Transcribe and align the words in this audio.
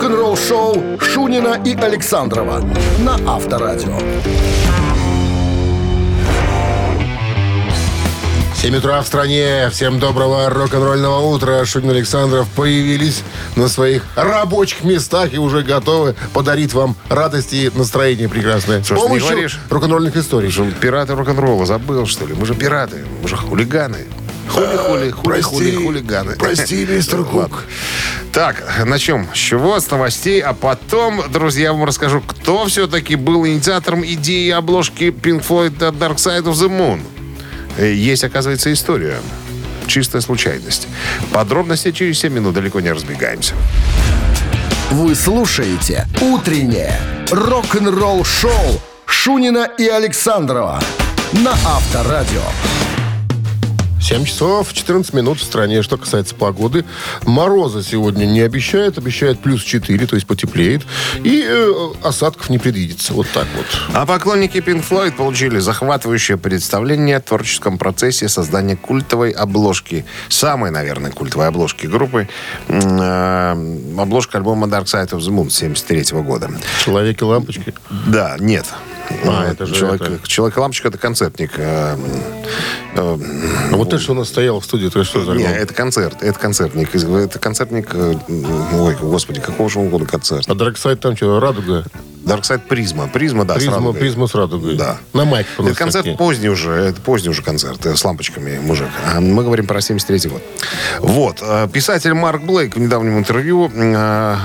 Рок-н-ролл-шоу 0.00 0.98
Шунина 0.98 1.60
и 1.62 1.74
Александрова 1.74 2.64
на 3.00 3.16
Авторадио. 3.30 3.98
7 8.54 8.76
утра 8.76 9.02
в 9.02 9.06
стране. 9.06 9.68
Всем 9.70 9.98
доброго 9.98 10.48
рок-н-ролльного 10.48 11.26
утра. 11.26 11.62
Шунин 11.66 11.90
Александров 11.90 12.48
появились 12.56 13.22
на 13.56 13.68
своих 13.68 14.04
рабочих 14.16 14.84
местах 14.84 15.34
и 15.34 15.38
уже 15.38 15.62
готовы 15.62 16.14
подарить 16.32 16.72
вам 16.72 16.96
радость 17.10 17.52
и 17.52 17.70
настроение 17.74 18.30
прекрасное. 18.30 18.82
Что 18.82 18.96
ж 18.96 18.98
С 18.98 19.02
помощью 19.02 19.28
говоришь? 19.28 19.60
рок-н-ролльных 19.68 20.16
историй. 20.16 20.50
Что, 20.50 20.64
Пираты 20.80 21.14
рок-н-ролла, 21.14 21.66
забыл, 21.66 22.06
что 22.06 22.26
ли? 22.26 22.32
Мы 22.32 22.46
же 22.46 22.54
пираты, 22.54 23.04
мы 23.22 23.28
же 23.28 23.36
хулиганы. 23.36 24.06
Хули-хули, 24.50 25.10
хули-хули, 25.10 25.76
хулиганы. 25.84 26.36
прости, 26.36 26.84
мистер. 26.86 27.24
Кук. 27.24 27.64
Так, 28.32 28.62
начнем 28.84 29.28
с 29.32 29.36
чего? 29.36 29.78
С 29.78 29.90
новостей, 29.90 30.40
а 30.40 30.52
потом, 30.54 31.22
друзья, 31.30 31.64
я 31.66 31.72
вам 31.72 31.84
расскажу, 31.84 32.20
кто 32.20 32.66
все-таки 32.66 33.14
был 33.16 33.46
инициатором 33.46 34.04
идеи 34.04 34.50
обложки 34.50 35.04
Pink 35.04 35.44
Floyd 35.46 35.78
Dark 35.78 36.16
Side 36.16 36.44
of 36.44 36.52
the 36.54 36.68
Moon. 36.68 37.00
Э, 37.78 37.92
Есть, 37.92 38.24
оказывается, 38.24 38.72
история. 38.72 39.18
Чистая 39.86 40.22
случайность. 40.22 40.86
Подробности 41.32 41.90
через 41.92 42.18
7 42.20 42.32
минут, 42.32 42.54
далеко 42.54 42.80
не 42.80 42.92
разбегаемся. 42.92 43.54
Вы 44.90 45.14
слушаете 45.14 46.06
«Утреннее 46.20 47.00
рок-н-ролл-шоу» 47.30 48.80
Шунина 49.06 49.68
и 49.78 49.86
Александрова 49.86 50.80
на 51.32 51.52
Авторадио. 51.52 52.42
7 54.00 54.24
часов 54.24 54.72
14 54.72 55.12
минут 55.12 55.38
в 55.38 55.42
стране. 55.42 55.82
Что 55.82 55.98
касается 55.98 56.34
погоды, 56.34 56.84
мороза 57.24 57.82
сегодня 57.82 58.24
не 58.24 58.40
обещает. 58.40 58.98
Обещает 58.98 59.38
плюс 59.40 59.62
4, 59.62 60.06
то 60.06 60.16
есть 60.16 60.26
потеплеет. 60.26 60.82
И 61.22 61.44
э, 61.46 61.72
осадков 62.02 62.48
не 62.50 62.58
предвидится. 62.58 63.12
Вот 63.12 63.26
так 63.32 63.46
вот. 63.56 63.66
А 63.94 64.06
поклонники 64.06 64.58
Pink 64.58 64.84
Floyd 64.88 65.12
получили 65.12 65.58
захватывающее 65.58 66.38
представление 66.38 67.16
о 67.16 67.20
творческом 67.20 67.78
процессе 67.78 68.28
создания 68.28 68.76
культовой 68.76 69.30
обложки. 69.30 70.04
Самой, 70.28 70.70
наверное, 70.70 71.12
культовой 71.12 71.46
обложки 71.48 71.86
группы. 71.86 72.28
Э, 72.68 73.52
Обложка 73.98 74.38
альбома 74.38 74.66
Dark 74.66 74.84
Side 74.86 75.10
of 75.10 75.18
the 75.18 75.30
Moon 75.30 75.50
73 75.50 76.20
года. 76.22 76.50
Человеки-лампочки. 76.84 77.74
Да, 78.06 78.36
нет. 78.38 78.66
А, 79.24 79.46
Э, 79.46 79.52
это 79.52 79.66
же 79.66 79.74
Человек, 79.74 80.02
это. 80.02 80.28
Человек-лампочка 80.28 80.88
это 80.88 80.98
концертник. 80.98 81.52
А 83.02 83.76
вот 83.76 83.88
это, 83.88 83.98
что 83.98 84.12
у 84.12 84.14
нас 84.16 84.28
стоял 84.28 84.60
в 84.60 84.64
студии, 84.64 84.88
это 84.88 85.04
что 85.04 85.24
за 85.24 85.32
не, 85.32 85.44
альбом? 85.44 85.58
это 85.62 85.74
концерт. 85.74 86.22
Это 86.22 86.38
концертник. 86.38 86.94
Это 86.94 87.38
концертник... 87.38 87.88
э, 87.94 88.14
Ой, 88.74 88.96
господи, 89.00 89.40
какого 89.40 89.68
же 89.68 89.78
он 89.78 89.88
года 89.88 90.06
концерт? 90.06 90.44
А 90.48 90.52
Side 90.52 90.96
там 90.96 91.16
что, 91.16 91.40
радуга? 91.40 91.84
Side 92.24 92.66
Призма. 92.68 93.08
Призма, 93.08 93.44
да, 93.44 93.54
с 93.54 93.58
Призма, 93.58 93.76
радугой. 93.76 94.00
призма 94.00 94.26
с 94.26 94.34
радугой. 94.34 94.76
Да. 94.76 94.98
На 95.14 95.24
майке 95.24 95.48
Это 95.58 95.74
концерт 95.74 96.04
такие. 96.04 96.16
поздний 96.18 96.48
уже, 96.50 96.72
это 96.72 97.00
поздний 97.00 97.30
уже 97.30 97.42
концерт 97.42 97.84
э, 97.86 97.96
с 97.96 98.04
лампочками, 98.04 98.58
мужик. 98.58 98.88
А 99.12 99.20
мы 99.20 99.42
говорим 99.42 99.66
про 99.66 99.80
73 99.80 100.28
год. 100.30 100.42
Вот. 101.00 101.38
э, 101.42 101.66
Писатель 101.72 102.12
Марк 102.14 102.42
Блейк 102.42 102.76
в 102.76 102.78
недавнем 102.80 103.18
интервью 103.18 103.70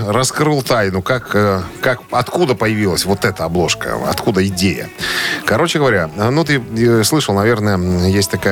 раскрыл 0.08 0.62
тайну, 0.62 1.02
как, 1.02 1.30
как, 1.82 2.00
откуда 2.12 2.56
появилась 2.56 3.06
вот 3.06 3.26
эта 3.26 3.44
обложка, 3.44 3.98
откуда 4.10 4.46
идея. 4.48 4.90
Короче 5.46 5.80
говоря, 5.80 6.10
ну 6.16 6.44
ты 6.44 7.04
слышал, 7.04 7.36
наверное, 7.36 7.78
есть 8.08 8.32
такая 8.32 8.45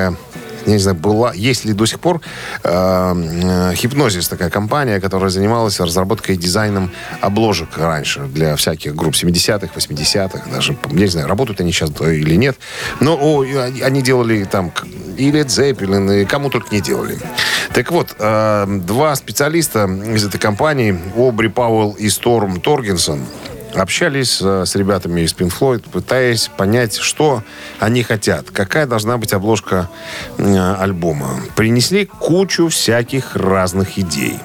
я 0.66 0.74
не 0.74 0.80
знаю, 0.80 0.98
была, 0.98 1.34
есть 1.34 1.66
ли 1.66 1.74
до 1.74 1.86
сих 1.86 2.00
пор 2.00 2.22
э, 2.64 2.70
э, 2.70 3.76
Хипнозис, 3.76 4.28
такая 4.28 4.50
компания, 4.50 5.00
которая 5.00 5.30
занималась 5.30 5.80
разработкой 5.80 6.36
и 6.36 6.38
дизайном 6.38 6.92
обложек 7.22 7.78
раньше 7.78 8.22
для 8.22 8.56
всяких 8.56 8.96
групп 8.96 9.14
70-х, 9.14 9.70
80-х, 9.76 10.50
даже, 10.52 10.78
я 10.92 11.00
не 11.00 11.08
знаю, 11.08 11.28
работают 11.28 11.62
они 11.62 11.72
сейчас 11.72 11.92
или 12.02 12.36
нет, 12.36 12.58
но 13.00 13.18
о, 13.20 13.44
они 13.44 14.02
делали 14.02 14.44
там 14.46 14.72
и 15.18 15.32
Led 15.32 15.48
Zeppelin, 15.48 16.22
и 16.22 16.26
кому 16.26 16.50
только 16.50 16.74
не 16.74 16.82
делали. 16.82 17.18
Так 17.74 17.92
вот, 17.92 18.16
э, 18.18 18.66
два 18.86 19.16
специалиста 19.16 19.86
из 19.86 20.26
этой 20.26 20.40
компании, 20.40 20.98
Обри 21.16 21.50
Пауэлл 21.50 21.92
и 21.94 22.10
Сторм 22.10 22.62
Торгенсон, 22.62 23.22
общались 23.74 24.40
э, 24.42 24.66
с 24.66 24.76
ребятами 24.76 25.22
из 25.22 25.34
Pink 25.34 25.54
Floyd, 25.58 25.90
пытаясь 25.92 26.50
понять, 26.56 26.98
что 26.98 27.44
они 27.80 28.04
хотят, 28.04 28.52
какая 28.52 28.86
должна 28.86 29.18
быть 29.18 29.34
обложка 29.34 29.90
э, 30.38 30.76
альбома. 30.80 31.42
Принесли 31.56 32.06
кучу 32.06 32.68
всяких 32.70 33.36
разных 33.36 33.98
идей. 33.98 34.40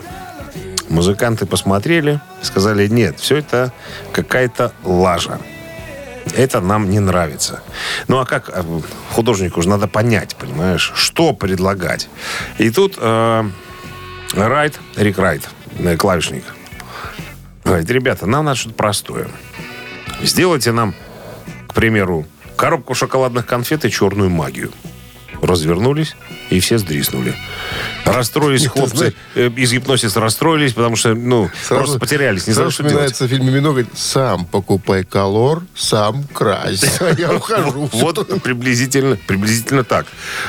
Музыканты 0.89 1.47
посмотрели, 1.47 2.21
сказали, 2.43 2.89
нет, 2.89 3.21
все 3.21 3.37
это 3.37 3.73
какая-то 4.13 4.73
лажа. 4.85 5.39
Это 6.37 6.61
нам 6.61 6.91
не 6.91 7.01
нравится. 7.01 7.63
Ну 8.07 8.19
а 8.19 8.25
как 8.25 8.51
э, 8.53 8.63
художнику 9.13 9.63
же 9.63 9.69
надо 9.69 9.87
понять, 9.87 10.37
понимаешь, 10.37 10.93
что 10.95 11.33
предлагать. 11.33 12.09
И 12.59 12.71
тут 12.71 12.95
э, 12.99 13.45
Райт, 14.35 14.79
Рик 14.97 15.19
Райт, 15.19 15.49
клавишник, 15.99 16.45
говорит, 17.69 17.91
ребята, 17.91 18.27
нам 18.27 18.45
надо 18.45 18.59
что-то 18.59 18.75
простое. 18.75 19.29
Сделайте 20.23 20.73
нам, 20.73 20.95
к 21.69 21.75
примеру, 21.75 22.27
коробку 22.57 22.95
шоколадных 22.95 23.47
конфет 23.47 23.85
и 23.85 23.91
черную 23.91 24.31
магию. 24.31 24.73
Развернулись, 25.41 26.17
и 26.51 26.61
все 26.61 26.79
сдриснули. 26.79 27.35
Расстроились 28.13 28.63
Ты 28.63 28.69
хлопцы 28.69 28.97
знаешь- 28.97 29.15
э, 29.35 29.51
из 29.57 29.73
гипносиса 29.73 30.21
расстроились, 30.21 30.73
потому 30.73 30.97
что, 30.97 31.15
ну, 31.15 31.51
просто 31.69 31.99
потерялись, 31.99 32.47
не 32.47 32.55
сразу 32.55 32.71
вспоминается 32.71 33.29
фильм 33.29 33.47
«Мимино», 33.47 33.69
говорит, 33.71 33.89
сам 33.95 34.47
покупай 34.47 35.05
колор, 35.05 35.63
сам 35.75 36.25
крась. 36.25 36.85
А 37.01 37.15
я 37.19 37.33
ухожу. 37.33 37.89
Вот 37.93 38.43
приблизительно, 38.43 39.17
приблизительно 39.27 39.85
так. 39.85 40.07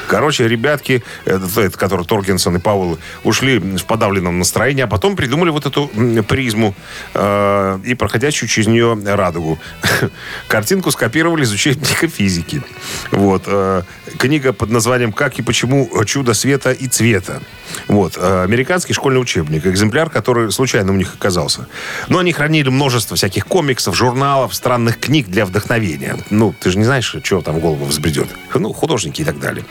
Короче, 0.08 0.47
ребятки, 0.47 1.03
этот, 1.25 1.75
который 1.78 2.06
Торкинсон 2.06 2.58
и 2.58 2.59
Пауэлл, 2.59 2.97
ушли 3.24 3.59
в 3.59 3.86
подавленном 3.86 4.40
настроении, 4.40 4.84
а 4.84 4.88
потом 4.88 5.16
придумали 5.16 5.50
вот 5.50 5.66
эту 5.66 5.90
призму 6.28 6.76
э, 7.14 7.80
и 7.86 7.94
проходящую 7.96 8.50
через 8.50 8.68
нее 8.68 8.97
радугу. 9.06 9.59
Картинку 10.47 10.91
скопировали 10.91 11.44
из 11.44 11.52
учебника 11.52 12.08
физики. 12.08 12.64
Вот. 13.12 13.44
э, 13.47 13.84
книга 14.18 14.53
под 14.53 14.70
названием 14.70 15.12
«Как 15.14 15.40
и 15.40 15.41
почему 15.41 15.90
чудо 16.06 16.34
света 16.34 16.72
и 16.72 16.88
цвета». 16.88 17.41
Вот. 17.88 18.18
э, 18.18 18.44
американский 18.44 18.94
школьный 18.94 19.22
учебник. 19.22 19.66
Экземпляр, 19.66 20.10
который 20.10 20.52
случайно 20.52 20.92
у 20.92 20.96
них 20.96 21.14
оказался. 21.14 21.68
Но 22.08 22.20
они 22.20 22.32
хранили 22.32 22.70
множество 22.70 23.16
всяких 23.16 23.46
комиксов, 23.46 23.96
журналов, 23.96 24.56
странных 24.56 25.00
книг 25.00 25.28
для 25.28 25.46
вдохновения. 25.46 26.18
Ну, 26.30 26.54
ты 26.59 26.72
же 26.72 26.78
не 26.78 26.84
знаешь, 26.84 27.16
что 27.24 27.42
там 27.42 27.56
в 27.56 27.59
голову 27.59 27.86
взбредет. 27.86 28.28
Ну, 28.54 28.74
художники 28.74 29.22
и 29.22 29.26
так 29.26 29.40
далее. 29.40 29.66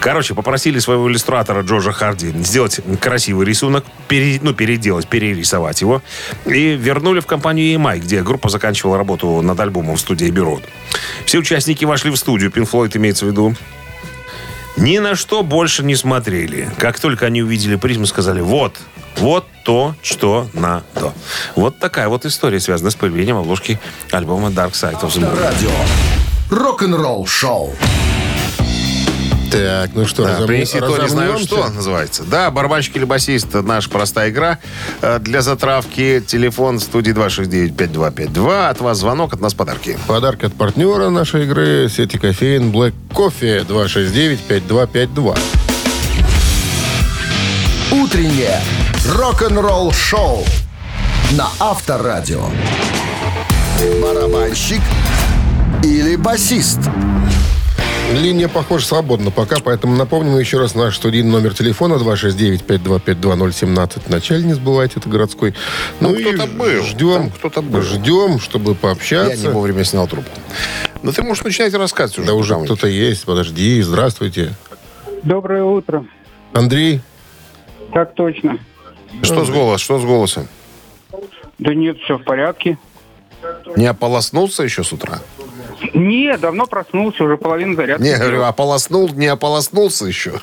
Короче, 0.00 0.34
попросили 0.34 0.78
своего 0.78 1.10
иллюстратора 1.10 1.62
Джорджа 1.62 1.92
Харди 1.92 2.32
сделать 2.42 2.80
красивый 3.00 3.46
рисунок, 3.46 3.84
пере- 4.08 4.40
ну, 4.42 4.54
переделать, 4.54 5.08
перерисовать 5.08 5.80
его. 5.80 6.02
И 6.46 6.74
вернули 6.76 7.20
в 7.20 7.26
компанию 7.26 7.78
EMI, 7.78 7.98
где 8.00 8.22
группа 8.22 8.48
заканчивала 8.48 8.96
работу 8.96 9.40
над 9.42 9.58
альбомом 9.60 9.96
в 9.96 10.00
студии 10.00 10.30
Бюро. 10.30 10.60
Все 11.24 11.38
участники 11.38 11.84
вошли 11.84 12.10
в 12.10 12.16
студию, 12.16 12.50
Pink 12.50 12.70
Floyd 12.70 12.96
имеется 12.96 13.24
в 13.24 13.28
виду. 13.28 13.54
Ни 14.78 14.98
на 14.98 15.16
что 15.16 15.42
больше 15.42 15.82
не 15.82 15.96
смотрели. 15.96 16.70
Как 16.78 17.00
только 17.00 17.26
они 17.26 17.42
увидели 17.42 17.74
призму, 17.74 18.06
сказали, 18.06 18.40
вот, 18.40 18.78
вот 19.16 19.44
то, 19.64 19.96
что 20.02 20.48
надо. 20.52 21.12
Вот 21.56 21.78
такая 21.80 22.08
вот 22.08 22.24
история 22.24 22.60
связана 22.60 22.90
с 22.90 22.94
появлением 22.94 23.38
обложки 23.38 23.80
альбома 24.12 24.48
Dark 24.50 24.72
Side 24.72 25.00
of 25.00 25.08
the 25.08 25.20
Moon. 25.20 25.42
Радио. 25.42 25.70
Рок-н-ролл-шоу. 26.50 27.74
Так, 29.50 29.90
ну 29.94 30.06
что, 30.06 30.24
Да, 30.24 30.30
разомнем- 30.30 30.46
принеси 30.46 30.78
то, 30.80 30.98
не 31.02 31.08
знаю 31.08 31.38
что, 31.38 31.68
называется. 31.70 32.22
Да, 32.24 32.50
барабанщик 32.50 32.96
или 32.96 33.04
басист, 33.04 33.54
наша 33.54 33.88
простая 33.88 34.30
игра. 34.30 34.58
Э, 35.00 35.18
Для 35.20 35.42
затравки 35.42 36.22
телефон 36.26 36.78
в 36.78 36.82
студии 36.82 37.12
269-5252. 37.12 38.68
От 38.68 38.80
вас 38.80 38.98
звонок, 38.98 39.32
от 39.34 39.40
нас 39.40 39.54
подарки. 39.54 39.98
Подарок 40.06 40.44
от 40.44 40.54
партнера 40.54 41.08
нашей 41.10 41.44
игры 41.44 41.88
сети 41.88 42.18
кофеин 42.18 42.70
Black 42.70 42.92
Coffee 43.10 43.64
269-5252. 43.66 45.36
Утреннее 47.90 48.60
рок-н-ролл-шоу 49.16 50.44
на 51.32 51.48
Авторадио. 51.58 52.42
Барабанщик 54.02 54.80
или 55.82 56.16
басист? 56.16 56.80
Линия, 58.12 58.48
похоже, 58.48 58.86
свободна 58.86 59.30
пока, 59.30 59.56
поэтому 59.62 59.94
напомним 59.94 60.38
еще 60.38 60.58
раз 60.58 60.74
наш 60.74 60.96
студийный 60.96 61.30
номер 61.30 61.54
телефона 61.54 61.94
269-525-2017. 61.94 64.00
В 64.06 64.10
начале 64.10 64.44
не 64.44 64.54
забывайте, 64.54 64.94
это 64.98 65.08
городской. 65.10 65.54
Ну, 66.00 66.14
Там 66.14 66.22
кто-то 66.22 66.46
был, 66.52 66.82
Ждем, 66.84 67.30
кто-то 67.30 67.62
был. 67.62 67.82
ждем, 67.82 68.40
чтобы 68.40 68.70
Я 68.72 68.76
пообщаться. 68.76 69.36
не 69.36 69.48
вовремя 69.52 69.84
снял 69.84 70.08
трубку. 70.08 70.40
Ну, 71.02 71.12
ты 71.12 71.22
можешь 71.22 71.44
начинать 71.44 71.74
рассказывать 71.74 72.18
уже. 72.18 72.26
Да 72.26 72.34
уже 72.34 72.58
кто-то 72.64 72.86
есть. 72.88 73.24
Подожди, 73.26 73.82
здравствуйте. 73.82 74.54
Доброе 75.22 75.64
утро. 75.64 76.06
Андрей, 76.54 77.02
Так 77.92 78.14
точно. 78.14 78.58
Что 79.22 79.44
с 79.44 79.50
голосом? 79.50 79.78
Что 79.84 79.98
с 79.98 80.04
голосом? 80.04 80.48
Да 81.58 81.74
нет, 81.74 81.98
все 82.04 82.16
в 82.16 82.24
порядке. 82.24 82.78
Не 83.76 83.86
ополоснулся 83.86 84.62
еще 84.62 84.82
с 84.82 84.92
утра? 84.92 85.20
Не, 85.94 86.36
давно 86.38 86.66
проснулся, 86.66 87.24
уже 87.24 87.36
половину 87.36 87.74
зарядки. 87.76 88.02
Не, 88.02 88.16
говорю, 88.16 88.42
ополоснул, 88.44 89.08
не 89.10 89.26
ополоснулся 89.26 90.06
еще. 90.06 90.40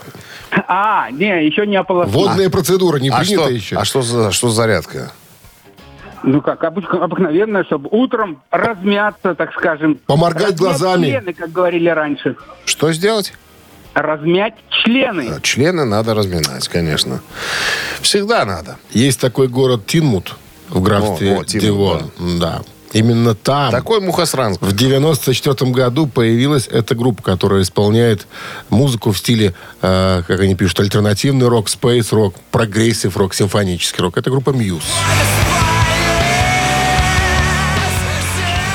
А, 0.67 1.09
не, 1.11 1.45
еще 1.45 1.67
не 1.67 1.75
ополоснулся. 1.75 2.27
Водная 2.29 2.49
процедура 2.49 2.97
не 2.97 3.09
А 3.09 3.19
принята 3.19 3.43
что, 3.43 3.51
еще. 3.51 3.75
а 3.75 3.85
что 3.85 4.01
за, 4.01 4.31
что 4.31 4.49
за 4.49 4.55
зарядка? 4.55 5.11
Ну 6.23 6.41
как, 6.41 6.63
обык- 6.63 6.97
обыкновенно, 6.97 7.63
чтобы 7.65 7.89
утром 7.91 8.41
размяться, 8.49 9.35
так 9.35 9.51
скажем. 9.53 9.99
Поморгать 10.07 10.43
Размять 10.53 10.59
глазами. 10.59 11.05
члены, 11.07 11.33
как 11.33 11.51
говорили 11.51 11.89
раньше. 11.89 12.35
Что 12.65 12.91
сделать? 12.93 13.33
Размять 13.93 14.55
члены. 14.69 15.39
Члены 15.41 15.85
надо 15.85 16.13
разминать, 16.13 16.67
конечно. 16.67 17.21
Всегда 18.01 18.43
надо. 18.45 18.77
Есть 18.91 19.19
такой 19.21 19.47
город 19.47 19.85
Тинмут 19.85 20.35
в 20.69 20.81
графстве 20.81 21.35
О, 21.35 21.41
о, 21.41 21.43
Тинмут, 21.45 21.63
Девон. 21.63 22.11
Да. 22.39 22.61
Именно 22.95 23.35
там 23.35 23.71
Такой 23.71 23.99
мухосранг. 23.99 24.61
в 24.61 24.71
94 24.73 25.69
году 25.71 26.07
появилась 26.07 26.67
эта 26.71 26.95
группа, 26.95 27.21
которая 27.21 27.61
исполняет 27.61 28.25
музыку 28.69 29.11
в 29.11 29.17
стиле, 29.17 29.53
э, 29.81 30.23
как 30.25 30.39
они 30.39 30.55
пишут, 30.55 30.79
альтернативный 30.79 31.49
рок, 31.49 31.67
space 31.67 32.13
rock, 32.13 32.35
progressive 32.51 33.17
rock, 33.17 33.33
симфонический 33.33 34.01
рок. 34.01 34.17
Это 34.17 34.29
группа. 34.29 34.55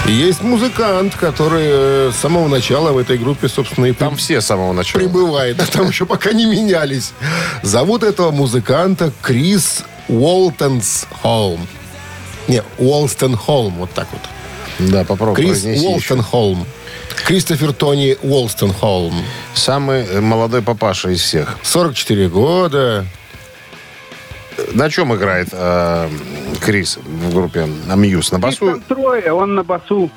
И 0.06 0.12
есть 0.12 0.42
музыкант, 0.42 1.14
который 1.18 1.64
э, 1.64 2.12
с 2.14 2.20
самого 2.20 2.48
начала 2.48 2.92
в 2.92 2.98
этой 2.98 3.16
группе, 3.16 3.48
собственно, 3.48 3.86
и 3.86 3.92
Там 3.92 4.16
все 4.16 4.42
с 4.42 4.46
самого 4.46 4.74
начала. 4.74 5.00
прибывает. 5.00 5.62
А 5.62 5.66
там 5.66 5.88
еще 5.88 6.04
пока 6.04 6.32
не 6.32 6.44
менялись. 6.44 7.12
Зовут 7.62 8.02
этого 8.02 8.32
музыканта 8.32 9.12
Крис 9.22 9.82
Уолтонс 10.08 11.06
Холм. 11.22 11.66
Не, 12.50 12.62
Уолстон 12.78 13.36
Холм, 13.36 13.74
вот 13.74 13.90
так 13.92 14.08
вот. 14.12 14.20
Да, 14.90 15.04
попробуй 15.04 15.36
Крис 15.36 15.50
произнеси 15.62 15.78
еще. 15.80 15.88
Уолстон 15.88 16.22
Холм. 16.22 16.66
Кристофер 17.26 17.72
Тони 17.72 18.16
Уолстон 18.22 18.72
Холм. 18.72 19.14
Самый 19.54 20.04
э, 20.04 20.20
молодой 20.20 20.62
папаша 20.62 21.10
из 21.10 21.20
всех. 21.20 21.58
44 21.62 22.28
года. 22.28 23.06
На 24.72 24.90
чем 24.90 25.14
играет 25.14 25.48
э, 25.52 26.08
Крис 26.60 26.98
в 27.02 27.34
группе 27.34 27.66
Мьюз? 27.94 28.32
На 28.32 28.36
Их 28.36 28.42
басу? 28.42 28.66
там 28.66 28.80
трое, 28.82 29.32
он 29.32 29.54
на 29.54 29.62
басу. 29.62 30.10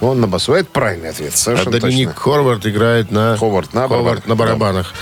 Он 0.00 0.20
на 0.20 0.26
басу. 0.26 0.54
Это 0.54 0.68
правильный 0.70 1.10
ответ. 1.10 1.32
А 1.34 1.36
Совершенно 1.36 1.78
Доминик 1.78 2.08
точно. 2.08 2.20
Хорвард 2.22 2.66
играет 2.66 3.10
на... 3.10 3.36
Ховард 3.36 3.72
на 3.74 3.88
барабанах. 3.88 4.26
на 4.26 4.34
барабанах. 4.34 4.94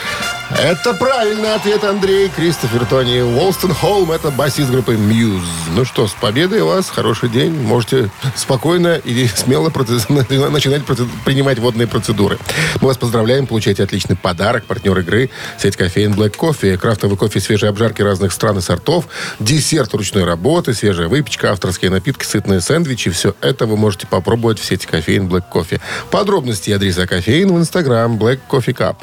Это 0.56 0.94
правильный 0.94 1.52
ответ, 1.54 1.82
Андрей. 1.84 2.30
Кристофер 2.34 2.86
Тони 2.86 3.20
Уолстон 3.20 3.74
Холм. 3.74 4.12
Это 4.12 4.30
басист 4.30 4.70
группы 4.70 4.94
Muse. 4.94 5.42
Ну 5.74 5.84
что, 5.84 6.06
с 6.06 6.12
победой 6.12 6.62
вас. 6.62 6.88
Хороший 6.88 7.28
день. 7.28 7.52
Можете 7.52 8.08
спокойно 8.36 8.94
и 8.96 9.26
смело 9.26 9.68
проце- 9.68 10.06
начинать 10.50 10.82
проце- 10.84 11.08
принимать 11.24 11.58
водные 11.58 11.86
процедуры. 11.88 12.38
Мы 12.80 12.86
вас 12.88 12.96
поздравляем. 12.96 13.46
Получайте 13.46 13.82
отличный 13.82 14.16
подарок. 14.16 14.64
Партнер 14.64 14.96
игры. 15.00 15.28
Сеть 15.58 15.76
кофеин 15.76 16.14
Black 16.14 16.36
Coffee. 16.38 16.78
Крафтовый 16.78 17.18
кофе 17.18 17.40
свежей 17.40 17.68
обжарки 17.68 18.00
разных 18.00 18.32
стран 18.32 18.58
и 18.58 18.60
сортов. 18.60 19.06
Десерт 19.40 19.92
ручной 19.92 20.24
работы. 20.24 20.72
Свежая 20.72 21.08
выпечка. 21.08 21.50
Авторские 21.50 21.90
напитки. 21.90 22.24
Сытные 22.24 22.60
сэндвичи. 22.60 23.10
Все 23.10 23.34
это 23.42 23.66
вы 23.66 23.76
можете 23.76 24.06
попробовать 24.06 24.60
в 24.60 24.64
сети 24.64 24.86
кофеин 24.86 25.26
Black 25.28 25.44
Coffee. 25.52 25.80
Подробности 26.10 26.70
и 26.70 26.72
адреса 26.72 27.06
кофеин 27.06 27.52
в 27.52 27.58
инстаграм 27.58 28.16
Black 28.16 28.38
Coffee 28.48 28.74
Cup. 28.74 28.96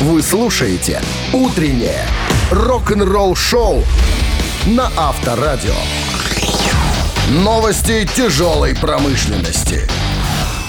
Вы 0.00 0.22
слушаете 0.22 1.00
«Утреннее 1.32 2.06
рок-н-ролл-шоу» 2.50 3.84
на 4.66 4.90
Авторадио. 4.96 5.74
Новости 7.30 8.08
тяжелой 8.16 8.74
промышленности. 8.74 9.88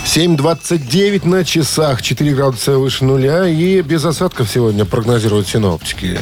7.29 0.05 1.27
на 1.27 1.43
часах, 1.43 2.01
4 2.01 2.35
градуса 2.35 2.77
выше 2.77 3.05
нуля 3.05 3.47
и 3.47 3.81
без 3.81 4.05
осадков 4.05 4.49
сегодня 4.49 4.85
прогнозируют 4.85 5.47
синоптики. 5.47 6.19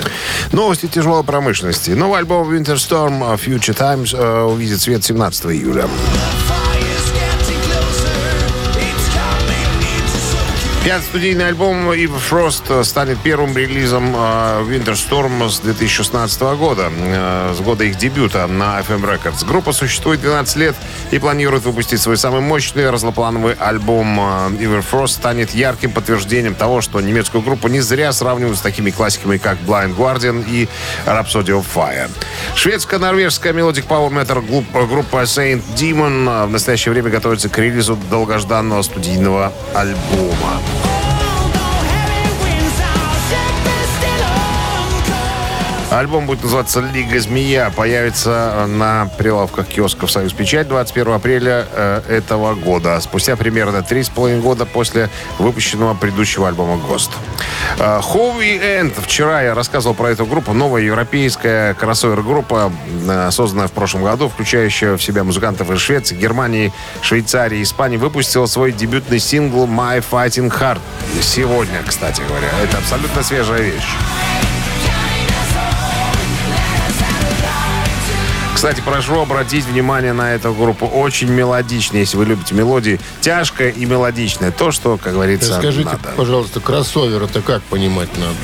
Новости 0.54 0.88
тяжелой 0.88 1.24
промышленности. 1.24 1.92
Новый 1.92 2.20
альбом 2.20 2.50
Winter 2.50 2.76
Storm 2.76 3.38
Future 3.38 3.74
Times 3.74 4.14
э, 4.14 4.44
увидит 4.44 4.80
свет 4.80 5.04
17 5.04 5.46
июля. 5.48 5.90
Пятый 10.84 11.04
студийный 11.04 11.48
альбом 11.48 11.92
Eve 11.92 12.20
Frost 12.20 12.64
э, 12.70 12.84
станет 12.84 13.20
первым 13.20 13.56
релизом 13.56 14.16
э, 14.16 14.64
Winter 14.64 14.94
Storm 14.94 15.48
с 15.48 15.60
2016 15.60 16.42
года, 16.58 16.92
э, 16.92 17.54
с 17.56 17.62
года 17.62 17.84
их 17.84 17.98
дебюта 17.98 18.48
на 18.48 18.80
FM 18.80 19.04
Records. 19.04 19.46
Группа 19.46 19.74
существует 19.74 20.22
12 20.22 20.56
лет 20.56 20.76
и 21.12 21.20
планирует 21.20 21.66
выпустить 21.66 22.02
свой 22.02 22.18
самый 22.18 22.42
мощный 22.42 22.90
разноплановый 22.90 23.54
альбом 23.60 24.20
Eve 24.20 24.84
Frost 24.92 25.10
станет 25.10 25.52
ярким 25.54 25.92
подтверждением 25.92 26.56
того, 26.56 26.82
что 26.82 27.00
немецкую 27.00 27.44
группу 27.44 27.68
не 27.68 27.80
зря 27.80 28.12
сравнивают 28.12 28.58
с 28.58 28.62
такими 28.62 28.90
классиками, 28.90 29.38
как 29.38 29.60
Blind 29.60 29.96
Guardian 29.96 30.44
и 30.50 30.68
Rhapsody 31.06 31.50
of 31.50 31.66
Fire. 31.76 32.10
Шведско-норвежская 32.56 33.54
Melodic 33.54 33.86
Power 33.88 34.10
Metal 34.12 34.42
группа, 34.88 35.18
Saint 35.26 35.62
Demon 35.76 36.48
в 36.48 36.50
настоящее 36.50 36.92
время 36.92 37.12
готовится 37.12 37.50
к 37.50 37.58
релизу 37.60 38.00
долгожданного 38.10 38.82
студийного 38.82 39.54
альбома. 39.76 40.60
Альбом 45.92 46.26
будет 46.26 46.42
называться 46.42 46.80
«Лига 46.80 47.20
Змея». 47.20 47.70
Появится 47.70 48.66
на 48.66 49.10
прилавках 49.18 49.68
киосков 49.68 50.10
«Союз 50.10 50.32
Печать» 50.32 50.70
21 50.70 51.12
апреля 51.12 51.68
э, 51.70 52.02
этого 52.08 52.56
года. 52.56 52.98
Спустя 53.02 53.36
примерно 53.36 53.84
три 53.84 54.02
с 54.02 54.08
половиной 54.10 54.42
года 54.42 54.66
после 54.66 55.10
выпущенного 55.38 55.94
предыдущего 55.94 56.48
альбома 56.48 56.78
«Гост». 56.78 57.12
Э, 57.78 58.00
Хоуи 58.02 58.58
Энд. 58.58 58.94
Вчера 59.00 59.42
я 59.42 59.54
рассказывал 59.54 59.94
про 59.94 60.12
эту 60.12 60.26
группу. 60.26 60.54
Новая 60.54 60.82
европейская 60.82 61.74
кроссовер-группа, 61.74 62.72
э, 63.10 63.30
созданная 63.32 63.68
в 63.68 63.74
прошлом 63.74 64.06
году, 64.06 64.30
включающая 64.30 64.96
в 64.96 65.04
себя 65.04 65.26
музыкантов 65.26 65.72
из 65.72 65.80
Швеции, 65.80 66.16
Германии, 66.16 66.72
Швейцарии, 67.02 67.62
Испании, 67.62 67.98
выпустила 67.98 68.46
свой 68.46 68.72
дебютный 68.72 69.20
сингл 69.20 69.68
«My 69.68 70.02
Fighting 70.10 70.58
Heart». 70.58 70.80
Сегодня, 71.22 71.84
кстати 71.86 72.22
говоря. 72.30 72.48
Это 72.64 72.78
абсолютно 72.78 73.24
свежая 73.24 73.62
вещь. 73.62 73.98
Кстати, 78.62 78.80
прошу 78.86 79.20
обратить 79.20 79.66
внимание 79.66 80.14
на 80.14 80.36
эту 80.36 80.54
группу. 80.54 80.86
Очень 80.86 81.32
мелодичная, 81.32 82.02
если 82.02 82.16
вы 82.16 82.26
любите 82.26 82.54
мелодии. 82.54 83.00
Тяжкая 83.20 83.72
и 83.72 83.86
мелодичная. 83.86 84.52
То, 84.52 84.72
что, 84.72 85.00
как 85.00 85.14
говорится, 85.14 85.56
Скажите, 85.58 85.86
надо. 85.90 86.14
пожалуйста, 86.16 86.60
кроссовер 86.60 87.24
это 87.24 87.42
как 87.42 87.64
понимать 87.64 88.16
надо? 88.20 88.36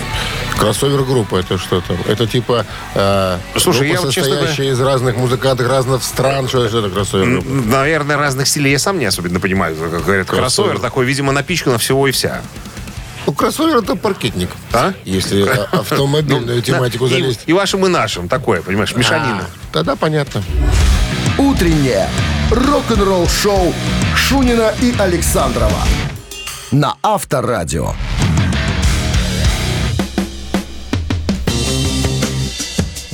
Кроссовер-группа 0.57 1.35
это 1.37 1.59
что 1.59 1.81
там? 1.81 1.97
Это 2.07 2.25
типа 2.25 2.65
э, 2.95 3.37
Слушай, 3.57 3.89
группа, 3.89 3.93
я 3.93 4.01
вот, 4.01 4.11
честно 4.11 4.31
состоящая 4.31 4.71
из 4.71 4.81
разных 4.81 5.17
музыкантов, 5.17 5.69
разных 5.69 6.01
стран. 6.03 6.47
Что 6.47 6.65
это 6.65 6.89
кроссовер-группа? 6.89 7.47
М, 7.47 7.69
Наверное, 7.69 8.17
разных 8.17 8.47
стилей 8.47 8.71
я 8.71 8.79
сам 8.79 8.97
не 8.97 9.05
особенно 9.05 9.39
понимаю. 9.39 9.75
Как 9.75 10.03
говорят, 10.03 10.25
Кроссовер. 10.25 10.41
кроссовер 10.41 10.79
такой, 10.79 11.05
видимо, 11.05 11.31
напичкано 11.31 11.77
всего 11.77 12.07
и 12.07 12.11
вся. 12.11 12.41
Ну, 13.27 13.33
кроссовер 13.33 13.77
это 13.77 13.97
паркетник. 13.97 14.49
А? 14.71 14.93
Если 15.03 15.43
автомобильную 15.75 16.55
Ну, 16.55 16.61
тематику 16.61 17.07
залезть. 17.07 17.41
И, 17.45 17.53
вашим, 17.53 17.85
и 17.85 17.89
нашим. 17.89 18.29
Такое, 18.29 18.61
понимаешь, 18.61 18.95
мешанина. 18.95 19.41
А, 19.41 19.73
Тогда 19.73 19.95
понятно. 19.97 20.41
«Утреннее 21.37 22.09
рок-н-ролл-шоу» 22.49 23.73
Шунина 24.15 24.73
и 24.81 24.95
Александрова 24.97 25.83
на 26.71 26.95
Авторадио. 27.03 27.93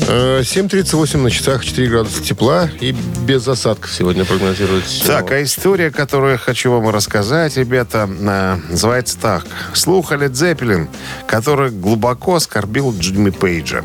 7.38 0.07 1.17
на 1.17 1.31
часах, 1.31 1.65
4 1.65 1.87
градуса 1.87 2.21
тепла 2.21 2.69
и 2.79 2.91
без 3.25 3.47
осадков 3.47 3.91
сегодня 3.91 4.25
прогнозируется. 4.25 5.07
Так, 5.07 5.31
а 5.31 5.41
история, 5.41 5.91
которую 5.91 6.33
я 6.33 6.37
хочу 6.37 6.71
вам 6.71 6.89
рассказать, 6.89 7.55
ребята, 7.57 8.09
э, 8.09 8.57
называется 8.69 9.17
так. 9.17 9.45
Слух 9.73 10.11
о 10.11 10.17
Лед 10.17 10.35
Зеппелин, 10.35 10.89
который 11.25 11.71
глубоко 11.71 12.35
оскорбил 12.35 12.93
Джимми 12.97 13.29
Пейджа. 13.29 13.83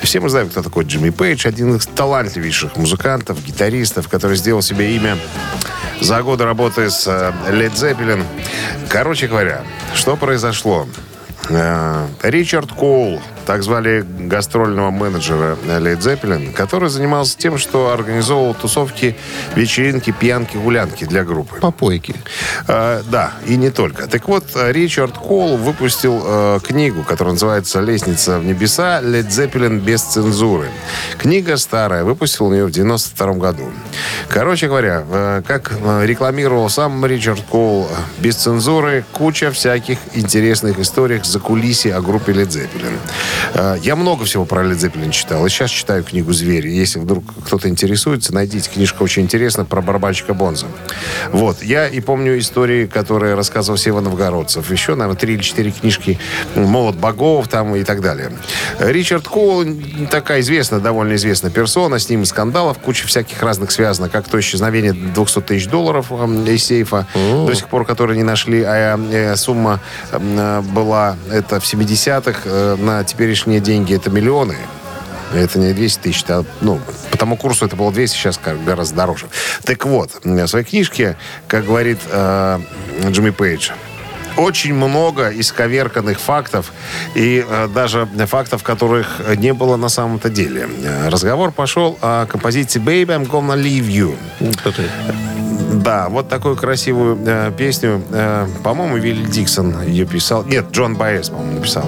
Все 0.00 0.20
мы 0.20 0.30
знаем, 0.30 0.48
кто 0.48 0.62
такой 0.62 0.84
Джимми 0.84 1.10
Пейдж. 1.10 1.46
Один 1.46 1.76
из 1.76 1.86
талантливейших 1.86 2.76
музыкантов, 2.76 3.44
гитаристов, 3.44 4.08
который 4.08 4.36
сделал 4.36 4.62
себе 4.62 4.96
имя 4.96 5.18
за 6.00 6.22
годы 6.22 6.44
работы 6.44 6.88
с 6.88 7.32
Лед 7.50 7.76
Зеппелин. 7.76 8.24
Короче 8.88 9.28
говоря, 9.28 9.62
что 9.94 10.16
произошло? 10.16 10.88
Э, 11.48 12.06
Ричард 12.22 12.72
Коул, 12.72 13.20
так 13.46 13.62
звали 13.62 14.04
гастрольного 14.18 14.90
менеджера 14.90 15.56
Led 15.66 15.98
Zeppelin, 15.98 16.52
который 16.52 16.88
занимался 16.88 17.36
тем, 17.36 17.58
что 17.58 17.90
организовывал 17.90 18.54
тусовки, 18.54 19.16
вечеринки, 19.56 20.12
пьянки, 20.12 20.56
гулянки 20.56 21.04
для 21.04 21.24
группы. 21.24 21.56
Попойки. 21.60 22.14
Э, 22.68 23.02
да, 23.10 23.32
и 23.46 23.56
не 23.56 23.70
только. 23.70 24.06
Так 24.06 24.28
вот, 24.28 24.44
Ричард 24.54 25.16
Коул 25.16 25.56
выпустил 25.56 26.22
э, 26.24 26.58
книгу, 26.62 27.02
которая 27.02 27.32
называется 27.32 27.80
«Лестница 27.80 28.38
в 28.38 28.44
небеса. 28.44 29.00
Led 29.02 29.28
Zeppelin 29.28 29.80
без 29.80 30.02
цензуры». 30.02 30.68
Книга 31.18 31.56
старая, 31.56 32.04
выпустил 32.04 32.52
ее 32.52 32.66
в 32.66 32.70
92 32.70 33.32
году. 33.34 33.70
Короче 34.28 34.68
говоря, 34.68 35.02
э, 35.10 35.42
как 35.46 35.72
э, 35.72 36.06
рекламировал 36.06 36.68
сам 36.68 37.04
Ричард 37.04 37.42
Коул, 37.50 37.88
э, 37.90 38.22
без 38.22 38.36
цензуры, 38.36 39.04
куча 39.12 39.50
всяких 39.50 39.98
интересных 40.14 40.78
историй 40.78 41.18
за 41.30 41.40
кулисье 41.40 41.94
о 41.94 42.00
группе 42.00 42.32
Led 42.32 42.48
Zeppelin. 42.48 42.98
Э, 43.54 43.76
я 43.82 43.96
много 43.96 44.24
всего 44.24 44.44
про 44.44 44.62
Led 44.64 44.76
Zeppelin 44.76 45.10
читал, 45.10 45.46
и 45.46 45.48
сейчас 45.48 45.70
читаю 45.70 46.04
книгу 46.04 46.32
«Звери». 46.32 46.68
Если 46.70 46.98
вдруг 46.98 47.24
кто-то 47.46 47.68
интересуется, 47.68 48.34
найдите, 48.34 48.70
книжка 48.70 49.02
очень 49.02 49.22
интересна 49.22 49.64
про 49.64 49.80
барабанщика 49.80 50.34
Бонза. 50.34 50.66
Вот, 51.32 51.62
я 51.62 51.88
и 51.88 52.00
помню 52.00 52.38
истории, 52.38 52.86
которые 52.86 53.34
рассказывал 53.34 53.78
Сева 53.78 54.00
Новгородцев. 54.00 54.70
Еще, 54.70 54.94
наверное, 54.94 55.18
три 55.18 55.34
или 55.34 55.42
четыре 55.42 55.70
книжки 55.70 56.18
«Молот 56.54 56.96
богов» 56.96 57.48
там 57.48 57.74
и 57.76 57.84
так 57.84 58.00
далее. 58.00 58.32
Ричард 58.78 59.28
Коул 59.28 59.64
такая 60.10 60.40
известная, 60.40 60.80
довольно 60.80 61.14
известная 61.14 61.50
персона, 61.50 61.98
с 61.98 62.08
ним 62.08 62.24
скандалов, 62.24 62.78
куча 62.78 63.06
всяких 63.06 63.42
разных 63.42 63.70
связано, 63.70 64.08
как 64.08 64.28
то 64.28 64.38
исчезновение 64.40 64.92
200 64.92 65.40
тысяч 65.42 65.68
долларов 65.68 66.06
э, 66.10 66.24
из 66.52 66.64
сейфа, 66.64 67.06
до 67.14 67.54
сих 67.54 67.68
пор, 67.68 67.84
которые 67.84 68.16
не 68.16 68.24
нашли, 68.24 68.62
а 68.62 68.98
э, 68.98 69.36
сумма 69.36 69.80
э, 70.12 70.60
была, 70.72 71.16
это 71.30 71.60
в 71.60 71.64
70-х, 71.64 72.40
э, 72.44 72.76
на 72.78 73.04
теперешние 73.04 73.60
деньги 73.60 73.94
это 73.94 74.10
миллионы. 74.10 74.56
Это 75.32 75.58
не 75.60 75.72
200 75.72 76.00
тысяч, 76.00 76.24
а, 76.28 76.44
ну, 76.60 76.80
по 77.10 77.16
тому 77.16 77.36
курсу 77.36 77.64
это 77.64 77.76
было 77.76 77.92
200, 77.92 78.16
сейчас 78.16 78.40
гораздо 78.66 78.96
дороже. 78.96 79.26
Так 79.64 79.84
вот, 79.84 80.10
в 80.24 80.46
своей 80.48 80.64
книжке, 80.64 81.16
как 81.46 81.66
говорит 81.66 81.98
э, 82.10 82.60
Джимми 83.10 83.30
Пейдж, 83.30 83.70
очень 84.36 84.74
много 84.74 85.30
исковерканных 85.30 86.18
фактов 86.18 86.72
и 87.14 87.44
э, 87.48 87.68
даже 87.72 88.06
фактов, 88.26 88.62
которых 88.62 89.20
не 89.36 89.52
было 89.52 89.76
на 89.76 89.88
самом-то 89.88 90.30
деле. 90.30 90.68
Разговор 91.06 91.52
пошел 91.52 91.98
о 92.00 92.26
композиции 92.26 92.80
«Baby, 92.80 93.08
I'm 93.08 93.28
gonna 93.28 93.56
leave 93.56 93.86
you». 93.86 94.16
Да, 95.82 96.08
вот 96.10 96.28
такую 96.28 96.56
красивую 96.56 97.18
э, 97.24 97.52
песню, 97.56 98.02
э, 98.10 98.46
по-моему, 98.62 98.98
Вилли 98.98 99.24
Диксон 99.24 99.82
ее 99.82 100.04
писал. 100.04 100.44
Нет, 100.44 100.66
Джон 100.72 100.94
Байес, 100.96 101.30
по-моему, 101.30 101.54
написал. 101.54 101.84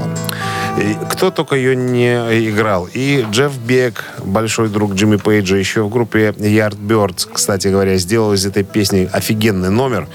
И 0.79 0.97
кто 1.11 1.31
только 1.31 1.57
ее 1.57 1.77
не 1.77 2.15
играл. 2.49 2.89
И 2.95 3.27
Джефф 3.31 3.55
Бек, 3.59 4.05
большой 4.25 4.71
друг 4.71 4.95
Джимми 4.95 5.17
Пейджа, 5.17 5.57
еще 5.57 5.83
в 5.83 5.91
группе 5.91 6.31
Yardbirds, 6.31 7.29
кстати 7.31 7.69
говоря, 7.69 7.97
сделал 7.99 8.33
из 8.33 8.47
этой 8.47 8.65
песни 8.65 9.09
офигенный 9.13 9.69
номер. 9.69 10.09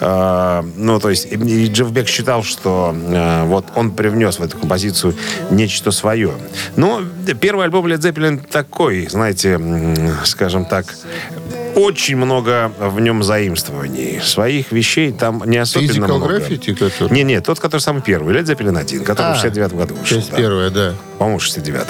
Э, 0.00 0.62
ну, 0.76 1.00
то 1.00 1.10
есть, 1.10 1.26
и- 1.32 1.66
Джефф 1.66 1.90
Бек 1.90 2.06
считал, 2.06 2.44
что 2.44 2.94
э, 2.94 3.44
вот 3.46 3.66
он 3.74 3.90
привнес 3.90 4.38
в 4.38 4.42
эту 4.44 4.56
композицию 4.58 5.14
нечто 5.50 5.90
свое. 5.90 6.30
Но 6.76 7.02
первый 7.40 7.64
альбом 7.64 7.86
Led 7.86 7.98
Zeppelin 7.98 8.40
такой, 8.48 9.08
знаете, 9.08 9.60
скажем 10.24 10.66
так, 10.66 10.86
очень 11.74 12.16
много 12.16 12.72
в 12.78 13.00
нем 13.00 13.22
заимствований. 13.22 14.20
Своих 14.22 14.72
вещей 14.72 15.12
там 15.12 15.42
не 15.46 15.58
особенно 15.58 16.04
Physical 16.06 16.16
много. 16.16 16.36
Graffiti, 16.38 16.74
который? 16.74 17.12
Не-не, 17.12 17.40
тот, 17.40 17.60
который 17.60 17.80
самый 17.80 18.02
первый. 18.02 18.34
Led 18.34 18.44
Zeppelin 18.44 18.78
1, 18.78 19.04
который 19.04 19.32
А, 19.32 19.34
в 19.34 19.40
69 19.40 19.74
году 19.74 19.94
вышел. 19.94 20.16
Часть 20.16 20.30
да. 20.30 20.36
первая, 20.36 20.70
да. 20.70 20.94
По-моему, 21.18 21.40
69 21.40 21.86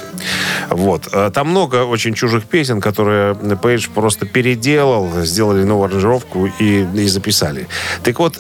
Вот. 0.70 1.08
Э, 1.12 1.30
Там 1.32 1.48
много 1.48 1.84
очень 1.84 2.14
чужих 2.14 2.44
песен, 2.44 2.80
которые 2.80 3.34
Пейдж 3.34 3.88
просто 3.94 4.26
переделал, 4.26 5.10
сделали 5.22 5.64
новую 5.64 5.88
аранжировку 5.88 6.46
и, 6.58 6.86
и 6.94 7.06
записали. 7.08 7.68
Так 8.02 8.18
вот, 8.18 8.38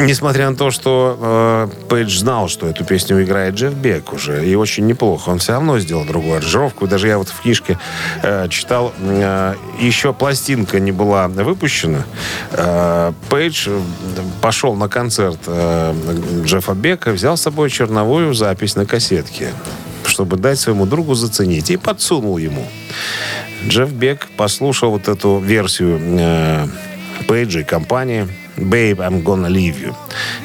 Несмотря 0.00 0.48
на 0.50 0.56
то, 0.56 0.70
что 0.70 1.18
э, 1.20 1.86
Пейдж 1.88 2.18
знал, 2.18 2.48
что 2.48 2.68
эту 2.68 2.84
песню 2.84 3.22
играет 3.22 3.54
Джефф 3.54 3.74
Бек 3.74 4.12
уже, 4.12 4.46
и 4.46 4.54
очень 4.54 4.86
неплохо, 4.86 5.30
он 5.30 5.38
все 5.38 5.52
равно 5.52 5.78
сделал 5.80 6.04
другую 6.04 6.36
аранжировку. 6.36 6.86
Даже 6.86 7.08
я 7.08 7.18
вот 7.18 7.28
в 7.28 7.40
книжке 7.40 7.78
э, 8.22 8.48
читал, 8.48 8.92
э, 9.00 9.54
еще 9.80 10.12
пластинка 10.12 10.78
не 10.78 10.92
была 10.92 11.26
выпущена. 11.28 12.04
Э, 12.52 13.12
Пейдж 13.28 13.66
э, 13.68 13.80
пошел 14.40 14.76
на 14.76 14.88
концерт 14.88 15.40
э, 15.46 15.94
Джеффа 16.44 16.74
Бека, 16.74 17.10
взял 17.10 17.36
с 17.36 17.42
собой 17.42 17.70
черновую 17.70 18.34
запись 18.34 18.76
на 18.76 18.86
кассетке, 18.86 19.52
чтобы 20.04 20.36
дать 20.36 20.60
своему 20.60 20.86
другу 20.86 21.14
заценить, 21.14 21.70
и 21.70 21.76
подсунул 21.76 22.38
ему. 22.38 22.66
Джефф 23.66 23.90
Бек 23.90 24.28
послушал 24.36 24.90
вот 24.92 25.08
эту 25.08 25.38
версию 25.38 26.00
э, 26.00 26.66
Пейджа 27.26 27.60
и 27.60 27.64
компании 27.64 28.28
«Babe, 28.58 28.98
I'm 28.98 29.22
gonna 29.22 29.48
leave 29.48 29.76
you» 29.80 29.94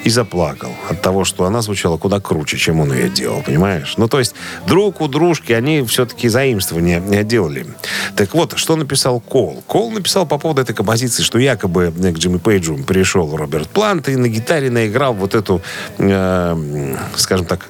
и 0.04 0.10
заплакал 0.10 0.72
от 0.90 1.02
того, 1.02 1.24
что 1.24 1.46
она 1.46 1.62
звучала 1.62 1.98
куда 1.98 2.20
круче, 2.20 2.58
чем 2.58 2.80
он 2.80 2.94
ее 2.94 3.10
делал, 3.10 3.42
понимаешь? 3.42 3.96
Ну, 3.98 4.08
то 4.08 4.20
есть 4.20 4.36
друг 4.68 5.02
у 5.02 5.08
дружки 5.08 5.54
они 5.54 5.84
все-таки 5.84 6.28
заимствования 6.28 7.24
делали. 7.24 7.66
Так 8.16 8.34
вот, 8.34 8.58
что 8.58 8.76
написал 8.76 9.20
Кол? 9.20 9.64
Кол 9.68 9.92
написал 9.92 10.26
по 10.26 10.38
поводу 10.38 10.62
этой 10.62 10.76
композиции, 10.76 11.24
что 11.24 11.40
якобы 11.40 11.92
к 11.92 12.18
Джимми 12.18 12.38
Пейджу 12.38 12.78
пришел 12.78 13.36
Роберт 13.36 13.70
Плант 13.70 14.10
и 14.10 14.16
на 14.16 14.28
гитаре 14.28 14.70
наиграл 14.70 15.14
вот 15.14 15.36
эту, 15.36 15.62
э, 15.98 16.96
скажем 17.16 17.46
так, 17.46 17.70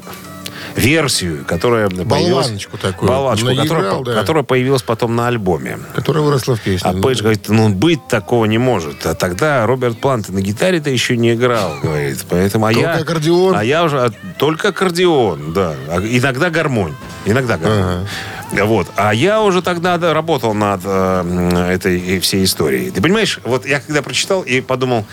версию, 0.75 1.45
которая 1.45 1.89
появилась... 1.89 2.51
Такую. 2.81 3.07
Болваночку, 3.07 3.47
Наиграл, 3.47 3.65
которая, 3.67 4.03
да. 4.03 4.13
которая 4.19 4.43
появилась 4.43 4.81
потом 4.81 5.15
на 5.15 5.27
альбоме. 5.27 5.79
Которая 5.93 6.23
выросла 6.23 6.55
в 6.55 6.61
песне. 6.61 6.89
А 6.89 6.93
Пейдж 6.93 7.21
говорит, 7.21 7.47
ну 7.49 7.69
быть 7.69 8.07
такого 8.07 8.45
не 8.45 8.57
может. 8.57 9.05
А 9.05 9.13
тогда 9.13 9.65
Роберт 9.65 9.99
Плант 9.99 10.29
на 10.29 10.41
гитаре-то 10.41 10.89
еще 10.89 11.15
не 11.17 11.33
играл, 11.33 11.75
говорит. 11.83 12.25
Поэтому, 12.29 12.65
а 12.65 12.73
Только 12.73 12.89
я, 12.89 12.95
аккордеон? 12.95 13.55
А 13.55 13.63
я 13.63 13.83
уже... 13.83 13.99
а, 14.01 14.11
только 14.37 14.69
аккордеон, 14.69 15.53
да. 15.53 15.73
А 15.89 15.99
иногда 15.99 16.49
гармонь. 16.49 16.93
Иногда 17.25 17.57
гармонь. 17.57 18.07
Вот. 18.51 18.87
А 18.95 19.13
я 19.13 19.41
уже 19.41 19.61
тогда 19.61 19.97
да, 19.97 20.13
работал 20.13 20.53
над 20.53 20.81
э, 20.85 21.71
этой 21.73 22.19
всей 22.19 22.43
историей. 22.43 22.91
Ты 22.91 23.01
понимаешь, 23.01 23.39
вот 23.43 23.65
я 23.65 23.79
когда 23.79 24.01
прочитал 24.01 24.41
и 24.41 24.61
подумал, 24.61 25.05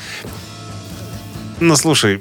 ну, 1.58 1.76
слушай, 1.76 2.20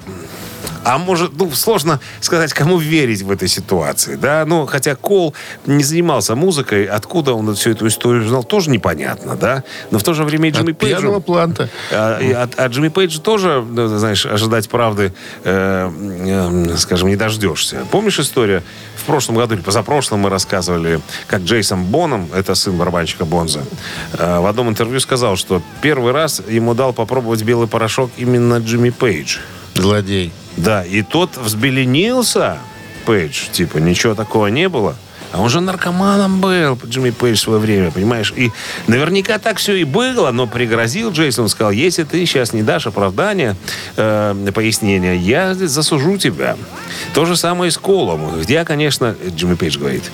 а 0.83 0.98
может, 0.98 1.31
ну, 1.38 1.51
сложно 1.51 2.00
сказать, 2.21 2.53
кому 2.53 2.77
верить 2.77 3.21
в 3.21 3.31
этой 3.31 3.48
ситуации, 3.48 4.15
да? 4.15 4.45
Ну, 4.45 4.65
хотя 4.65 4.95
Кол 4.95 5.33
не 5.65 5.83
занимался 5.83 6.36
музыкой, 6.36 6.86
откуда 6.86 7.33
он 7.33 7.53
всю 7.55 7.71
эту 7.71 7.88
историю 7.88 8.27
знал, 8.27 8.43
тоже 8.43 8.69
непонятно, 8.69 9.36
да? 9.36 9.63
Но 9.91 10.00
в 10.00 10.03
то 10.03 10.13
же 10.13 10.24
время 10.24 10.50
и 10.50 10.51
Джимми 10.51 10.71
От 10.71 10.77
пьяного 10.77 11.19
Пейджу... 11.19 11.21
планта. 11.21 11.69
А, 11.91 12.19
и 12.19 12.31
от, 12.31 12.57
от 12.59 12.71
Джимми 12.71 12.89
Пейджа 12.89 13.19
тоже, 13.19 13.65
ну, 13.67 13.88
знаешь, 13.88 14.25
ожидать 14.25 14.69
правды, 14.69 15.13
э, 15.43 15.91
э, 15.91 16.77
скажем, 16.77 17.09
не 17.09 17.15
дождешься. 17.15 17.86
Помнишь 17.91 18.19
историю? 18.19 18.63
В 18.95 19.03
прошлом 19.03 19.36
году 19.36 19.55
или 19.55 19.62
позапрошлом 19.62 20.19
мы 20.19 20.29
рассказывали, 20.29 21.01
как 21.27 21.41
Джейсон 21.41 21.83
Боном, 21.86 22.29
это 22.33 22.53
сын 22.55 22.77
барабанщика 22.77 23.25
Бонза, 23.25 23.62
э, 24.13 24.39
в 24.39 24.45
одном 24.45 24.69
интервью 24.69 25.00
сказал, 25.00 25.36
что 25.36 25.62
первый 25.81 26.13
раз 26.13 26.41
ему 26.48 26.74
дал 26.74 26.93
попробовать 26.93 27.43
белый 27.43 27.67
порошок 27.67 28.12
именно 28.17 28.57
Джимми 28.57 28.89
Пейдж. 28.89 29.39
Злодей. 29.75 30.31
Да, 30.59 30.83
и 30.83 31.01
тот 31.03 31.37
взбеленился, 31.37 32.57
Пейдж, 33.05 33.49
типа, 33.51 33.77
ничего 33.77 34.13
такого 34.13 34.47
не 34.47 34.67
было. 34.67 34.95
А 35.31 35.41
он 35.41 35.49
же 35.49 35.61
наркоманом 35.61 36.41
был, 36.41 36.77
Джимми 36.85 37.11
Пейдж 37.11 37.37
в 37.37 37.41
свое 37.41 37.59
время, 37.59 37.91
понимаешь? 37.91 38.33
И 38.35 38.51
наверняка 38.87 39.37
так 39.37 39.57
все 39.57 39.75
и 39.75 39.83
было, 39.83 40.31
но 40.31 40.47
пригрозил 40.47 41.11
Джейсон, 41.11 41.47
сказал, 41.49 41.71
если 41.71 42.03
ты 42.03 42.25
сейчас 42.25 42.51
не 42.51 42.61
дашь 42.61 42.87
оправдания, 42.87 43.55
э, 43.95 44.51
пояснения, 44.53 45.15
я 45.15 45.53
засужу 45.53 46.17
тебя. 46.17 46.57
То 47.13 47.25
же 47.25 47.37
самое 47.37 47.69
и 47.69 47.71
с 47.71 47.77
Колом. 47.77 48.41
Я, 48.47 48.65
конечно, 48.65 49.15
Джимми 49.29 49.53
Пейдж 49.53 49.77
говорит, 49.77 50.11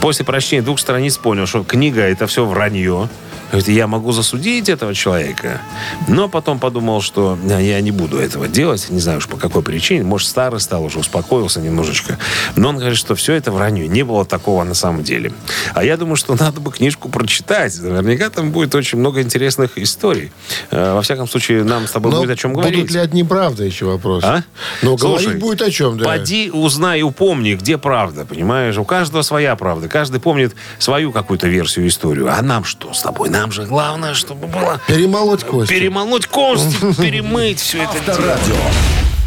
после 0.00 0.24
прочтения 0.24 0.62
двух 0.62 0.78
страниц 0.78 1.16
понял, 1.16 1.46
что 1.46 1.64
книга 1.64 2.02
это 2.02 2.26
все 2.26 2.44
вранье. 2.44 3.08
Говорит, 3.54 3.68
я 3.68 3.86
могу 3.86 4.10
засудить 4.10 4.68
этого 4.68 4.94
человека. 4.94 5.60
Но 6.08 6.28
потом 6.28 6.58
подумал, 6.58 7.00
что 7.00 7.38
я 7.46 7.80
не 7.80 7.92
буду 7.92 8.18
этого 8.18 8.48
делать. 8.48 8.90
Не 8.90 8.98
знаю 8.98 9.18
уж 9.18 9.28
по 9.28 9.36
какой 9.36 9.62
причине. 9.62 10.02
Может, 10.02 10.28
старый 10.28 10.58
стал, 10.58 10.82
уже 10.82 10.98
успокоился 10.98 11.60
немножечко. 11.60 12.18
Но 12.56 12.70
он 12.70 12.78
говорит, 12.78 12.98
что 12.98 13.14
все 13.14 13.34
это 13.34 13.52
вранье. 13.52 13.86
Не 13.86 14.02
было 14.02 14.24
такого 14.24 14.64
на 14.64 14.74
самом 14.74 15.04
деле. 15.04 15.32
А 15.72 15.84
я 15.84 15.96
думаю, 15.96 16.16
что 16.16 16.34
надо 16.34 16.60
бы 16.60 16.72
книжку 16.72 17.08
прочитать. 17.08 17.80
Наверняка 17.80 18.28
там 18.28 18.50
будет 18.50 18.74
очень 18.74 18.98
много 18.98 19.22
интересных 19.22 19.78
историй. 19.78 20.32
Э, 20.72 20.94
Во 20.94 21.02
всяком 21.02 21.28
случае, 21.28 21.62
нам 21.62 21.86
с 21.86 21.92
тобой 21.92 22.10
Но 22.10 22.18
будет 22.22 22.30
о 22.30 22.36
чем 22.36 22.54
будут 22.54 22.68
говорить. 22.72 22.90
ли 22.90 22.98
одни 22.98 23.22
правды, 23.22 23.66
еще 23.66 23.84
вопрос. 23.84 24.24
А? 24.24 24.42
Ну, 24.82 24.98
Слушай, 24.98 25.26
говорить 25.26 25.40
будет 25.40 25.62
о 25.62 25.70
чем, 25.70 25.96
да. 25.96 26.04
Поди, 26.06 26.50
узнай, 26.52 27.02
упомни, 27.02 27.54
где 27.54 27.78
правда, 27.78 28.24
понимаешь? 28.24 28.76
У 28.78 28.84
каждого 28.84 29.22
своя 29.22 29.54
правда. 29.54 29.86
Каждый 29.86 30.18
помнит 30.18 30.56
свою 30.80 31.12
какую-то 31.12 31.46
версию, 31.46 31.86
историю. 31.86 32.32
А 32.36 32.42
нам 32.42 32.64
что 32.64 32.92
с 32.92 33.00
тобой? 33.00 33.30
Нам 33.30 33.43
же 33.52 33.64
главное, 33.64 34.14
чтобы 34.14 34.46
было 34.46 34.80
Перемолоть 34.86 35.44
кости. 35.44 35.72
перемолоть 35.72 36.26
кости, 36.26 36.76
перемыть 37.00 37.60
все 37.60 37.82
это. 37.82 38.12
Авторадио. 38.12 38.56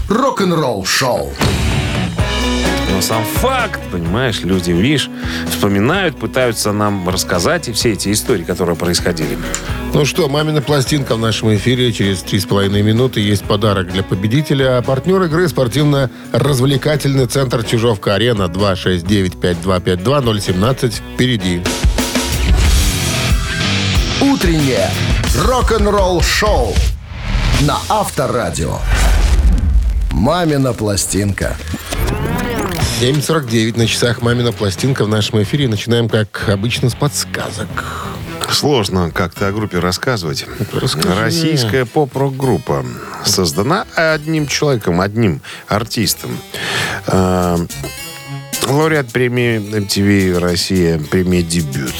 Рок-н-ролл 0.09 0.85
шоу. 0.85 1.33
Но 2.93 3.01
сам 3.01 3.23
факт, 3.25 3.81
понимаешь, 3.91 4.39
люди, 4.41 4.71
видишь, 4.71 5.09
вспоминают, 5.51 6.17
пытаются 6.17 6.71
нам 6.71 7.07
рассказать 7.09 7.67
и 7.67 7.73
все 7.73 7.91
эти 7.93 8.11
истории, 8.11 8.43
которые 8.43 8.75
происходили. 8.77 9.37
Ну 9.93 10.05
что, 10.05 10.27
мамина 10.29 10.61
пластинка 10.61 11.15
в 11.15 11.19
нашем 11.19 11.53
эфире. 11.55 11.91
Через 11.91 12.23
3,5 12.23 12.81
минуты 12.81 13.19
есть 13.19 13.43
подарок 13.43 13.91
для 13.91 14.03
победителя. 14.03 14.77
А 14.77 14.81
партнер 14.81 15.21
игры 15.23 15.47
спортивно-развлекательный 15.49 17.25
центр 17.27 17.63
Чижовка-Арена 17.63 18.43
269-5252-017 18.43 21.01
впереди. 21.13 21.61
Утреннее 24.37 24.87
рок-н-ролл-шоу 25.35 26.75
на 27.61 27.79
Авторадио. 27.89 28.77
«Мамина 30.11 30.73
пластинка». 30.73 31.57
7.49 33.01 33.79
на 33.79 33.87
часах 33.87 34.21
«Мамина 34.21 34.51
пластинка» 34.51 35.05
в 35.05 35.07
нашем 35.07 35.41
эфире. 35.41 35.67
Начинаем, 35.67 36.07
как 36.07 36.49
обычно, 36.49 36.91
с 36.91 36.93
подсказок. 36.93 37.67
Сложно 38.51 39.09
как-то 39.09 39.47
о 39.47 39.51
группе 39.51 39.79
рассказывать. 39.79 40.45
Расскажи. 40.71 41.19
Российская 41.19 41.85
поп-рок-группа 41.85 42.85
создана 43.25 43.87
одним 43.95 44.45
человеком, 44.45 45.01
одним 45.01 45.41
артистом. 45.67 46.37
Э, 47.07 47.57
Лауреат 48.67 49.11
премии 49.11 49.57
MTV 49.57 50.37
Россия, 50.37 50.99
премия 50.99 51.41
«Дебют». 51.41 51.95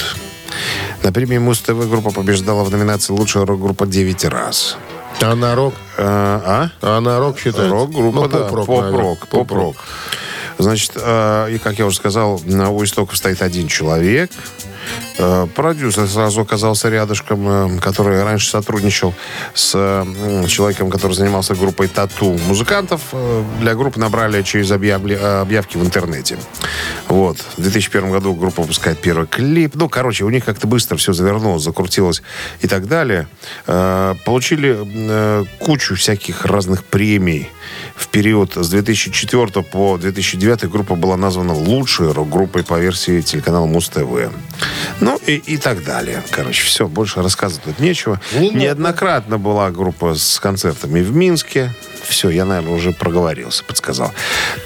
На 1.04 1.12
премии 1.12 1.38
Муз-ТВ 1.38 1.90
группа 1.90 2.12
побеждала 2.12 2.64
в 2.64 2.72
номинации 2.72 3.14
«Лучшая 3.14 3.46
рок-группа» 3.46 3.86
9 3.86 4.26
раз. 4.26 4.78
А 5.22 5.36
на 5.36 5.56
рок? 5.56 5.74
А? 5.98 6.70
А 6.82 7.00
на 7.00 7.20
рок 7.20 7.40
считается? 7.40 7.70
Рок-группа, 7.70 8.22
Ну, 8.22 8.28
да. 8.28 8.46
поп-рок, 8.48 9.28
поп-рок. 9.28 9.76
Значит, 10.58 10.94
э, 10.96 11.52
и 11.52 11.58
как 11.60 11.78
я 11.78 11.86
уже 11.86 11.98
сказал, 11.98 12.42
на 12.46 12.72
у 12.72 12.84
истоков 12.84 13.18
стоит 13.18 13.42
один 13.42 13.68
человек. 13.68 14.32
Э, 15.20 15.48
продюсер 15.54 16.08
сразу 16.08 16.42
оказался 16.42 16.90
рядышком, 16.90 17.78
э, 17.78 17.80
который 17.80 18.24
раньше 18.24 18.50
сотрудничал 18.50 19.14
с 19.54 19.72
человеком, 20.48 20.90
который 20.90 21.14
занимался 21.14 21.54
группой 21.54 21.88
Тату. 21.88 22.38
Музыкантов 22.48 23.02
для 23.60 23.76
группы 23.76 24.00
набрали 24.00 24.42
через 24.42 24.72
объявки 24.72 25.78
в 25.78 25.86
интернете. 25.86 26.38
Вот. 27.08 27.38
В 27.58 27.62
2001 27.62 28.12
году 28.12 28.34
группа 28.34 28.62
выпускает 28.62 29.00
первый 29.00 29.28
клип. 29.28 29.76
Ну, 29.76 29.90
короче, 29.90 30.24
у 30.24 30.30
них 30.30 30.46
как-то 30.46 30.68
быстро 30.68 30.98
все 30.98 31.14
завернулось, 31.14 31.64
закрутилось 31.64 32.24
и 32.62 32.68
так 32.68 32.88
далее. 32.88 33.28
Получили 33.66 35.46
кучу 35.60 35.96
всяких 35.96 36.46
разных 36.46 36.84
премий. 36.84 37.50
В 37.98 38.10
период 38.10 38.54
с 38.56 38.70
2004 38.70 39.48
по 39.64 39.98
2009 39.98 40.70
группа 40.70 40.96
была 40.96 41.18
названа 41.18 41.54
лучшей 41.54 42.12
рок-группой 42.12 42.64
по 42.64 42.80
версии 42.80 43.22
телеканала 43.22 43.66
Муз-ТВ. 43.66 44.32
Ну 45.00 45.20
и, 45.26 45.36
и 45.36 45.58
так 45.58 45.84
далее. 45.84 46.24
Короче, 46.30 46.64
все, 46.64 46.88
больше 46.88 47.24
рассказывать 47.24 47.64
тут 47.64 47.80
нечего. 47.80 48.22
Не 48.34 48.48
надо. 48.50 48.60
Неоднократно 48.60 49.38
была 49.40 49.72
группа 49.72 50.14
с 50.14 50.40
концертами 50.40 51.02
в 51.02 51.12
Минске. 51.12 51.74
Все, 52.08 52.30
я, 52.30 52.46
наверное, 52.46 52.76
уже 52.76 52.92
проговорился, 52.92 53.64
подсказал. 53.64 54.14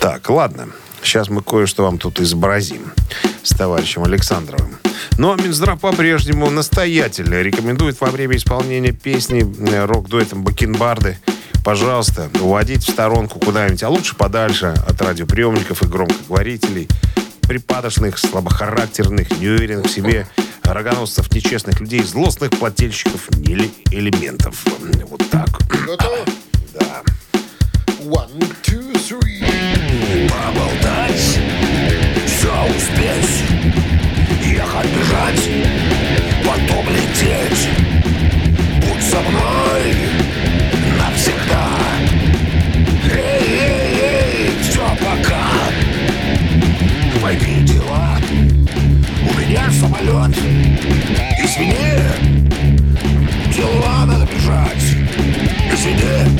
Так, 0.01 0.29
ладно. 0.29 0.67
Сейчас 1.01 1.29
мы 1.29 1.41
кое-что 1.41 1.83
вам 1.83 1.97
тут 1.97 2.19
изобразим 2.19 2.91
с 3.43 3.55
товарищем 3.55 4.03
Александровым. 4.03 4.77
Но 5.17 5.35
Минздрав 5.35 5.79
по-прежнему 5.79 6.49
настоятельно 6.49 7.41
рекомендует 7.41 7.99
во 7.99 8.11
время 8.11 8.35
исполнения 8.35 8.91
песни 8.91 9.45
э, 9.71 9.85
рок-дуэтом 9.85 10.43
Бакенбарды 10.43 11.17
пожалуйста, 11.63 12.29
уводить 12.39 12.83
в 12.83 12.91
сторонку 12.91 13.39
куда-нибудь, 13.39 13.83
а 13.83 13.89
лучше 13.89 14.15
подальше 14.15 14.73
от 14.87 15.01
радиоприемников 15.01 15.81
и 15.83 15.85
громкоговорителей, 15.85 16.87
припадочных, 17.41 18.17
слабохарактерных, 18.17 19.31
неуверенных 19.39 19.85
в 19.85 19.89
себе 19.89 20.27
рогоносцев, 20.63 21.31
нечестных 21.33 21.79
людей, 21.79 22.03
злостных 22.03 22.51
плательщиков 22.51 23.29
или 23.43 23.71
элементов. 23.91 24.63
Вот 25.09 25.29
так. 25.29 25.49
Готово? 25.85 26.17
Да. 26.73 27.01
One, 27.99 28.39
two, 28.63 28.93
three. 28.93 29.41
Поболтать, 30.29 31.39
все 32.25 32.65
успеть, 32.75 33.43
ехать, 34.45 34.87
бежать, 34.87 35.49
потом 36.45 36.85
лететь. 36.89 37.69
Будь 38.79 39.03
со 39.03 39.19
мной 39.19 39.70
самолет. 50.01 50.35
Извини, 51.37 51.75
дела 53.55 54.05
надо 54.05 54.25
бежать. 54.25 54.83
Извини, 55.71 56.39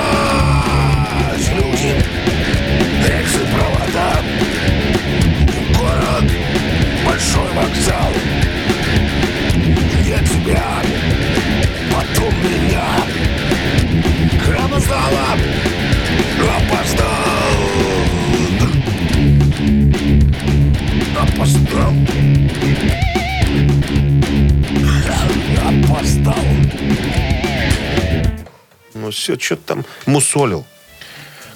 Люди, 1.56 1.96
рельсы, 3.08 3.40
провода, 3.54 4.22
город, 5.78 6.32
большой 7.06 7.50
вокзал. 7.54 8.14
Я 10.04 10.20
тебя, 10.20 10.82
потом 11.92 12.34
меня. 12.44 13.06
Опоздала! 14.86 15.38
Опоздал! 16.58 17.05
Опоздал! 21.36 21.92
Опоздал! 25.68 26.34
Ну 28.94 29.12
все, 29.12 29.38
что-то 29.38 29.62
там 29.64 29.86
мусолил. 30.06 30.66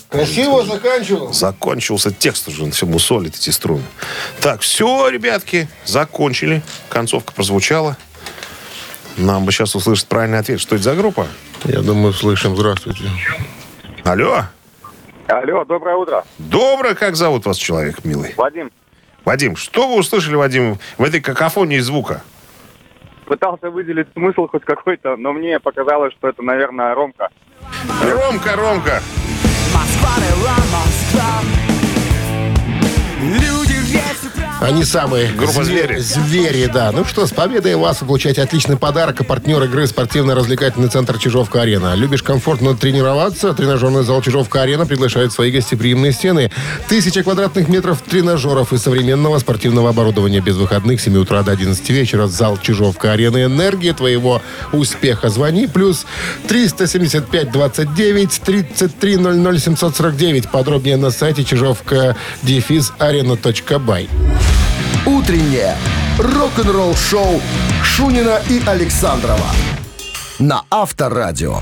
Красиво 0.09 0.65
заканчивал. 0.65 1.31
Закончился 1.31 2.11
текст 2.11 2.49
уже, 2.49 2.63
он 2.63 2.71
все 2.71 2.87
мусолит 2.87 3.35
эти 3.35 3.51
струны. 3.51 3.83
Так, 4.41 4.61
все, 4.61 5.07
ребятки, 5.07 5.69
закончили. 5.85 6.61
Концовка 6.89 7.31
прозвучала. 7.31 7.95
Нам 9.15 9.45
бы 9.45 9.53
сейчас 9.53 9.75
услышать 9.75 10.07
правильный 10.07 10.39
ответ. 10.39 10.59
Что 10.59 10.75
это 10.75 10.83
за 10.83 10.95
группа? 10.95 11.25
Я 11.63 11.79
думаю, 11.81 12.11
слышим. 12.11 12.55
Здравствуйте. 12.57 13.03
Алло? 14.03 14.43
Алло, 15.27 15.63
доброе 15.63 15.95
утро. 15.95 16.25
Доброе, 16.37 16.95
как 16.95 17.15
зовут 17.15 17.45
вас 17.45 17.57
человек, 17.57 18.03
милый? 18.03 18.33
Вадим, 18.35 18.71
Вадим, 19.25 19.55
что 19.55 19.87
вы 19.87 19.99
услышали, 19.99 20.35
Вадим, 20.35 20.77
в 20.97 21.03
этой 21.03 21.21
какофонии 21.21 21.79
звука? 21.79 22.23
пытался 23.29 23.69
выделить 23.69 24.07
смысл 24.13 24.47
хоть 24.47 24.65
какой-то, 24.65 25.15
но 25.15 25.31
мне 25.31 25.59
показалось, 25.59 26.13
что 26.13 26.29
это, 26.29 26.41
наверное, 26.41 26.95
Ромка. 26.95 27.29
Ромка, 28.01 28.55
Ромка. 28.55 29.01
Москва, 29.71 30.15
Москва. 30.73 31.41
Они 34.61 34.83
самые 34.83 35.31
Группа 35.31 35.63
«Звери». 35.63 35.99
Звери, 35.99 36.65
да. 36.65 36.91
Ну 36.91 37.05
что, 37.05 37.25
с 37.25 37.31
победой 37.31 37.75
вас 37.75 38.01
вы 38.01 38.07
получаете 38.07 38.41
отличный 38.41 38.75
подарок. 38.75 39.21
А 39.21 39.23
партнер 39.23 39.63
игры 39.63 39.87
спортивно-развлекательный 39.87 40.89
центр 40.89 41.17
Чижовка-Арена. 41.17 41.95
Любишь 41.95 42.23
комфортно 42.23 42.75
тренироваться? 42.75 43.53
Тренажерный 43.53 44.03
зал 44.03 44.21
Чижовка-Арена 44.21 44.85
приглашает 44.85 45.31
в 45.31 45.35
свои 45.35 45.51
гостеприимные 45.51 46.11
стены. 46.11 46.51
Тысяча 46.89 47.23
квадратных 47.23 47.69
метров 47.69 48.01
тренажеров 48.01 48.73
и 48.73 48.77
современного 48.77 49.39
спортивного 49.39 49.89
оборудования 49.91 50.41
без 50.41 50.57
выходных 50.57 50.99
с 50.99 51.05
7 51.05 51.17
утра 51.17 51.41
до 51.41 51.53
11 51.53 51.89
вечера. 51.91 52.27
Зал 52.27 52.57
Чижовка-Арена. 52.61 53.45
Энергия 53.45 53.93
твоего 53.93 54.41
успеха. 54.73 55.29
Звони. 55.29 55.67
Плюс 55.67 56.05
375 56.49 57.51
29 57.51 58.41
33 58.43 59.17
00 59.17 59.59
749. 59.59 60.51
Подробнее 60.51 60.97
на 60.97 61.11
сайте 61.11 61.45
чижовка 61.45 62.17
арена.бай. 63.89 64.09
Утреннее 65.05 65.75
рок-н-ролл-шоу 66.19 67.41
Шунина 67.83 68.41
и 68.49 68.61
Александрова 68.65 69.47
на 70.37 70.63
Авторадио. 70.69 71.61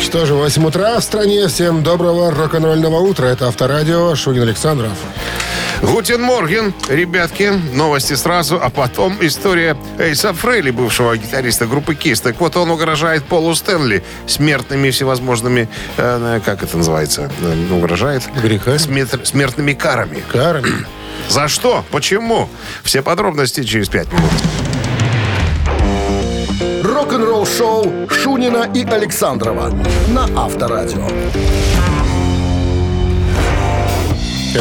Что 0.00 0.26
же, 0.26 0.34
8 0.34 0.66
утра 0.66 0.98
в 0.98 1.04
стране. 1.04 1.46
Всем 1.48 1.82
доброго 1.82 2.30
рок-н-ролльного 2.30 3.00
утра. 3.00 3.26
Это 3.26 3.48
Авторадио. 3.48 4.14
Шунин 4.14 4.42
Александров. 4.42 4.92
Guten 5.86 6.20
Morgen, 6.20 6.74
ребятки, 6.88 7.52
новости 7.72 8.14
сразу, 8.14 8.58
а 8.60 8.70
потом 8.70 9.16
история 9.20 9.76
Эйса 9.98 10.32
Фрейли, 10.32 10.70
бывшего 10.72 11.16
гитариста 11.16 11.66
группы 11.66 11.94
Kiss. 11.94 12.20
Так 12.20 12.40
вот, 12.40 12.56
он 12.56 12.70
угрожает 12.70 13.24
Полу 13.24 13.54
Стэнли 13.54 14.02
смертными 14.26 14.90
всевозможными, 14.90 15.68
э, 15.96 16.40
как 16.44 16.64
это 16.64 16.76
называется, 16.76 17.30
э, 17.40 17.72
угрожает? 17.72 18.24
Грехами? 18.42 18.76
Смет- 18.78 19.24
смертными 19.26 19.74
карами. 19.74 20.24
Карами. 20.32 20.86
За 21.28 21.46
что? 21.46 21.84
Почему? 21.92 22.48
Все 22.82 23.00
подробности 23.02 23.62
через 23.62 23.88
пять 23.88 24.08
минут. 24.12 24.32
Рок-н-ролл-шоу 26.82 28.08
Шунина 28.10 28.68
и 28.74 28.84
Александрова 28.84 29.70
на 30.08 30.24
Авторадио. 30.36 31.08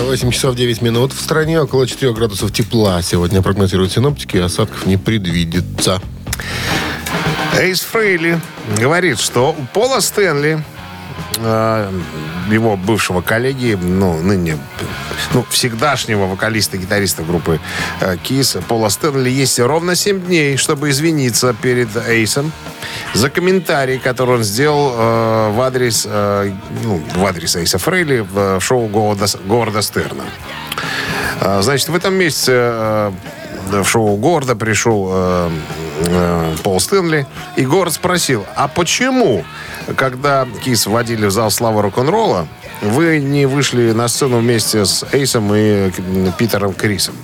8 0.03 0.31
часов 0.31 0.55
9 0.55 0.81
минут. 0.81 1.13
В 1.13 1.21
стране 1.21 1.61
около 1.61 1.87
4 1.87 2.13
градусов 2.13 2.51
тепла. 2.51 3.01
Сегодня 3.01 3.41
прогнозируют 3.41 3.91
синоптики, 3.91 4.37
осадков 4.37 4.85
не 4.85 4.97
предвидится. 4.97 6.01
Эйс 7.57 7.81
Фрейли 7.81 8.39
говорит, 8.77 9.19
что 9.19 9.55
у 9.57 9.65
Пола 9.73 10.01
Стэнли, 10.01 10.63
его 11.37 12.77
бывшего 12.77 13.21
коллеги, 13.21 13.77
ну, 13.81 14.21
ныне, 14.21 14.57
ну, 15.33 15.45
всегдашнего 15.49 16.25
вокалиста 16.25 16.77
и 16.77 16.79
гитариста 16.79 17.23
группы 17.23 17.59
э, 18.01 18.15
Kiss, 18.23 18.61
Пола 18.67 18.89
Стэнли, 18.89 19.29
есть 19.29 19.59
ровно 19.59 19.95
7 19.95 20.21
дней, 20.21 20.57
чтобы 20.57 20.89
извиниться 20.89 21.53
перед 21.53 21.89
Эйсом 22.07 22.51
за 23.13 23.29
комментарий, 23.29 23.97
который 23.99 24.35
он 24.35 24.43
сделал 24.43 24.93
э, 24.95 25.51
в 25.51 25.61
адрес, 25.61 26.07
э, 26.09 26.51
ну, 26.83 27.01
в 27.15 27.25
адрес 27.25 27.55
Эйса 27.55 27.77
Фрейли 27.77 28.19
в 28.19 28.59
шоу 28.59 28.87
Говарда 28.87 29.81
Стерна. 29.81 30.23
Значит, 31.41 31.89
в 31.89 31.95
этом 31.95 32.13
месяце 32.13 32.53
э, 32.53 33.11
в 33.71 33.85
шоу 33.85 34.15
Горда 34.17 34.55
пришел 34.55 35.09
э, 35.11 35.49
э, 36.05 36.55
Пол 36.63 36.79
Стэнли, 36.79 37.25
и 37.55 37.65
Горд 37.65 37.93
спросил, 37.93 38.45
а 38.55 38.67
почему, 38.67 39.43
когда 39.95 40.47
Кис 40.63 40.87
вводили 40.87 41.25
в 41.25 41.31
зал 41.31 41.51
славы 41.51 41.81
рок-н-ролла, 41.81 42.47
вы 42.81 43.19
не 43.19 43.45
вышли 43.45 43.91
на 43.91 44.07
сцену 44.07 44.39
вместе 44.39 44.85
с 44.85 45.05
Эйсом 45.11 45.53
и 45.53 45.91
Питером 46.37 46.73
Крисом? 46.73 47.15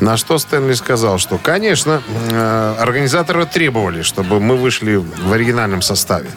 На 0.00 0.16
что 0.16 0.38
Стэнли 0.38 0.72
сказал, 0.72 1.18
что, 1.18 1.36
конечно, 1.38 2.02
э, 2.30 2.74
организаторы 2.78 3.44
требовали, 3.44 4.00
чтобы 4.02 4.40
мы 4.40 4.56
вышли 4.56 4.96
в 4.96 5.32
оригинальном 5.32 5.82
составе. 5.82 6.30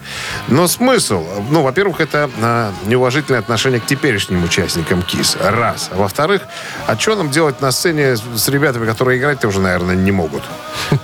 Но 0.50 0.68
смысл, 0.68 1.26
ну, 1.50 1.62
во-первых, 1.62 2.02
это 2.02 2.30
э, 2.36 2.72
неуважительное 2.88 3.40
отношение 3.40 3.80
к 3.80 3.86
теперешним 3.86 4.44
участникам 4.44 5.02
КИС. 5.02 5.38
Раз. 5.40 5.90
А 5.94 5.96
во-вторых, 5.96 6.42
а 6.88 6.98
что 6.98 7.16
нам 7.16 7.32
делать 7.32 7.62
на 7.62 7.72
сцене 7.72 8.18
с, 8.18 8.48
ребятами, 8.50 8.86
которые 8.86 9.18
играть-то 9.18 9.48
уже, 9.48 9.62
наверное, 9.62 9.96
не 9.96 10.12
могут? 10.12 10.44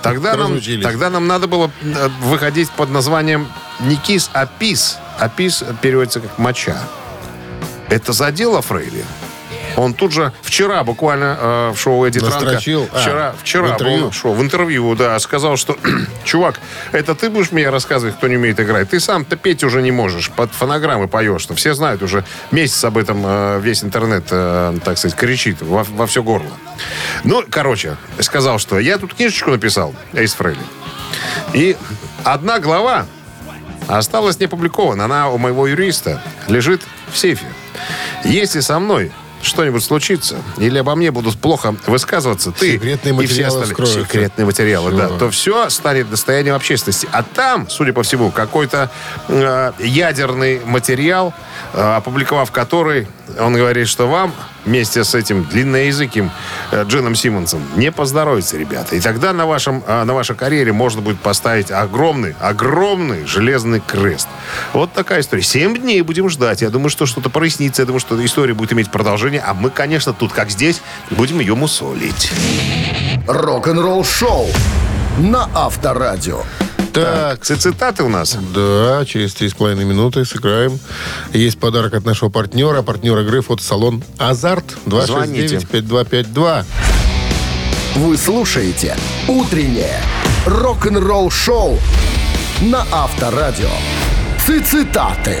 Тогда 0.02 0.36
нам, 0.36 0.60
тогда 0.82 1.08
нам 1.08 1.26
надо 1.26 1.46
было 1.46 1.70
э, 1.82 2.08
выходить 2.20 2.70
под 2.70 2.90
названием 2.90 3.48
не 3.80 3.96
КИС, 3.96 4.30
а 4.34 4.44
ПИС. 4.46 4.98
А 5.18 5.28
ПИС 5.28 5.64
переводится 5.80 6.20
как 6.20 6.38
моча. 6.38 6.76
Это 7.88 8.12
задело 8.12 8.60
Фрейли? 8.60 9.04
Он 9.76 9.94
тут 9.94 10.12
же 10.12 10.32
вчера 10.42 10.82
буквально 10.84 11.36
э, 11.40 11.72
в 11.74 11.78
шоу 11.78 12.04
Эдди 12.06 12.20
Транка, 12.20 12.44
Настрочил? 12.44 12.88
А, 12.92 13.00
вчера, 13.00 13.34
вчера 13.40 13.68
в 13.68 13.72
интервью? 13.72 14.00
был 14.00 14.12
шоу, 14.12 14.32
в 14.34 14.42
интервью, 14.42 14.94
да, 14.94 15.18
сказал, 15.18 15.56
что 15.56 15.76
чувак, 16.24 16.60
это 16.92 17.14
ты 17.14 17.30
будешь 17.30 17.52
мне 17.52 17.68
рассказывать, 17.70 18.16
кто 18.16 18.28
не 18.28 18.36
умеет 18.36 18.60
играть. 18.60 18.90
Ты 18.90 19.00
сам-то 19.00 19.36
петь 19.36 19.64
уже 19.64 19.82
не 19.82 19.92
можешь, 19.92 20.30
под 20.30 20.52
фонограммы 20.52 21.08
поешь. 21.08 21.42
Что 21.42 21.54
все 21.54 21.74
знают 21.74 22.02
уже 22.02 22.24
месяц 22.50 22.84
об 22.84 22.98
этом 22.98 23.22
э, 23.24 23.60
весь 23.60 23.82
интернет, 23.84 24.24
э, 24.30 24.78
так 24.84 24.98
сказать, 24.98 25.16
кричит 25.16 25.62
во, 25.62 25.84
во 25.84 26.06
все 26.06 26.22
горло. 26.22 26.50
Ну, 27.24 27.44
короче, 27.48 27.96
сказал, 28.20 28.58
что 28.58 28.78
я 28.78 28.98
тут 28.98 29.14
книжечку 29.14 29.50
написал, 29.50 29.94
Эйс 30.12 30.34
Фрейли. 30.34 30.60
И 31.52 31.76
одна 32.24 32.58
глава 32.58 33.06
осталась 33.88 34.38
не 34.38 34.46
опубликована. 34.46 35.04
Она 35.04 35.30
у 35.30 35.38
моего 35.38 35.66
юриста 35.66 36.22
лежит 36.48 36.82
в 37.10 37.18
сейфе. 37.18 37.46
Если 38.24 38.60
со 38.60 38.78
мной 38.78 39.12
что-нибудь 39.42 39.82
случится, 39.82 40.38
или 40.58 40.78
обо 40.78 40.94
мне 40.94 41.10
будут 41.10 41.38
плохо 41.38 41.74
высказываться, 41.86 42.52
ты 42.52 42.72
Секретные 42.72 43.14
и 43.22 43.26
все 43.26 43.46
остальные... 43.46 43.68
вскроются. 43.68 44.00
Секретные 44.00 44.46
материалы, 44.46 44.92
да. 44.92 45.08
Всё. 45.08 45.18
То 45.18 45.30
все 45.30 45.70
станет 45.70 46.10
достоянием 46.10 46.54
общественности. 46.54 47.08
А 47.12 47.22
там, 47.22 47.68
судя 47.68 47.92
по 47.92 48.02
всему, 48.02 48.30
какой-то 48.30 48.90
э, 49.28 49.72
ядерный 49.78 50.60
материал, 50.64 51.34
э, 51.72 51.80
опубликовав 51.96 52.50
который, 52.50 53.08
он 53.38 53.54
говорит, 53.54 53.88
что 53.88 54.08
вам 54.08 54.34
вместе 54.64 55.04
с 55.04 55.14
этим 55.14 55.44
длинноязыким 55.44 56.30
э, 56.70 56.84
Джином 56.84 57.14
Симмонсом 57.14 57.62
не 57.76 57.90
поздоровится, 57.92 58.56
ребята. 58.56 58.96
И 58.96 59.00
тогда 59.00 59.32
на, 59.32 59.46
вашем, 59.46 59.82
э, 59.86 60.04
на 60.04 60.14
вашей 60.14 60.36
карьере 60.36 60.72
можно 60.72 61.00
будет 61.00 61.20
поставить 61.20 61.70
огромный, 61.70 62.34
огромный 62.40 63.26
железный 63.26 63.80
крест. 63.80 64.28
Вот 64.72 64.92
такая 64.92 65.20
история. 65.20 65.42
Семь 65.42 65.76
дней 65.76 66.02
будем 66.02 66.28
ждать. 66.28 66.62
Я 66.62 66.70
думаю, 66.70 66.90
что 66.90 67.06
что-то 67.06 67.30
прояснится. 67.30 67.82
Я 67.82 67.86
думаю, 67.86 68.00
что 68.00 68.24
история 68.24 68.54
будет 68.54 68.72
иметь 68.72 68.90
продолжение. 68.90 69.42
А 69.44 69.54
мы, 69.54 69.70
конечно, 69.70 70.12
тут, 70.12 70.32
как 70.32 70.50
здесь, 70.50 70.82
будем 71.10 71.40
ее 71.40 71.54
мусолить. 71.54 72.30
Рок-н-ролл-шоу 73.26 74.48
на 75.18 75.48
Авторадио. 75.54 76.42
Так, 76.92 77.44
Ц- 77.44 77.56
Цитаты 77.56 78.02
у 78.02 78.08
нас. 78.08 78.36
да, 78.54 79.04
через 79.06 79.34
три 79.34 79.48
с 79.48 79.54
половиной 79.54 79.84
минуты 79.84 80.24
сыграем. 80.24 80.78
Есть 81.32 81.58
подарок 81.58 81.94
от 81.94 82.04
нашего 82.04 82.30
партнера. 82.30 82.82
Партнер 82.82 83.18
игры 83.20 83.42
фотосалон 83.42 84.02
«Азарт» 84.18 84.64
Звоните. 84.86 85.56
269-5252. 85.58 86.64
Вы 87.96 88.16
слушаете 88.16 88.96
«Утреннее 89.28 90.00
рок-н-ролл-шоу» 90.46 91.78
на 92.62 92.84
Авторадио. 92.90 93.70
Цитаты. 94.68 95.38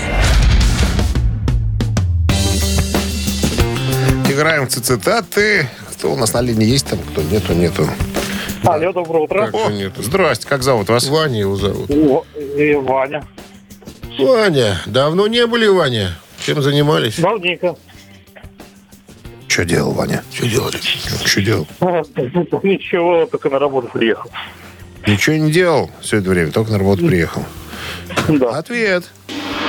Играем 4.28 4.66
в 4.68 4.70
цитаты. 4.70 5.68
Кто 5.92 6.12
у 6.12 6.16
нас 6.16 6.32
на 6.32 6.40
линии 6.40 6.66
есть 6.66 6.86
там, 6.86 6.98
кто 7.00 7.22
нету, 7.22 7.52
нету. 7.52 7.88
Алло, 8.64 8.92
доброе 8.92 9.24
утро. 9.24 9.50
Как 9.50 9.66
же 9.66 9.72
нет? 9.72 9.92
Здрасте, 9.96 10.46
как 10.46 10.62
зовут 10.62 10.88
вас? 10.88 11.08
Ваня 11.08 11.40
его 11.40 11.56
зовут. 11.56 11.90
О, 11.90 12.24
и 12.36 12.74
Ваня. 12.74 13.26
Ваня, 14.18 14.80
давно 14.86 15.26
не 15.26 15.46
были, 15.46 15.66
Ваня? 15.66 16.18
Чем 16.44 16.62
занимались? 16.62 17.18
Давненько. 17.18 17.76
Что 19.48 19.64
делал, 19.64 19.92
Ваня? 19.92 20.22
Что 20.32 20.46
делали? 20.46 20.76
Что 21.24 21.40
делал? 21.40 21.66
Ничего, 21.80 23.26
только 23.26 23.48
на 23.50 23.58
работу 23.58 23.88
приехал. 23.88 24.30
Ничего 25.06 25.36
не 25.36 25.50
делал 25.50 25.90
все 26.00 26.18
это 26.18 26.28
время, 26.30 26.52
только 26.52 26.72
на 26.72 26.78
работу 26.78 27.06
приехал. 27.06 27.44
Да. 28.28 28.58
Ответ. 28.58 29.04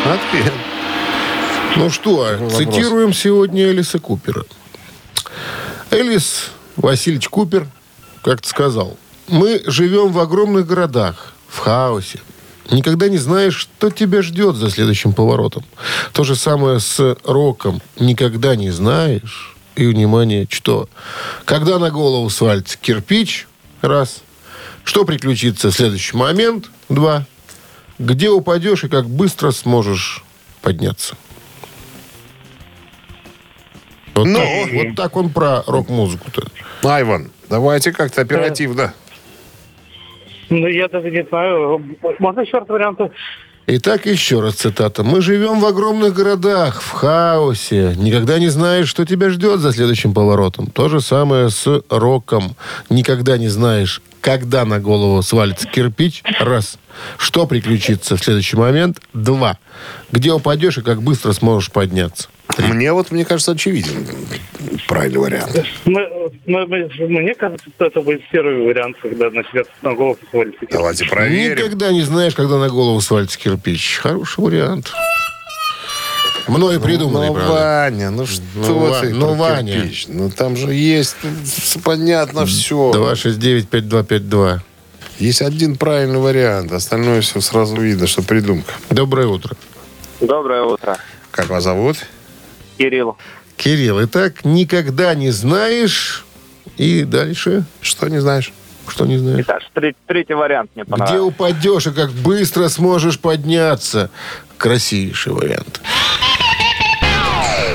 Ответ. 0.06 0.54
Ну 1.78 1.90
что, 1.90 2.50
цитируем 2.50 3.14
сегодня 3.14 3.64
Элиса 3.64 4.00
Купера. 4.00 4.44
Элис 5.90 6.52
Васильевич 6.76 7.30
Купер 7.30 7.68
как-то 8.22 8.48
сказал, 8.48 8.98
мы 9.28 9.62
живем 9.66 10.12
в 10.12 10.20
огромных 10.20 10.68
городах, 10.68 11.34
в 11.48 11.60
хаосе. 11.60 12.20
Никогда 12.70 13.10
не 13.10 13.18
знаешь, 13.18 13.56
что 13.58 13.90
тебя 13.90 14.22
ждет 14.22 14.56
за 14.56 14.70
следующим 14.70 15.14
поворотом. 15.14 15.66
То 16.14 16.24
же 16.24 16.36
самое 16.36 16.80
с 16.80 17.18
роком. 17.26 17.82
Никогда 18.00 18.56
не 18.56 18.70
знаешь. 18.72 19.56
И, 19.76 19.86
внимание, 19.86 20.48
что? 20.50 20.88
Когда 21.46 21.80
на 21.80 21.90
голову 21.90 22.30
свалится 22.30 22.78
кирпич, 22.78 23.48
раз. 23.82 24.22
Что 24.84 25.06
приключится 25.06 25.70
в 25.70 25.76
следующий 25.76 26.16
момент, 26.16 26.70
два. 26.88 27.26
Где 28.00 28.30
упадешь 28.30 28.84
и 28.84 28.90
как 28.90 29.10
быстро 29.10 29.52
сможешь 29.52 30.24
подняться. 30.62 31.16
Вот, 34.14 34.26
Ну? 34.26 34.36
так, 34.38 34.74
вот 34.74 34.96
так 34.96 35.16
он 35.18 35.30
про 35.30 35.64
рок-музыку-то. 35.68 36.44
Айван, 36.84 37.32
давайте 37.52 37.92
как-то 37.92 38.22
оперативно. 38.22 38.94
Ну, 40.50 40.68
я 40.68 40.88
даже 40.88 41.12
не 41.12 41.24
знаю. 41.30 41.84
Можно 42.20 42.42
еще 42.42 42.58
раз 42.58 42.68
варианты? 42.68 43.12
Итак, 43.68 44.06
еще 44.06 44.42
раз 44.42 44.56
цитата. 44.56 45.04
«Мы 45.04 45.22
живем 45.22 45.60
в 45.60 45.66
огромных 45.66 46.14
городах, 46.14 46.82
в 46.82 46.92
хаосе. 46.92 47.94
Никогда 47.96 48.40
не 48.40 48.50
знаешь, 48.50 48.90
что 48.90 49.06
тебя 49.06 49.30
ждет 49.30 49.60
за 49.60 49.72
следующим 49.72 50.14
поворотом. 50.14 50.68
То 50.68 50.90
же 50.90 51.00
самое 51.00 51.50
с 51.50 51.84
роком. 51.90 52.56
Никогда 52.90 53.38
не 53.38 53.50
знаешь, 53.50 54.02
когда 54.22 54.64
на 54.66 54.80
голову 54.80 55.22
свалится 55.24 55.68
кирпич. 55.68 56.24
Раз. 56.40 56.78
Что 57.18 57.48
приключится 57.48 58.16
в 58.16 58.24
следующий 58.24 58.56
момент. 58.56 59.00
Два. 59.14 59.58
Где 60.12 60.32
упадешь 60.32 60.78
и 60.78 60.82
как 60.82 61.02
быстро 61.02 61.32
сможешь 61.34 61.72
подняться. 61.72 62.30
Мне 62.58 62.92
вот, 62.92 63.12
мне 63.12 63.24
кажется, 63.24 63.54
очевиден 63.54 64.06
правильный 64.88 65.20
вариант. 65.20 65.66
Мы- 65.86 66.08
мы- 66.46 66.68
мы- 66.68 66.90
Мне 67.08 67.34
кажется, 67.34 67.66
что 67.76 67.86
это 67.86 68.02
будет 68.02 68.22
первый 68.30 68.66
вариант, 68.66 68.98
когда 69.02 69.30
на 69.30 69.44
себя 69.44 69.64
на 69.82 69.94
голову 69.94 70.18
свалится. 70.30 70.60
Давайте 70.70 71.06
проверим. 71.06 71.58
Никогда 71.66 71.92
не 71.94 72.02
знаешь, 72.02 72.36
когда 72.36 72.58
на 72.58 72.70
голову 72.70 73.00
свалится 73.00 73.40
кирпич. 73.40 74.00
Хороший 74.02 74.44
вариант. 74.44 74.92
Мною 76.48 76.80
придуманный, 76.82 77.28
ну, 77.28 77.34
правда. 77.34 77.54
Ваня, 77.54 78.10
ну 78.12 78.26
что 78.26 78.42
Ну, 78.56 78.94
ты 79.02 79.10
ну, 79.14 79.34
Ваня. 79.36 79.74
кирпич? 79.74 80.06
Ну, 80.08 80.30
там 80.30 80.56
же 80.58 80.74
есть, 80.74 81.16
ну, 81.24 81.82
понятно 81.84 82.46
все. 82.46 82.92
269-5252. 82.94 84.60
Есть 85.20 85.42
один 85.42 85.76
правильный 85.76 86.20
вариант, 86.20 86.72
остальное 86.72 87.22
все 87.22 87.42
сразу 87.42 87.76
видно, 87.80 88.08
что 88.08 88.24
придумка. 88.24 88.74
Доброе 88.90 89.28
утро. 89.28 89.56
Доброе 90.20 90.64
утро. 90.64 90.98
Как 91.32 91.50
вас 91.50 91.64
зовут? 91.64 91.98
Кирилл. 92.78 93.18
Кирилл, 93.56 94.04
итак, 94.04 94.44
никогда 94.44 95.14
не 95.14 95.30
знаешь. 95.32 96.26
И 96.78 97.04
дальше. 97.04 97.66
Что 97.82 98.08
не 98.08 98.20
знаешь? 98.20 98.52
Что 98.88 99.06
не 99.06 99.18
знаешь? 99.18 99.42
Итак, 99.46 99.62
третий, 99.74 99.98
третий 100.08 100.34
вариант 100.34 100.72
мне 100.76 100.84
Где 100.84 100.92
понравился. 100.92 101.24
упадешь 101.24 101.88
и 101.88 101.92
как 101.92 102.12
быстро 102.12 102.68
сможешь 102.70 103.20
подняться? 103.20 104.10
Красивейший 104.58 105.34
вариант. 105.34 105.82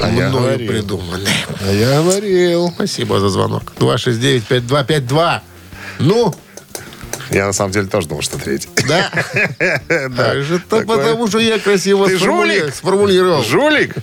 А 0.03 0.09
я 0.11 0.29
Мною 0.29 0.33
говорил. 0.45 0.69
придуманный. 0.73 1.31
А 1.67 1.73
я 1.73 2.03
говорил. 2.03 2.71
Спасибо 2.75 3.21
за 3.21 3.29
звонок. 3.29 3.73
269-5252. 3.79 5.41
Ну, 6.01 6.35
Я 7.31 7.47
на 7.47 7.53
самом 7.53 7.73
деле 7.73 7.87
тоже 7.89 8.07
думал, 8.09 8.23
что 8.23 8.39
третий. 8.39 8.69
да. 8.87 9.11
Так 10.17 10.43
же 10.43 10.59
то 10.61 10.83
потому, 10.83 11.27
что 11.29 11.39
я 11.39 11.59
красиво 11.59 12.07
сформулировал. 12.09 13.43
Жулик? 13.43 13.95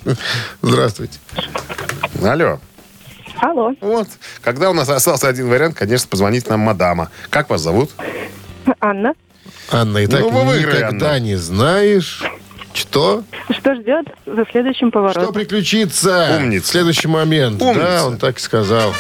Здравствуйте. 0.62 1.20
Алло. 2.24 2.60
Алло, 3.42 3.74
Вот. 3.82 4.08
Когда 4.42 4.70
у 4.70 4.74
нас 4.74 4.88
остался 4.90 5.28
один 5.28 5.50
вариант, 5.50 5.76
конечно, 5.76 6.08
позвонить 6.08 6.48
нам 6.48 6.62
мадама. 6.62 7.10
Как 7.30 7.50
вас 7.50 7.62
зовут? 7.62 7.92
Анна. 8.80 9.14
Анна, 9.70 9.98
и 10.00 10.08
так 10.08 10.22
Ну, 10.22 10.30
вы 10.30 10.44
выиграли, 10.46 10.78
никогда 10.78 11.08
Анна. 11.14 11.20
не 11.20 11.36
знаешь, 11.36 12.24
что, 12.74 13.24
Что 13.52 13.76
ждет 13.76 14.08
за 14.26 14.46
следующим 14.52 14.90
что 14.90 15.00
поворотом? 15.00 15.34
приключится 15.34 16.38
Умница. 16.40 16.66
в 16.66 16.68
следующий 16.70 17.08
момент. 17.08 17.62
Умница. 17.62 17.80
Да, 17.80 18.06
он 18.08 18.18
так 18.18 18.38
и 18.38 18.42
сказал. 18.42 18.94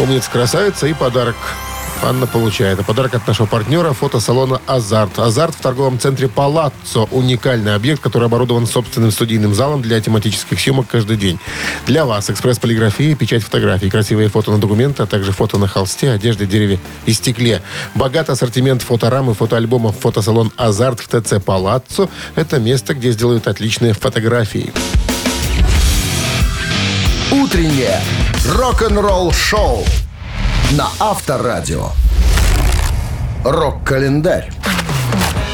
Умница, 0.00 0.30
красавица 0.30 0.86
и 0.86 0.94
подарок. 0.94 1.36
Анна 2.02 2.26
получает. 2.26 2.78
А 2.78 2.82
подарок 2.82 3.14
от 3.14 3.26
нашего 3.26 3.46
партнера 3.46 3.92
фотосалона 3.92 4.60
«Азарт». 4.66 5.18
«Азарт» 5.18 5.54
в 5.54 5.60
торговом 5.60 5.98
центре 5.98 6.28
«Палаццо». 6.28 7.08
Уникальный 7.10 7.74
объект, 7.74 8.00
который 8.00 8.26
оборудован 8.26 8.66
собственным 8.66 9.10
студийным 9.10 9.54
залом 9.54 9.82
для 9.82 10.00
тематических 10.00 10.60
съемок 10.60 10.86
каждый 10.88 11.16
день. 11.16 11.38
Для 11.86 12.04
вас 12.04 12.30
экспресс-полиграфия, 12.30 13.14
печать 13.16 13.42
фотографий, 13.42 13.90
красивые 13.90 14.28
фото 14.28 14.52
на 14.52 14.58
документы, 14.58 15.02
а 15.02 15.06
также 15.06 15.32
фото 15.32 15.58
на 15.58 15.66
холсте, 15.66 16.10
одежде, 16.10 16.46
дереве 16.46 16.78
и 17.06 17.12
стекле. 17.12 17.62
Богат 17.94 18.30
ассортимент 18.30 18.82
фоторам 18.82 19.30
и 19.30 19.34
фотоальбомов. 19.34 19.98
Фотосалон 19.98 20.52
«Азарт» 20.56 21.00
в 21.00 21.08
ТЦ 21.08 21.42
«Палаццо»– 21.44 22.08
это 22.36 22.58
место, 22.58 22.94
где 22.94 23.10
сделают 23.10 23.48
отличные 23.48 23.92
фотографии. 23.92 24.72
Утреннее 27.30 28.00
рок-н-ролл-шоу 28.46 29.84
на 30.72 30.88
Авторадио. 30.98 31.90
Рок-календарь. 33.44 34.50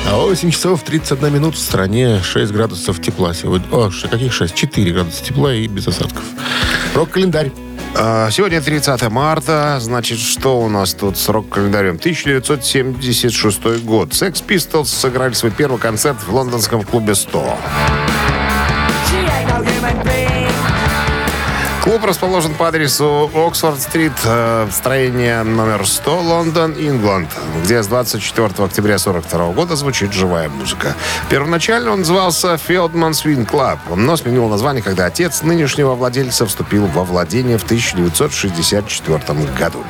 А 0.07 0.17
8 0.17 0.51
часов 0.51 0.83
31 0.83 1.33
минут 1.33 1.55
в 1.55 1.59
стране, 1.59 2.21
6 2.23 2.53
градусов 2.53 3.01
тепла 3.01 3.33
сегодня. 3.35 3.67
О, 3.71 3.91
каких 4.11 4.33
6? 4.33 4.55
4 4.55 4.93
градуса 4.93 5.25
тепла 5.25 5.55
и 5.55 5.67
без 5.67 5.89
осадков. 5.89 6.23
Рок-календарь. 6.95 7.53
А, 7.97 8.29
Сегодня 8.31 8.61
30 8.61 9.09
марта. 9.11 9.79
Значит, 9.81 10.19
что 10.19 10.61
у 10.61 10.69
нас 10.69 10.95
тут 10.95 11.17
с 11.17 11.29
рок-календарем? 11.29 11.97
1976 11.97 13.85
год. 13.85 14.11
Sex 14.11 14.43
Pistols 14.47 14.87
сыграли 14.87 15.33
свой 15.33 15.53
первый 15.53 15.79
концерт 15.79 16.19
в 16.27 16.35
лондонском 16.35 16.83
клубе 16.83 17.15
100. 17.15 17.57
Клуб 21.85 22.03
расположен 22.07 22.55
по 22.55 22.69
адресу 22.69 23.31
Оксфорд-стрит, 23.35 24.15
э, 24.25 24.67
строение 24.73 25.43
номер 25.43 25.87
100, 25.87 26.19
Лондон, 26.19 26.73
England, 26.73 27.29
где 27.63 27.83
с 27.83 27.87
24 27.89 28.65
октября 28.65 28.99
42 28.99 29.53
года 29.53 29.77
звучит 29.77 30.15
живая 30.15 30.49
музыка. 30.49 30.95
Первоначально 31.29 31.91
он 31.91 31.99
назывался 31.99 32.57
Feldman 32.57 33.13
Swing 33.13 33.45
Club, 33.45 33.81
но 33.95 34.17
сменил 34.17 34.49
название, 34.49 34.83
когда 34.83 35.05
отец 35.05 35.43
нынешнего 35.43 35.95
владельца 35.95 36.47
вступил 36.47 36.87
во 36.87 37.05
владение 37.05 37.59
в 37.59 37.65
1964 37.65 39.53
году. 39.59 39.85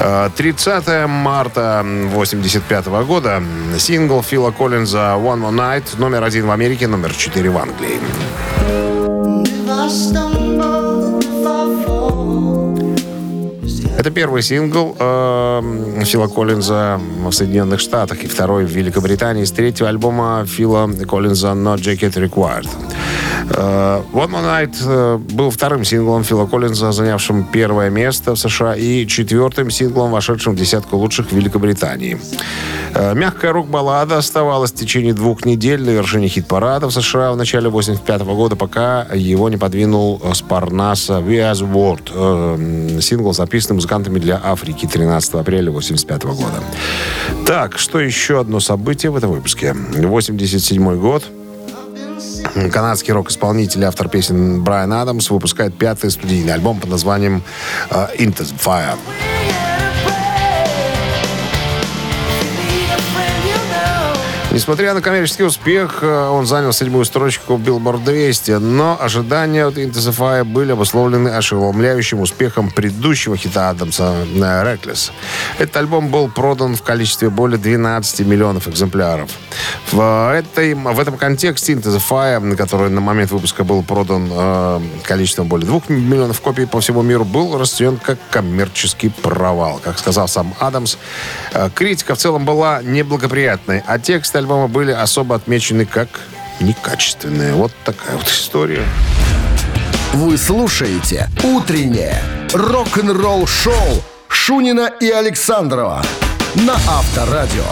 Э, 0.00 0.30
30 0.34 1.06
марта 1.06 1.84
85 1.84 2.86
года 3.04 3.42
сингл 3.78 4.22
Фила 4.22 4.52
Коллинза 4.52 5.16
«One 5.18 5.42
More 5.42 5.52
Night» 5.52 5.98
номер 5.98 6.24
один 6.24 6.46
в 6.46 6.50
Америке, 6.50 6.86
номер 6.86 7.12
4 7.12 7.50
в 7.50 7.58
Англии. 7.58 8.00
Это 14.00 14.10
первый 14.10 14.40
сингл 14.40 14.96
э, 14.98 16.02
Фила 16.06 16.26
Коллинза 16.26 16.98
в 17.22 17.32
Соединенных 17.32 17.80
Штатах 17.80 18.24
и 18.24 18.28
второй 18.28 18.64
в 18.64 18.70
Великобритании 18.70 19.44
с 19.44 19.52
третьего 19.52 19.90
альбома 19.90 20.46
Фила 20.46 20.90
Коллинза 21.06 21.48
«No 21.48 21.76
Jacket 21.76 22.14
Required». 22.14 22.66
Э, 23.50 24.02
«One 24.14 24.30
More 24.30 24.42
Night» 24.42 24.74
э, 24.86 25.18
был 25.18 25.50
вторым 25.50 25.84
синглом 25.84 26.24
Фила 26.24 26.46
Коллинза, 26.46 26.92
занявшим 26.92 27.44
первое 27.44 27.90
место 27.90 28.34
в 28.34 28.38
США, 28.38 28.74
и 28.74 29.06
четвертым 29.06 29.70
синглом, 29.70 30.12
вошедшим 30.12 30.54
в 30.54 30.56
десятку 30.56 30.96
лучших 30.96 31.30
в 31.30 31.32
Великобритании. 31.32 32.18
Э, 32.94 33.14
Мягкая 33.14 33.52
рок-баллада 33.52 34.16
оставалась 34.16 34.72
в 34.72 34.76
течение 34.76 35.12
двух 35.12 35.44
недель 35.44 35.82
на 35.82 35.90
вершине 35.90 36.28
хит-парада 36.28 36.86
в 36.86 36.90
США 36.90 37.32
в 37.32 37.36
начале 37.36 37.68
85 37.68 38.22
года, 38.22 38.56
пока 38.56 39.02
его 39.12 39.50
не 39.50 39.58
подвинул 39.58 40.22
с 40.32 40.40
Парнаса 40.40 41.14
We 41.14 41.52
As 41.52 41.60
World, 41.60 42.10
э, 42.14 43.00
сингл, 43.00 43.34
записанный 43.34 43.76
музыкантами 43.90 44.20
для 44.20 44.40
Африки 44.42 44.86
13 44.86 45.34
апреля 45.34 45.72
85 45.72 46.22
года. 46.24 46.62
Так, 47.44 47.76
что 47.76 47.98
еще 47.98 48.38
одно 48.40 48.60
событие 48.60 49.10
в 49.10 49.16
этом 49.16 49.32
выпуске? 49.32 49.74
87 49.74 51.00
год. 51.00 51.24
Канадский 52.72 53.12
рок-исполнитель, 53.12 53.84
автор 53.84 54.08
песен 54.08 54.62
Брайан 54.62 54.92
Адамс 54.92 55.30
выпускает 55.30 55.76
пятый 55.76 56.10
студийный 56.10 56.54
альбом 56.54 56.78
под 56.78 56.90
названием 56.90 57.42
э, 57.90 58.06
Into 58.18 58.42
the 58.42 58.54
Fire. 58.56 58.96
Несмотря 64.60 64.92
на 64.92 65.00
коммерческий 65.00 65.44
успех, 65.44 66.00
э, 66.02 66.28
он 66.28 66.44
занял 66.44 66.74
седьмую 66.74 67.06
строчку 67.06 67.54
Billboard 67.54 68.04
200, 68.04 68.50
но 68.58 68.94
ожидания 69.00 69.64
от 69.64 69.78
Fire 69.78 70.44
были 70.44 70.72
обусловлены 70.72 71.30
ошеломляющим 71.30 72.20
успехом 72.20 72.70
предыдущего 72.70 73.38
хита 73.38 73.70
Адамса 73.70 74.14
э, 74.34 74.38
Reckless. 74.38 75.12
Этот 75.58 75.78
альбом 75.78 76.08
был 76.08 76.28
продан 76.28 76.76
в 76.76 76.82
количестве 76.82 77.30
более 77.30 77.56
12 77.56 78.20
миллионов 78.26 78.68
экземпляров. 78.68 79.30
В, 79.92 80.34
этой, 80.34 80.74
в 80.74 81.00
этом 81.00 81.16
контексте 81.16 81.72
Fire, 81.72 82.54
который 82.54 82.90
на 82.90 83.00
момент 83.00 83.30
выпуска 83.30 83.64
был 83.64 83.82
продан 83.82 84.28
э, 84.30 84.80
количеством 85.04 85.48
более 85.48 85.66
2 85.68 85.84
миллионов 85.88 86.38
копий 86.42 86.66
по 86.66 86.82
всему 86.82 87.00
миру, 87.00 87.24
был 87.24 87.56
расценен 87.56 87.96
как 87.96 88.18
коммерческий 88.30 89.08
провал. 89.08 89.80
Как 89.82 89.98
сказал 89.98 90.28
сам 90.28 90.54
Адамс, 90.60 90.98
э, 91.54 91.70
критика 91.74 92.14
в 92.14 92.18
целом 92.18 92.44
была 92.44 92.82
неблагоприятной, 92.82 93.82
а 93.86 93.98
тексты 93.98 94.36
альбома 94.36 94.49
были 94.68 94.92
особо 94.92 95.36
отмечены 95.36 95.84
как 95.84 96.08
некачественные. 96.60 97.52
Вот 97.54 97.72
такая 97.84 98.16
вот 98.16 98.26
история. 98.26 98.84
Вы 100.12 100.36
слушаете 100.36 101.28
«Утреннее 101.42 102.20
рок-н-ролл-шоу» 102.52 104.02
Шунина 104.28 104.90
и 105.00 105.08
Александрова 105.08 106.02
на 106.54 106.74
Авторадио. 106.74 107.64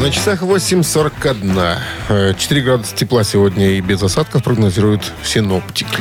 На 0.00 0.10
часах 0.10 0.42
8.41. 0.42 1.78
Э, 2.08 2.34
4 2.36 2.62
градуса 2.62 2.94
тепла 2.96 3.24
сегодня 3.24 3.70
и 3.70 3.80
без 3.80 4.02
осадков 4.02 4.42
прогнозируют 4.42 5.12
синоптики. 5.22 5.98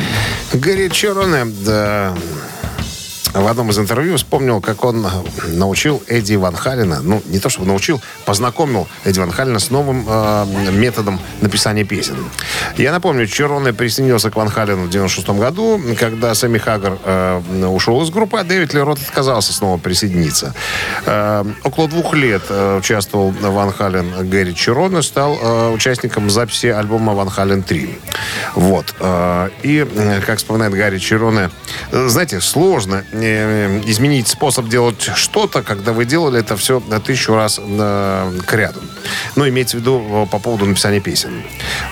Гарри 0.54 0.90
Чероне 0.90 1.46
да, 1.46 2.14
в 3.34 3.48
одном 3.48 3.70
из 3.72 3.80
интервью 3.80 4.18
вспомнил, 4.18 4.62
как 4.62 4.84
он 4.86 5.06
научил 5.48 6.02
Эдди 6.08 6.36
Ван 6.36 6.56
Халина, 6.56 7.02
ну, 7.02 7.22
не 7.26 7.40
то 7.40 7.50
чтобы 7.50 7.68
научил, 7.68 8.02
познакомил 8.26 8.88
Эдди 9.04 9.20
Ван 9.20 9.32
Халина 9.32 9.60
с 9.60 9.70
новым 9.70 10.06
э, 10.08 10.46
методом 10.72 11.20
написания 11.42 11.84
песен. 11.84 12.16
Я 12.78 12.92
напомню, 12.92 13.28
Чероне 13.28 13.74
присоединился 13.74 14.30
к 14.30 14.36
Ван 14.36 14.50
Халину 14.50 14.84
в 14.84 14.90
96 14.90 15.30
году, 15.30 15.82
когда 16.00 16.34
Сэмми 16.34 16.58
Хаггар 16.58 16.98
э, 17.04 17.66
ушел 17.68 18.02
из 18.04 18.10
группы, 18.10 18.38
а 18.38 18.44
Дэвид 18.44 18.74
Лерот 18.74 19.00
отказался 19.00 19.54
снова 19.54 19.78
присоединиться. 19.78 20.54
Э, 21.06 21.44
около 21.64 21.88
двух 21.88 22.14
лет 22.14 22.44
э, 22.50 22.78
участвовал 22.78 23.32
Ван 23.32 23.72
Хален 23.72 24.30
Гэри 24.30 24.56
Чероне, 24.56 25.02
стал 25.02 25.38
э, 25.42 25.70
участником 25.70 26.30
записи 26.30 26.68
альбома 26.68 27.14
Ван 27.14 27.30
Хален 27.30 27.64
3. 27.64 28.00
Вот. 28.56 28.94
Э, 29.00 29.50
и, 29.64 29.86
э, 29.90 30.22
как 30.22 30.38
вспоминает 30.38 30.74
Гарри 30.74 30.98
Чероне, 30.98 31.50
э, 31.92 32.08
знаете, 32.08 32.42
сложно 32.42 33.04
изменить 33.86 34.28
способ 34.28 34.68
делать 34.68 35.02
что-то, 35.16 35.62
когда 35.62 35.94
вы 35.94 36.06
делали 36.06 36.40
это 36.40 36.56
все 36.58 36.82
тысячу 37.06 37.36
раз 37.36 37.60
э, 37.62 38.40
к 38.46 38.54
ряду. 38.54 38.80
Ну, 39.36 39.48
имеется 39.48 39.78
в 39.78 39.80
виду 39.82 40.04
э, 40.10 40.26
по 40.30 40.40
поводу 40.40 40.66
написания 40.66 41.00
песен. 41.00 41.44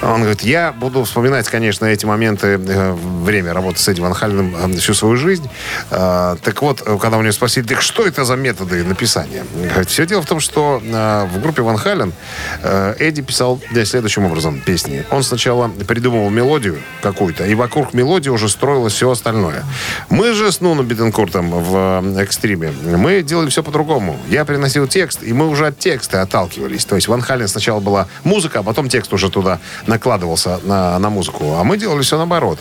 Он 0.01 0.21
говорит, 0.21 0.41
я 0.41 0.71
буду 0.71 1.03
вспоминать, 1.03 1.47
конечно, 1.47 1.85
эти 1.85 2.05
моменты 2.05 2.47
э, 2.47 2.93
время 2.93 3.53
работы 3.53 3.79
с 3.79 3.87
Эдди 3.87 4.01
Ван 4.01 4.13
Халленом 4.13 4.55
э, 4.55 4.77
всю 4.77 4.93
свою 4.93 5.15
жизнь. 5.17 5.49
Э, 5.89 6.35
так 6.41 6.61
вот, 6.61 6.81
э, 6.85 6.97
когда 6.97 7.17
у 7.17 7.21
него 7.21 7.31
спросили, 7.31 7.65
так 7.65 7.81
что 7.81 8.05
это 8.05 8.25
за 8.25 8.35
методы 8.35 8.83
написания? 8.83 9.45
Говорит, 9.55 9.89
все 9.89 10.05
дело 10.05 10.21
в 10.21 10.25
том, 10.25 10.39
что 10.39 10.81
э, 10.83 11.27
в 11.31 11.41
группе 11.41 11.61
Ван 11.61 11.77
Хален 11.77 12.13
э, 12.61 12.95
Эдди 12.99 13.21
писал 13.21 13.59
следующим 13.85 14.25
образом 14.25 14.59
песни. 14.59 15.05
Он 15.09 15.23
сначала 15.23 15.67
придумывал 15.67 16.29
мелодию 16.29 16.79
какую-то, 17.01 17.45
и 17.45 17.55
вокруг 17.55 17.93
мелодии 17.93 18.29
уже 18.29 18.49
строилось 18.49 18.93
все 18.93 19.09
остальное. 19.09 19.63
Мы 20.09 20.33
же 20.33 20.51
с 20.51 20.61
Нуно 20.61 20.83
Беденко 20.83 21.20
Куртом 21.21 21.51
в 21.51 22.01
э, 22.17 22.23
экстриме, 22.23 22.73
мы 22.97 23.21
делали 23.21 23.51
все 23.51 23.61
по-другому. 23.61 24.17
Я 24.27 24.43
приносил 24.43 24.87
текст, 24.87 25.21
и 25.21 25.33
мы 25.33 25.49
уже 25.49 25.67
от 25.67 25.77
текста 25.77 26.23
отталкивались. 26.23 26.83
То 26.83 26.95
есть 26.95 27.07
Ван 27.07 27.21
Хален 27.21 27.47
сначала 27.47 27.79
была 27.79 28.07
музыка, 28.23 28.57
а 28.57 28.63
потом 28.63 28.89
текст 28.89 29.13
уже 29.13 29.29
туда 29.29 29.59
накладывался 29.85 30.59
на, 30.63 30.97
на 30.97 31.11
музыку. 31.11 31.57
А 31.59 31.63
мы 31.63 31.77
делали 31.77 32.01
все 32.01 32.17
наоборот. 32.17 32.57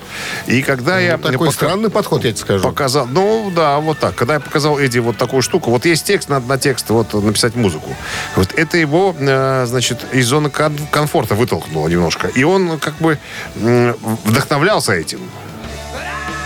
И 0.47 0.61
когда 0.61 0.99
я... 0.99 1.17
Ну, 1.17 1.23
Такой 1.23 1.47
пока- 1.47 1.53
странный 1.53 1.89
подход, 1.89 2.23
я 2.25 2.33
тебе 2.33 2.41
скажу. 2.43 2.69
Показал, 2.69 3.07
ну 3.07 3.51
да, 3.57 3.79
вот 3.79 3.99
так. 3.99 4.15
Когда 4.15 4.35
я 4.35 4.41
показал 4.41 4.79
Эдди 4.79 4.99
вот 4.99 5.17
такую 5.17 5.41
штуку, 5.41 5.71
вот 5.71 5.87
есть 5.87 6.05
текст, 6.05 6.29
надо 6.29 6.47
на 6.47 6.59
текст 6.59 6.91
вот 6.91 7.15
написать 7.15 7.57
музыку. 7.57 7.97
Вот 8.37 8.53
это 8.53 8.77
его, 8.77 9.17
э, 9.19 9.65
значит, 9.67 10.05
из 10.13 10.27
зоны 10.27 10.51
комфорта 10.51 11.35
вытолкнуло 11.35 11.89
немножко. 11.89 12.27
И 12.27 12.45
он 12.45 12.79
как 12.79 12.99
бы 12.99 13.17
вдохновлялся 13.57 14.93
этим. 14.93 15.21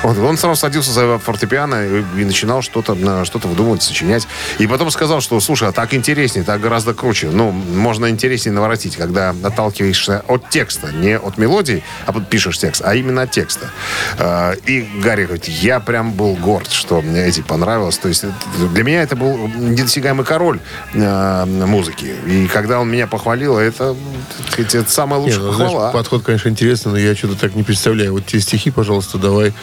Вот, 0.04 0.18
он 0.18 0.36
сразу 0.36 0.60
садился 0.60 0.90
за 0.92 1.18
фортепиано 1.18 1.86
и, 1.86 2.20
и 2.20 2.24
начинал 2.24 2.60
что-то 2.62 2.94
на- 2.94 3.24
что-то 3.24 3.48
выдумывать, 3.48 3.82
сочинять. 3.82 4.28
И 4.58 4.66
потом 4.66 4.90
сказал, 4.90 5.20
что, 5.22 5.40
слушай, 5.40 5.66
а 5.66 5.72
так 5.72 5.94
интереснее, 5.94 6.44
так 6.44 6.60
гораздо 6.60 6.92
круче. 6.92 7.30
Ну, 7.32 7.50
можно 7.50 8.10
интереснее 8.10 8.52
наворотить, 8.54 8.96
когда 8.96 9.30
отталкиваешься 9.42 10.22
от 10.28 10.50
текста, 10.50 10.92
не 10.92 11.16
от 11.16 11.38
мелодии, 11.38 11.82
а 12.06 12.12
пишешь 12.20 12.58
текст, 12.58 12.82
а 12.84 12.94
именно 12.94 13.22
от 13.22 13.30
текста. 13.30 13.70
А, 14.18 14.52
И 14.66 14.82
Гарри 15.02 15.24
говорит, 15.24 15.46
я 15.48 15.80
прям 15.80 16.12
был 16.12 16.34
горд, 16.34 16.70
что 16.70 17.00
мне 17.00 17.24
эти 17.26 17.40
понравилось. 17.40 17.96
То 17.96 18.08
есть 18.08 18.24
это- 18.24 18.34
для 18.74 18.84
меня 18.84 19.02
это 19.02 19.16
был 19.16 19.48
недосягаемый 19.48 20.26
король 20.26 20.60
э, 20.92 21.44
музыки. 21.46 22.14
И 22.26 22.46
когда 22.48 22.78
он 22.80 22.90
меня 22.90 23.06
похвалил, 23.06 23.56
это, 23.58 23.96
это 24.58 24.84
самая 24.90 25.18
лучшая 25.20 25.40
ну, 25.40 25.52
знаешь, 25.52 25.72
похвала. 25.72 25.92
подход, 25.92 26.22
конечно, 26.22 26.50
интересный, 26.50 26.92
но 26.92 26.98
я 26.98 27.14
что-то 27.16 27.36
так 27.36 27.54
не 27.54 27.62
представляю. 27.62 28.12
Вот 28.12 28.26
те 28.26 28.38
стихи, 28.40 28.70
пожалуйста, 28.70 29.16
давай 29.18 29.54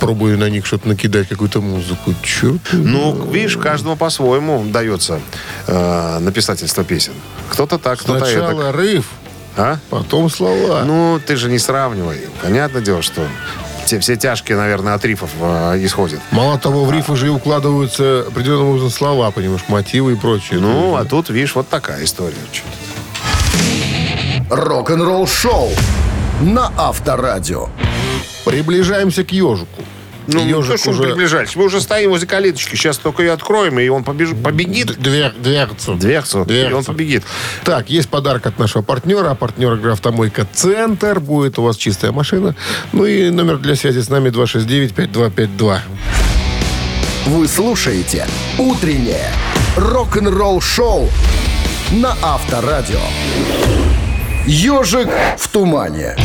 пробую 0.00 0.38
на 0.38 0.48
них 0.50 0.66
что-то 0.66 0.88
накидать, 0.88 1.28
какую-то 1.28 1.60
музыку. 1.60 2.14
Черт. 2.22 2.60
Ну, 2.72 3.30
видишь, 3.30 3.56
каждому 3.56 3.96
по-своему 3.96 4.64
дается 4.64 5.20
э, 5.66 6.18
написательство 6.18 6.84
песен. 6.84 7.12
Кто-то 7.50 7.78
так, 7.78 8.00
кто-то 8.00 8.24
это. 8.24 8.26
Сначала 8.26 8.72
рыв, 8.72 9.06
А? 9.56 9.78
потом 9.90 10.30
слова. 10.30 10.82
Ну, 10.84 11.20
ты 11.24 11.36
же 11.36 11.48
не 11.48 11.58
сравнивай. 11.58 12.20
Понятное 12.42 12.82
дело, 12.82 13.02
что 13.02 13.22
те, 13.86 13.98
все 14.00 14.16
тяжкие, 14.16 14.56
наверное, 14.56 14.94
от 14.94 15.04
рифов 15.04 15.30
э, 15.40 15.78
исходят. 15.84 16.20
Мало 16.30 16.58
того, 16.58 16.84
в 16.84 16.92
рифы 16.92 17.16
же 17.16 17.26
и 17.26 17.30
укладываются 17.30 18.24
определенным 18.28 18.68
образом 18.68 18.90
слова, 18.90 19.30
понимаешь, 19.30 19.64
мотивы 19.68 20.12
и 20.12 20.16
прочее. 20.16 20.60
Ну, 20.60 20.96
а 20.96 21.04
тут, 21.04 21.30
видишь, 21.30 21.54
вот 21.54 21.68
такая 21.68 22.04
история. 22.04 22.36
Рок-н-ролл 24.50 25.26
шоу 25.26 25.70
на 26.40 26.72
Авторадио. 26.76 27.68
Приближаемся 28.44 29.24
к 29.24 29.32
ежику. 29.32 29.82
Ну, 30.28 30.46
Ежик 30.46 30.70
то, 30.72 30.76
что 30.78 30.90
уже... 30.90 31.02
приближались. 31.02 31.56
Мы 31.56 31.64
уже 31.64 31.80
стоим 31.80 32.10
возле 32.10 32.28
калиточки. 32.28 32.76
Сейчас 32.76 32.96
только 32.96 33.24
ее 33.24 33.32
откроем, 33.32 33.80
и 33.80 33.88
он 33.88 34.04
побежит, 34.04 34.40
побегит. 34.40 34.86
Д- 34.86 34.94
Двер, 34.94 35.32
дверцу. 35.36 35.94
Дверцу, 35.94 36.42
и 36.42 36.46
Дверцу. 36.46 36.76
он 36.76 36.84
побегит. 36.84 37.24
Так, 37.64 37.90
есть 37.90 38.08
подарок 38.08 38.46
от 38.46 38.56
нашего 38.56 38.82
партнера. 38.82 39.30
А 39.30 39.34
партнер 39.34 39.72
игры 39.74 39.90
«Автомойка 39.92 40.46
Центр». 40.52 41.18
Будет 41.18 41.58
у 41.58 41.62
вас 41.64 41.76
чистая 41.76 42.12
машина. 42.12 42.54
Ну 42.92 43.04
и 43.04 43.30
номер 43.30 43.58
для 43.58 43.74
связи 43.74 43.98
с 44.00 44.08
нами 44.10 44.28
269-5252. 44.30 45.78
Вы 47.26 47.48
слушаете 47.48 48.26
«Утреннее 48.58 49.28
рок-н-ролл-шоу» 49.76 51.08
на 51.90 52.16
Авторадио. 52.22 53.00
«Ежик 54.46 55.08
в 55.38 55.48
тумане». 55.48 56.16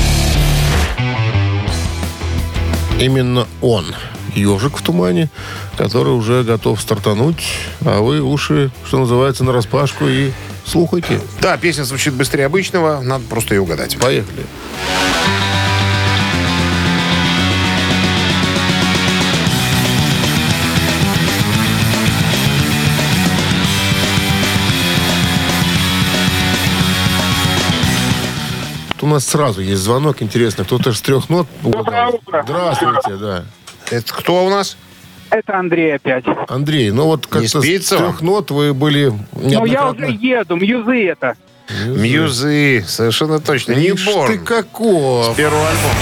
Именно 2.99 3.47
он, 3.61 3.85
ежик 4.33 4.77
в 4.77 4.81
тумане, 4.81 5.29
который 5.77 6.13
уже 6.13 6.43
готов 6.43 6.81
стартануть. 6.81 7.45
А 7.85 8.01
вы 8.01 8.21
уши, 8.21 8.71
что 8.85 8.97
называется, 8.97 9.43
на 9.43 9.53
распашку 9.53 10.07
и 10.07 10.31
слухайте. 10.65 11.21
Да, 11.39 11.57
песня 11.57 11.83
звучит 11.83 12.15
быстрее 12.15 12.47
обычного. 12.47 13.01
Надо 13.01 13.23
просто 13.29 13.53
ее 13.53 13.61
угадать. 13.61 13.97
Поехали. 13.99 14.41
Тут 14.41 15.36
нас 29.17 29.25
сразу 29.25 29.61
есть 29.61 29.81
звонок, 29.81 30.21
интересно. 30.21 30.63
Кто-то 30.63 30.93
с 30.93 31.01
трех 31.01 31.27
нот 31.29 31.47
Доброе 31.63 32.07
утро. 32.07 32.43
Здравствуйте, 32.43 33.15
да. 33.19 33.45
Это 33.89 34.13
кто 34.13 34.45
у 34.45 34.49
нас? 34.51 34.77
Это 35.31 35.57
Андрей 35.57 35.95
опять. 35.95 36.23
Андрей, 36.47 36.91
ну 36.91 37.05
вот 37.05 37.25
как-то 37.25 37.61
с 37.61 37.87
трех 37.89 38.21
нот 38.21 38.51
вы 38.51 38.75
были 38.75 39.11
Ну, 39.33 39.65
я 39.65 39.89
уже 39.89 40.05
еду, 40.05 40.55
мьюзы 40.55 41.07
это. 41.07 41.35
Мьюзы. 41.87 42.85
Совершенно 42.87 43.39
точно. 43.39 43.73
Не 43.73 43.93
ты 43.93 44.37
каков. 44.37 45.35
Первого 45.35 45.67
альбома. 45.67 45.95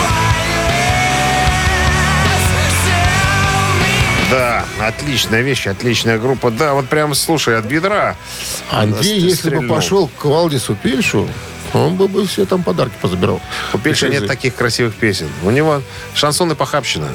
Да, 4.29 4.65
отличная 4.81 5.41
вещь, 5.41 5.67
отличная 5.67 6.19
группа. 6.19 6.51
Да, 6.51 6.73
вот 6.73 6.89
прям, 6.89 7.13
слушай, 7.15 7.57
от 7.57 7.65
бедра. 7.65 8.17
Андрей, 8.71 9.19
если 9.19 9.55
бы 9.55 9.67
пошел 9.67 10.09
к 10.09 10.25
Валдису 10.25 10.75
Пельшу, 10.75 11.29
он 11.73 11.95
бы, 11.95 12.07
бы 12.07 12.25
все 12.25 12.45
там 12.45 12.63
подарки 12.63 12.93
позабирал. 13.01 13.41
У 13.73 13.77
Пельша 13.77 14.09
нет 14.09 14.27
таких 14.27 14.55
красивых 14.55 14.95
песен. 14.95 15.27
У 15.43 15.51
него 15.51 15.81
шансоны 16.13 16.55
похабщина. 16.55 17.09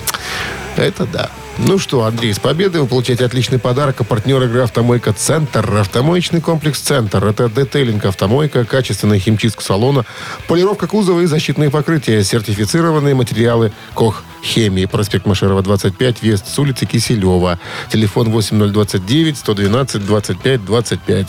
Это 0.77 1.07
да. 1.07 1.31
Ну 1.59 1.79
что, 1.79 2.05
Андрей, 2.05 2.33
с 2.33 2.39
победой 2.39 2.81
вы 2.81 2.87
получаете 2.87 3.25
отличный 3.25 3.59
подарок. 3.59 4.01
А 4.01 4.05
партнер 4.05 4.43
игры 4.43 4.63
«Автомойка 4.63 5.13
Центр». 5.13 5.77
Автомоечный 5.77 6.41
комплекс 6.41 6.79
«Центр». 6.79 7.23
Это 7.25 7.51
детейлинг 7.51 8.05
автомойка, 8.07 8.65
качественная 8.65 9.19
химчистка 9.19 9.63
салона, 9.63 10.07
полировка 10.49 10.87
кузова 10.87 11.21
и 11.21 11.27
защитные 11.27 11.71
покрытия, 11.71 12.25
сертифицированные 12.25 13.15
материалы 13.15 13.73
«Кох 13.95 14.23
Хемии». 14.43 14.87
Проспект 14.87 15.27
Машерова, 15.27 15.61
25, 15.63 16.23
Вест, 16.23 16.49
с 16.49 16.59
улицы 16.59 16.87
Киселева. 16.87 17.59
Телефон 17.91 18.31
8029 18.31 19.37
112 19.37 20.07
25 20.07 20.65
25. 20.65 21.29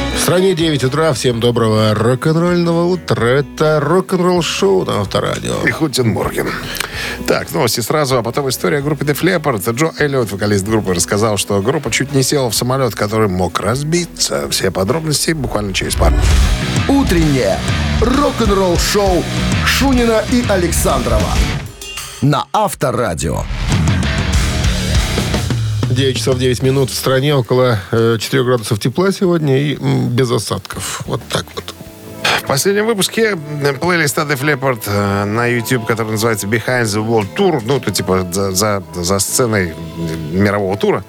В 0.21 0.23
стране 0.23 0.53
9 0.53 0.83
утра. 0.83 1.13
Всем 1.13 1.39
доброго 1.39 1.95
рок-н-ролльного 1.95 2.85
утра. 2.85 3.25
Это 3.25 3.79
рок-н-ролл 3.79 4.43
шоу 4.43 4.85
на 4.85 5.01
Авторадио. 5.01 5.55
Михутин 5.63 6.09
Морген. 6.09 6.47
Так, 7.25 7.51
новости 7.51 7.79
сразу, 7.79 8.19
а 8.19 8.21
потом 8.21 8.47
история 8.47 8.77
о 8.77 8.81
группе 8.81 9.03
Def 9.03 9.23
Leppard. 9.23 9.67
Джо 9.73 9.91
Эллиот, 9.97 10.31
вокалист 10.31 10.63
группы, 10.63 10.93
рассказал, 10.93 11.37
что 11.37 11.59
группа 11.63 11.89
чуть 11.89 12.13
не 12.13 12.21
села 12.21 12.51
в 12.51 12.55
самолет, 12.55 12.93
который 12.93 13.29
мог 13.29 13.59
разбиться. 13.59 14.47
Все 14.51 14.69
подробности 14.69 15.31
буквально 15.31 15.73
через 15.73 15.95
пару. 15.95 16.15
«Утреннее 16.87 17.57
рок-н-ролл-шоу» 17.99 19.23
Шунина 19.65 20.23
и 20.31 20.45
Александрова 20.47 21.31
на 22.21 22.45
Авторадио. 22.53 23.43
9 25.91 26.15
часов 26.17 26.39
9 26.39 26.63
минут 26.63 26.89
в 26.89 26.95
стране, 26.95 27.35
около 27.35 27.77
э, 27.91 28.17
4 28.19 28.43
градусов 28.43 28.79
тепла 28.79 29.11
сегодня 29.11 29.61
и 29.61 29.75
без 29.75 30.31
осадков. 30.31 31.01
Вот 31.05 31.21
так 31.29 31.45
вот. 31.53 31.75
В 32.43 32.47
последнем 32.47 32.85
выпуске 32.85 33.37
э, 33.61 33.73
плейлиста 33.73 34.21
Def 34.21 34.41
Leppard 34.41 34.83
э, 34.85 35.25
на 35.25 35.47
YouTube, 35.47 35.85
который 35.85 36.11
называется 36.11 36.47
Behind 36.47 36.83
the 36.83 37.05
World 37.05 37.35
Tour, 37.35 37.61
ну, 37.65 37.77
это 37.77 37.91
типа 37.91 38.25
за, 38.31 38.51
за, 38.51 38.83
за 38.95 39.19
сценой 39.19 39.73
мирового 40.31 40.77
тура, 40.77 41.03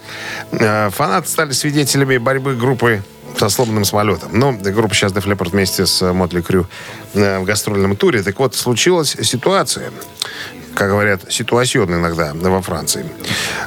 э, 0.51 0.91
фанаты 0.91 1.29
стали 1.29 1.53
свидетелями 1.53 2.19
борьбы 2.19 2.57
группы 2.57 3.03
со 3.39 3.49
сломанным 3.49 3.85
самолетом. 3.85 4.31
Ну, 4.33 4.53
группа 4.53 4.95
сейчас 4.95 5.13
Def 5.13 5.51
вместе 5.51 5.87
с 5.87 6.13
Мотли 6.13 6.41
Крю 6.43 6.67
в 7.15 7.45
гастрольном 7.45 7.97
туре. 7.97 8.23
Так 8.23 8.39
вот, 8.39 8.55
случилась 8.55 9.17
ситуация, 9.23 9.91
как 10.75 10.89
говорят, 10.89 11.33
ситуационно 11.33 11.97
иногда 11.97 12.33
во 12.35 12.63
Франции. 12.63 13.07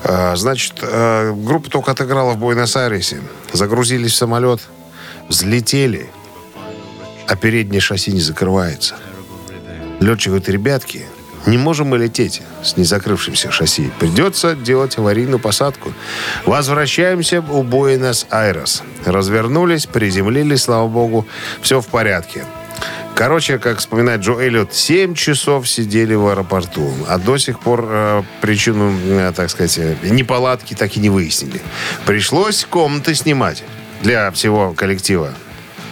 Э, 0.03 0.35
Значит, 0.35 0.73
э, 0.81 1.33
группа 1.33 1.69
только 1.69 1.91
отыграла 1.91 2.33
в 2.33 2.37
Буэнос-Айресе, 2.37 3.21
загрузились 3.53 4.13
в 4.13 4.15
самолет, 4.15 4.61
взлетели, 5.29 6.09
а 7.27 7.35
переднее 7.35 7.81
шасси 7.81 8.11
не 8.11 8.21
закрывается. 8.21 8.95
Летчик 9.99 10.27
говорит, 10.27 10.49
ребятки, 10.49 11.05
не 11.45 11.57
можем 11.57 11.87
мы 11.87 11.97
лететь 11.97 12.41
с 12.63 12.75
незакрывшимся 12.75 13.51
шасси. 13.51 13.91
Придется 13.99 14.55
делать 14.55 14.97
аварийную 14.97 15.39
посадку. 15.39 15.93
Возвращаемся 16.45 17.39
у 17.41 17.63
Буэнос-Айрес. 17.63 18.81
Развернулись, 19.05 19.85
приземлились, 19.85 20.63
слава 20.63 20.87
богу, 20.87 21.27
все 21.61 21.81
в 21.81 21.87
порядке. 21.87 22.45
Короче, 23.15 23.59
как 23.59 23.79
вспоминает 23.79 24.21
Джо 24.21 24.33
Эллиот, 24.33 24.73
7 24.73 25.15
часов 25.15 25.69
сидели 25.69 26.15
в 26.15 26.27
аэропорту, 26.27 26.93
а 27.07 27.17
до 27.17 27.37
сих 27.37 27.61
пор 27.61 27.85
э, 27.87 28.23
причину, 28.41 28.93
э, 29.05 29.31
так 29.33 29.49
сказать, 29.49 29.77
э, 29.77 29.95
неполадки 30.03 30.73
так 30.73 30.97
и 30.97 30.99
не 30.99 31.09
выяснили. 31.09 31.61
Пришлось 32.05 32.65
комнаты 32.65 33.15
снимать 33.15 33.63
для 34.01 34.31
всего 34.31 34.73
коллектива. 34.73 35.33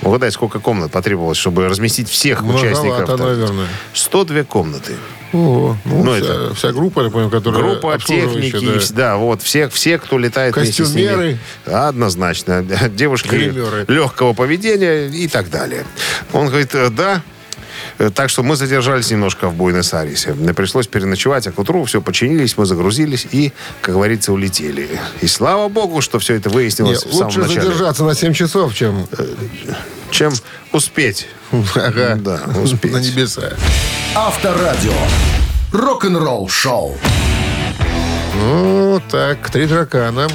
Угадай, 0.01 0.33
сколько 0.33 0.59
комнат 0.59 0.91
потребовалось, 0.91 1.37
чтобы 1.37 1.69
разместить 1.69 2.09
всех 2.09 2.43
участников. 2.43 2.83
Многовато, 2.83 3.17
там? 3.17 3.27
наверное. 3.27 3.67
102 3.93 4.43
комнаты. 4.43 4.97
Ну, 5.33 5.75
Ну, 5.85 6.03
вся, 6.15 6.15
это- 6.25 6.53
вся 6.55 6.71
группа, 6.71 7.03
я 7.03 7.09
понял, 7.09 7.29
которая 7.29 7.61
Группа 7.61 7.97
техники, 7.99 8.57
да. 8.91 8.95
да. 8.95 9.17
вот, 9.17 9.41
все, 9.41 9.67
все, 9.69 9.97
кто 9.97 10.17
летает. 10.17 10.53
Костюмеры. 10.53 11.37
Однозначно. 11.65 12.63
Девушки 12.89 13.29
Гримеры. 13.29 13.85
легкого 13.87 14.33
поведения 14.33 15.07
и 15.07 15.27
так 15.27 15.49
далее. 15.49 15.85
Он 16.31 16.47
говорит, 16.47 16.73
э, 16.75 16.89
да, 16.89 17.21
Э, 17.99 18.09
Так 18.09 18.29
что 18.29 18.43
мы 18.43 18.55
задержались 18.55 19.11
немножко 19.11 19.49
в 19.49 19.55
Буэнос-Айресе. 19.55 20.33
Мне 20.33 20.53
Пришлось 20.53 20.87
переночевать, 20.87 21.45
а 21.47 21.51
к 21.51 21.59
утру 21.59 21.83
все 21.85 22.01
починились, 22.01 22.57
мы 22.57 22.65
загрузились 22.65 23.27
и, 23.31 23.51
как 23.81 23.95
говорится, 23.95 24.31
улетели. 24.31 24.87
И 25.21 25.27
слава 25.27 25.67
богу, 25.69 26.01
что 26.01 26.17
все 26.19 26.35
это 26.35 26.49
выяснилось 26.49 27.03
в 27.05 27.11
самом 27.13 27.25
лучше 27.25 27.39
начале. 27.39 27.61
задержаться 27.61 28.03
на 28.03 28.15
7 28.15 28.33
часов, 28.33 28.73
чем 28.73 29.05
Чем 30.13 30.31
успеть. 30.71 31.27
ага, 31.75 32.15
Да, 32.15 32.39
успеть. 32.63 32.93
на 32.93 32.97
небеса. 32.97 33.53
Авторадио. 34.13 34.93
Рок-н-ролл 35.71 36.47
шоу. 36.49 36.95
Ну, 38.35 39.01
так, 39.09 39.49
три 39.49 39.65
таракана. 39.65 40.27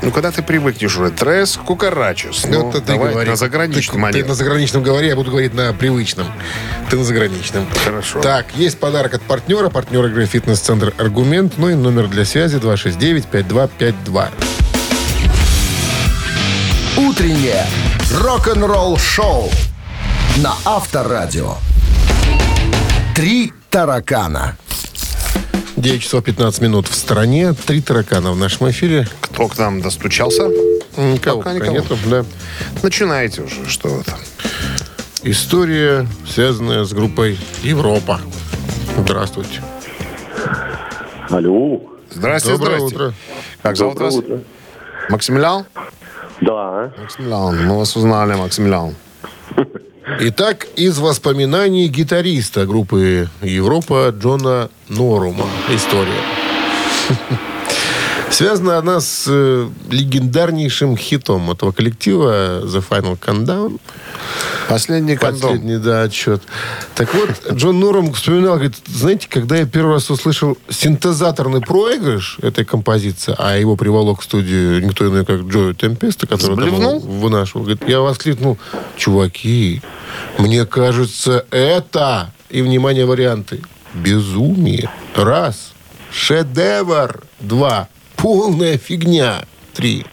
Ну, 0.00 0.10
когда 0.10 0.30
ты 0.30 0.42
привыкнешь 0.42 0.96
уже, 0.96 1.10
трес 1.10 1.58
кукарачус. 1.62 2.46
Ну, 2.48 2.70
это 2.70 2.80
ты 2.80 2.92
давай 2.94 3.12
говори. 3.12 3.28
на 3.30 3.36
заграничный 3.36 4.12
ты, 4.12 4.22
ты 4.22 4.28
на 4.28 4.34
заграничном 4.34 4.82
говори, 4.82 5.08
я 5.08 5.16
буду 5.16 5.30
говорить 5.30 5.52
на 5.52 5.74
привычном. 5.74 6.26
Ты 6.88 6.96
на 6.96 7.04
заграничном. 7.04 7.66
Хорошо. 7.84 8.20
Так, 8.22 8.46
есть 8.54 8.78
подарок 8.78 9.14
от 9.14 9.22
партнера. 9.22 9.68
Партнер 9.68 10.06
игры 10.06 10.24
«Фитнес-центр 10.24 10.94
Аргумент». 10.96 11.54
Ну 11.58 11.68
и 11.68 11.74
номер 11.74 12.08
для 12.08 12.24
связи 12.24 12.56
269-5252. 12.56 14.28
Утреннее 16.96 17.64
рок-н-ролл 18.22 18.96
шоу 18.96 19.50
на 20.38 20.54
Авторадио. 20.64 21.54
Три 23.14 23.52
таракана. 23.70 24.56
9 25.76 26.02
часов 26.02 26.24
15 26.24 26.62
минут 26.62 26.88
в 26.88 26.94
стране. 26.94 27.52
Три 27.52 27.82
таракана 27.82 28.32
в 28.32 28.36
нашем 28.36 28.70
эфире. 28.70 29.06
Кто 29.20 29.46
к 29.48 29.58
нам 29.58 29.82
достучался? 29.82 30.44
Никого 30.96 31.42
Пока 31.42 31.52
пока 31.52 31.54
никого. 31.54 31.70
нету. 31.72 31.98
Да. 32.06 32.24
Начинайте 32.82 33.42
уже, 33.42 33.68
что 33.68 33.88
вы 33.88 34.02
там. 34.02 34.18
История, 35.22 36.06
связанная 36.26 36.84
с 36.84 36.92
группой 36.92 37.38
«Европа». 37.62 38.20
Здравствуйте. 38.96 39.62
Алло. 41.28 41.82
Здрасте, 42.10 42.52
Доброе 42.52 42.78
здрасте. 42.78 42.94
утро. 42.96 43.14
Как 43.62 43.76
зовут 43.76 43.94
Доброе 43.94 44.10
вас? 44.10 44.18
утро. 44.18 44.40
Максимилиан? 45.10 45.66
Да. 46.40 46.92
Максимилиан, 46.98 47.66
мы 47.66 47.78
вас 47.78 47.96
узнали, 47.96 48.34
Максимилиан. 48.34 48.94
Итак, 50.20 50.66
из 50.76 50.98
воспоминаний 50.98 51.88
гитариста 51.88 52.66
группы 52.66 53.28
«Европа» 53.42 54.14
Джона 54.16 54.70
Норума. 54.88 55.46
История. 55.68 56.22
Связана 58.30 58.78
она 58.78 59.00
с 59.00 59.24
э, 59.28 59.68
легендарнейшим 59.90 60.96
хитом 60.96 61.50
этого 61.50 61.72
коллектива 61.72 62.62
«The 62.64 62.84
Final 62.88 63.18
Countdown». 63.18 63.80
Последний 64.68 65.16
кондом. 65.16 65.40
Последний, 65.40 65.78
да, 65.78 66.02
отчет. 66.02 66.42
Так 66.94 67.14
вот, 67.14 67.30
Джон 67.52 67.80
Норм 67.80 68.12
вспоминал, 68.12 68.54
говорит, 68.54 68.74
знаете, 68.86 69.28
когда 69.30 69.56
я 69.56 69.66
первый 69.66 69.94
раз 69.94 70.10
услышал 70.10 70.58
синтезаторный 70.68 71.60
проигрыш 71.60 72.38
этой 72.42 72.64
композиции, 72.64 73.34
а 73.38 73.56
его 73.56 73.76
приволок 73.76 74.20
в 74.20 74.24
студию 74.24 74.84
никто 74.84 75.06
иной, 75.06 75.24
как 75.24 75.42
Джо 75.42 75.72
Темпеста, 75.74 76.26
который 76.26 76.56
там 76.56 76.68
Сблевнул? 76.68 77.00
его 77.00 77.12
вынашивал, 77.12 77.62
говорит, 77.62 77.88
я 77.88 78.00
воскликнул, 78.00 78.58
чуваки, 78.96 79.82
мне 80.38 80.66
кажется, 80.66 81.46
это, 81.50 82.32
и, 82.50 82.62
внимание, 82.62 83.06
варианты, 83.06 83.62
безумие, 83.94 84.90
раз, 85.14 85.72
шедевр, 86.10 87.22
два, 87.40 87.88
полная 88.16 88.78
фигня, 88.78 89.44
три. 89.74 90.06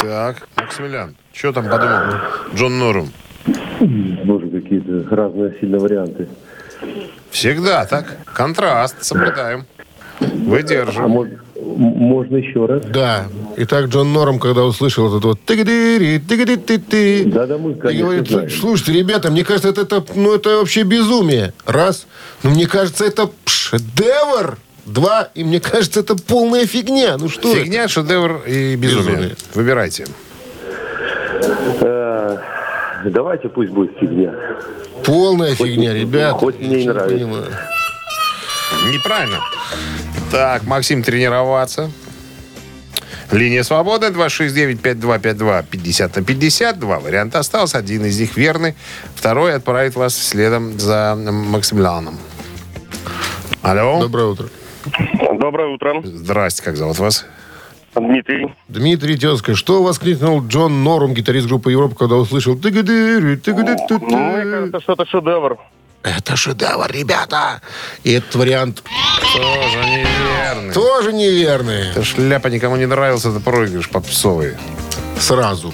Так, 0.00 0.48
Максимилиан, 0.56 1.16
что 1.38 1.52
там 1.52 1.68
подумал 1.68 2.20
Джон 2.54 2.78
Норум? 2.78 3.12
Боже, 4.24 4.48
какие-то 4.50 5.14
разные 5.14 5.54
сильные 5.60 5.80
варианты. 5.80 6.28
Всегда 7.30 7.84
так. 7.86 8.18
Контраст 8.34 8.96
соблюдаем. 9.04 9.64
А 10.20 10.24
Выдерживаем. 10.24 11.12
мож- 11.12 11.38
м- 11.54 11.72
можно 11.76 12.36
еще 12.36 12.66
раз? 12.66 12.82
Да. 12.86 13.26
Итак, 13.56 13.86
Джон 13.86 14.12
Норм, 14.12 14.40
когда 14.40 14.64
услышал 14.64 15.06
этот 15.08 15.24
вот 15.24 15.40
тыгдыри, 15.42 16.18
тыгды-ты-ты, 16.18 17.24
Да-да, 17.26 17.56
мы, 17.56 17.72
и 17.72 17.74
конечно, 17.76 18.04
говорит, 18.06 18.28
знаем. 18.28 18.50
слушайте, 18.50 18.92
ребята, 18.94 19.30
мне 19.30 19.44
кажется, 19.44 19.68
это, 19.68 19.82
это, 19.82 20.04
ну, 20.16 20.34
это 20.34 20.58
вообще 20.58 20.82
безумие. 20.82 21.52
Раз. 21.66 22.08
Ну, 22.42 22.50
мне 22.50 22.66
кажется, 22.66 23.04
это 23.04 23.30
шедевр. 23.44 24.58
Два. 24.86 25.28
И 25.34 25.44
мне 25.44 25.60
кажется, 25.60 26.00
это 26.00 26.16
полная 26.16 26.66
фигня. 26.66 27.16
Ну 27.18 27.28
что? 27.28 27.52
это? 27.52 27.60
Фигня, 27.62 27.86
шедевр 27.88 28.42
и 28.46 28.74
безумие. 28.74 29.10
Безумие. 29.14 29.36
Выбирайте. 29.54 30.06
Э, 31.80 32.38
давайте 33.04 33.48
пусть 33.48 33.70
будет 33.70 33.96
фигня. 33.98 34.32
Полная 35.04 35.54
фигня, 35.54 35.94
ребята. 35.94 36.34
хоть 36.34 36.58
мне 36.58 36.78
и 36.78 36.82
не 36.82 36.88
нравится. 36.88 37.16
понимаю. 37.16 37.46
Неправильно. 38.92 39.38
Так, 40.30 40.64
Максим, 40.64 41.02
тренироваться. 41.02 41.90
Линия 43.30 43.62
свободы 43.62 44.06
269-5252 44.08 45.64
50 45.70 46.16
на 46.16 46.24
50. 46.24 46.78
Два 46.78 46.98
варианта 46.98 47.38
осталось. 47.40 47.74
Один 47.74 48.04
из 48.06 48.18
них 48.18 48.36
верный. 48.36 48.74
Второй 49.14 49.54
отправит 49.54 49.96
вас 49.96 50.16
следом 50.16 50.78
за 50.78 51.14
Максимилианом. 51.14 52.18
Алло. 53.62 54.00
Доброе 54.00 54.26
утро. 54.28 54.46
Доброе 55.38 55.68
утро. 55.68 56.00
Здрасте, 56.02 56.62
как 56.62 56.76
зовут 56.76 56.98
вас? 56.98 57.26
Дмитрий. 58.00 58.54
Дмитрий 58.68 59.16
Тезка, 59.16 59.54
что 59.54 59.82
воскликнул 59.82 60.46
Джон 60.46 60.82
Норм, 60.84 61.14
ги타рист 61.14 61.46
группы 61.48 61.70
Европа, 61.72 61.94
когда 61.94 62.16
услышал 62.16 62.56
тыгдыри, 62.56 63.36
тыгды-ты-ты? 63.36 63.98
Ну, 64.00 64.36
мне 64.36 64.44
кажется, 64.70 64.80
что 64.80 64.92
это 64.94 65.06
шедевр. 65.06 65.58
Это 66.02 66.36
шедевр, 66.36 66.86
ребята. 66.90 67.60
И 68.04 68.12
этот 68.12 68.34
вариант 68.36 68.82
Тоже 69.34 69.78
неверный. 69.84 70.72
тоже 70.74 71.12
неверный. 71.12 71.90
Эта 71.90 72.04
шляпа 72.04 72.48
никому 72.48 72.76
не 72.76 72.86
нравился, 72.86 73.30
это 73.30 73.40
проигрыш 73.40 73.88
попсовый. 73.90 74.54
Сразу. 75.18 75.72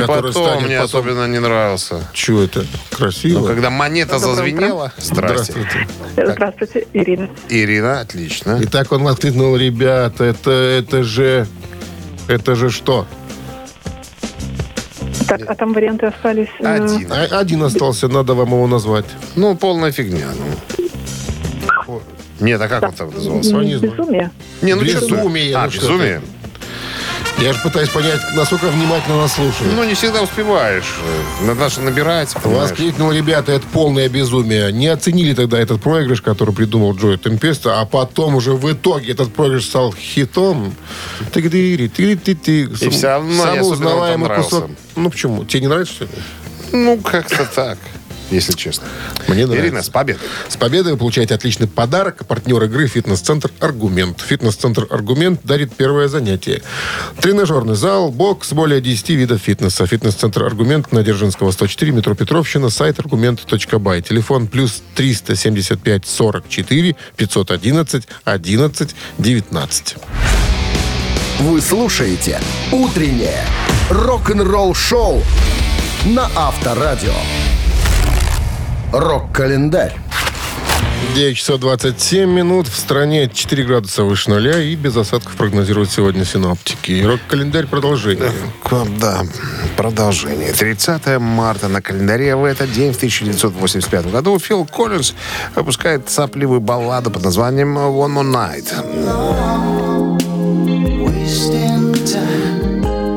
И 0.00 0.06
Который 0.06 0.32
потом 0.32 0.44
станет 0.46 0.66
мне 0.66 0.80
потом- 0.80 1.00
особенно 1.00 1.26
не 1.28 1.38
нравился. 1.40 2.02
Чего 2.14 2.42
это? 2.42 2.64
Красиво. 2.90 3.40
Ну, 3.40 3.46
когда 3.46 3.70
монета 3.70 4.18
зазвенела... 4.18 4.92
Здрасте. 4.98 5.52
Здравствуйте. 5.52 5.88
Здравствуйте, 6.32 6.86
Ирина. 6.94 7.28
Ирина, 7.50 8.00
отлично. 8.00 8.58
И 8.62 8.66
так 8.66 8.92
он 8.92 9.02
воскликнул, 9.02 9.56
ребята, 9.56 10.24
это, 10.24 10.50
это 10.50 11.02
же... 11.02 11.46
Это 12.28 12.54
же 12.54 12.70
что? 12.70 13.06
Так, 15.28 15.42
а 15.46 15.54
там 15.54 15.72
варианты 15.72 16.06
остались. 16.06 16.48
э, 16.60 16.66
Один. 16.66 17.12
А- 17.12 17.38
Один 17.40 17.62
остался, 17.62 18.08
надо 18.08 18.34
вам 18.34 18.48
его 18.48 18.66
назвать. 18.66 19.04
Ну, 19.36 19.54
полная 19.56 19.92
фигня. 19.92 20.26
Ну. 21.86 22.02
Нет, 22.40 22.60
а 22.60 22.68
как 22.68 22.82
он 22.82 22.92
там 22.92 23.10
назывался? 23.10 23.50
Безумие. 23.78 24.30
Не, 24.62 24.74
ну, 24.74 24.82
Безумие. 24.82 25.54
А, 25.56 25.64
ну 25.66 25.70
безумие? 25.70 26.22
Я 27.40 27.54
же 27.54 27.58
пытаюсь 27.62 27.88
понять, 27.88 28.20
насколько 28.34 28.66
внимательно 28.66 29.16
нас 29.16 29.34
слушают. 29.34 29.74
Ну, 29.74 29.82
не 29.84 29.94
всегда 29.94 30.20
успеваешь. 30.22 30.96
Надо 31.42 31.70
же 31.70 31.80
набирать, 31.80 32.34
понимаешь. 32.34 32.70
Воскликнул, 32.70 33.12
ребята, 33.12 33.52
это 33.52 33.66
полное 33.72 34.10
безумие. 34.10 34.70
Не 34.72 34.88
оценили 34.88 35.32
тогда 35.32 35.58
этот 35.58 35.80
проигрыш, 35.80 36.20
который 36.20 36.54
придумал 36.54 36.94
Джой 36.94 37.16
Темпеста, 37.16 37.80
а 37.80 37.86
потом 37.86 38.34
уже 38.34 38.52
в 38.52 38.70
итоге 38.70 39.12
этот 39.12 39.32
проигрыш 39.32 39.64
стал 39.64 39.94
хитом. 39.94 40.74
Тыгдыри, 41.32 41.88
тыгды-ты-ты. 41.88 42.62
И 42.62 42.90
всё 42.90 43.06
равно 43.08 43.30
не 43.30 43.38
Самый 43.38 43.60
особенно 43.60 43.72
узнаваемый 43.72 44.28
вам 44.28 44.42
кусок. 44.42 44.70
Ну 44.96 45.10
почему? 45.10 45.44
Тебе 45.46 45.62
не 45.62 45.68
нравится, 45.68 45.94
что 45.94 46.04
ли? 46.04 46.10
Ну, 46.72 46.98
как-то 46.98 47.46
так, 47.54 47.78
если 48.30 48.52
честно. 48.52 48.86
Мне 49.28 49.46
нравится. 49.46 49.66
Ирина, 49.66 49.82
с 49.82 49.88
победой. 49.88 50.28
С 50.48 50.56
победой 50.56 50.92
вы 50.92 50.98
получаете 50.98 51.34
отличный 51.34 51.66
подарок. 51.66 52.26
Партнер 52.26 52.62
игры 52.64 52.86
«Фитнес-центр 52.86 53.50
Аргумент». 53.60 54.20
«Фитнес-центр 54.20 54.86
Аргумент» 54.90 55.40
дарит 55.44 55.74
первое 55.74 56.08
занятие. 56.08 56.62
Тренажерный 57.20 57.74
зал, 57.74 58.10
бокс, 58.10 58.52
более 58.52 58.80
10 58.80 59.10
видов 59.10 59.40
фитнеса. 59.40 59.86
«Фитнес-центр 59.86 60.44
Аргумент» 60.44 60.92
на 60.92 61.02
Дзержинского, 61.02 61.50
104, 61.50 61.92
метро 61.92 62.14
Петровщина, 62.14 62.70
сайт 62.70 62.98
аргумент.бай. 62.98 64.02
Телефон 64.02 64.46
плюс 64.46 64.82
375 64.94 66.06
44 66.06 66.96
511 67.16 68.08
11 68.24 68.94
19. 69.18 69.96
Вы 71.40 71.60
слушаете 71.60 72.40
«Утреннее 72.70 73.44
рок-н-ролл-шоу» 73.88 75.22
на 76.04 76.30
Авторадио. 76.36 77.14
Рок-календарь. 78.92 79.94
9 81.14 81.36
часов 81.36 81.60
27 81.60 82.30
минут. 82.30 82.68
В 82.68 82.76
стране 82.76 83.28
4 83.32 83.64
градуса 83.64 84.04
выше 84.04 84.30
нуля 84.30 84.60
и 84.60 84.74
без 84.76 84.96
осадков 84.96 85.34
прогнозируют 85.34 85.90
сегодня 85.90 86.24
синоптики. 86.24 87.02
Рок-календарь 87.04 87.66
продолжение. 87.66 88.30
К- 88.62 88.86
Да, 89.00 89.22
продолжение. 89.76 90.52
30 90.52 91.18
марта 91.18 91.68
на 91.68 91.80
календаре 91.82 92.36
в 92.36 92.44
этот 92.44 92.70
день, 92.72 92.92
в 92.92 92.96
1985 92.96 94.06
году, 94.10 94.38
Фил 94.38 94.64
Коллинз 94.66 95.14
выпускает 95.54 96.08
сопливую 96.10 96.60
балладу 96.60 97.10
под 97.10 97.24
названием 97.24 97.76
«One 97.78 98.14
More 98.14 98.32
Night». 98.32 98.68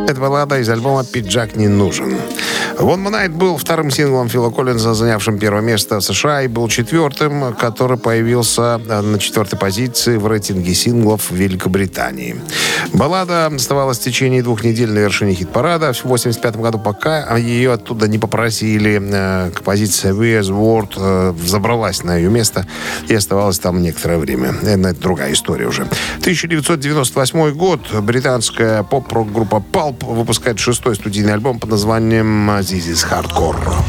Это 0.09 0.19
баллада 0.19 0.59
из 0.59 0.69
альбома 0.69 1.03
«Пиджак 1.03 1.55
не 1.55 1.67
нужен». 1.67 2.17
«One 2.80 3.03
Night» 3.09 3.30
был 3.30 3.57
вторым 3.57 3.91
синглом 3.91 4.30
Фила 4.30 4.49
Коллинза, 4.49 4.93
занявшим 4.93 5.38
первое 5.38 5.61
место 5.61 5.99
в 5.99 6.03
США, 6.03 6.41
и 6.41 6.47
был 6.47 6.67
четвертым, 6.67 7.53
который 7.53 7.97
появился 7.97 8.82
э, 8.88 9.01
на 9.01 9.19
четвертой 9.19 9.59
позиции 9.59 10.17
в 10.17 10.28
рейтинге 10.28 10.74
синглов 10.74 11.30
в 11.30 11.36
Великобритании. 11.36 12.41
Баллада 12.91 13.47
оставалась 13.47 13.99
в 13.99 14.03
течение 14.03 14.41
двух 14.41 14.63
недель 14.63 14.91
на 14.91 14.99
вершине 14.99 15.34
хит-парада 15.34 15.93
в 15.93 15.99
1985 16.05 16.55
году, 16.57 16.80
пока 16.80 17.38
ее 17.38 17.74
оттуда 17.74 18.07
не 18.07 18.17
попросили. 18.17 18.99
э, 19.01 19.51
Композиция 19.51 20.13
«Where's 20.13 20.49
World» 20.49 20.93
э, 20.97 21.34
забралась 21.45 22.03
на 22.03 22.17
ее 22.17 22.30
место 22.30 22.65
и 23.07 23.13
оставалась 23.13 23.59
там 23.59 23.82
некоторое 23.82 24.17
время. 24.17 24.55
Это 24.63 24.93
другая 24.95 25.34
история 25.34 25.67
уже. 25.67 25.84
1998 26.21 27.51
год. 27.53 27.80
Британская 28.01 28.84
поп-рок-группа 28.84 29.63
Pulp 29.71 30.05
выпускает 30.05 30.59
шестой 30.59 30.95
студийный 30.95 31.34
альбом 31.34 31.59
под 31.59 31.69
названием 31.69 32.62
«This 32.64 32.88
is 32.88 33.03
Hardcore». 33.03 33.84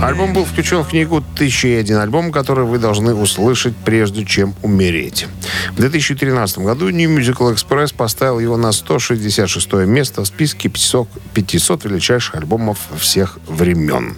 Альбом 0.00 0.32
был 0.32 0.44
включен 0.44 0.84
в 0.84 0.88
книгу 0.88 1.24
«1001 1.34 2.00
альбом», 2.00 2.30
который 2.30 2.64
вы 2.64 2.78
должны 2.78 3.12
услышать, 3.12 3.74
прежде 3.84 4.24
чем 4.24 4.54
умереть. 4.62 5.26
В 5.72 5.80
2013 5.80 6.58
году 6.58 6.90
New 6.90 7.18
Musical 7.18 7.52
Express 7.52 7.92
поставил 7.92 8.38
его 8.38 8.56
на 8.56 8.70
166 8.70 9.72
место 9.72 10.22
в 10.22 10.26
списке 10.26 10.68
500, 10.68 11.08
500 11.34 11.84
величайших 11.86 12.36
альбомов 12.36 12.78
всех 12.96 13.40
времен. 13.48 14.16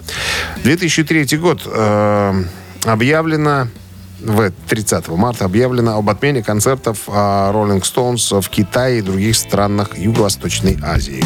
2003 0.63 1.37
год 1.37 1.63
э, 1.65 2.43
объявлено 2.83 3.67
в 4.21 4.51
30 4.67 5.07
марта 5.09 5.45
объявлено 5.45 5.97
об 5.97 6.09
отмене 6.09 6.43
концертов 6.43 7.03
а, 7.07 7.51
Rolling 7.51 7.81
Stones 7.81 8.41
в 8.41 8.49
Китае 8.49 8.99
и 8.99 9.01
других 9.01 9.35
странах 9.35 9.97
Юго-Восточной 9.97 10.77
Азии. 10.81 11.23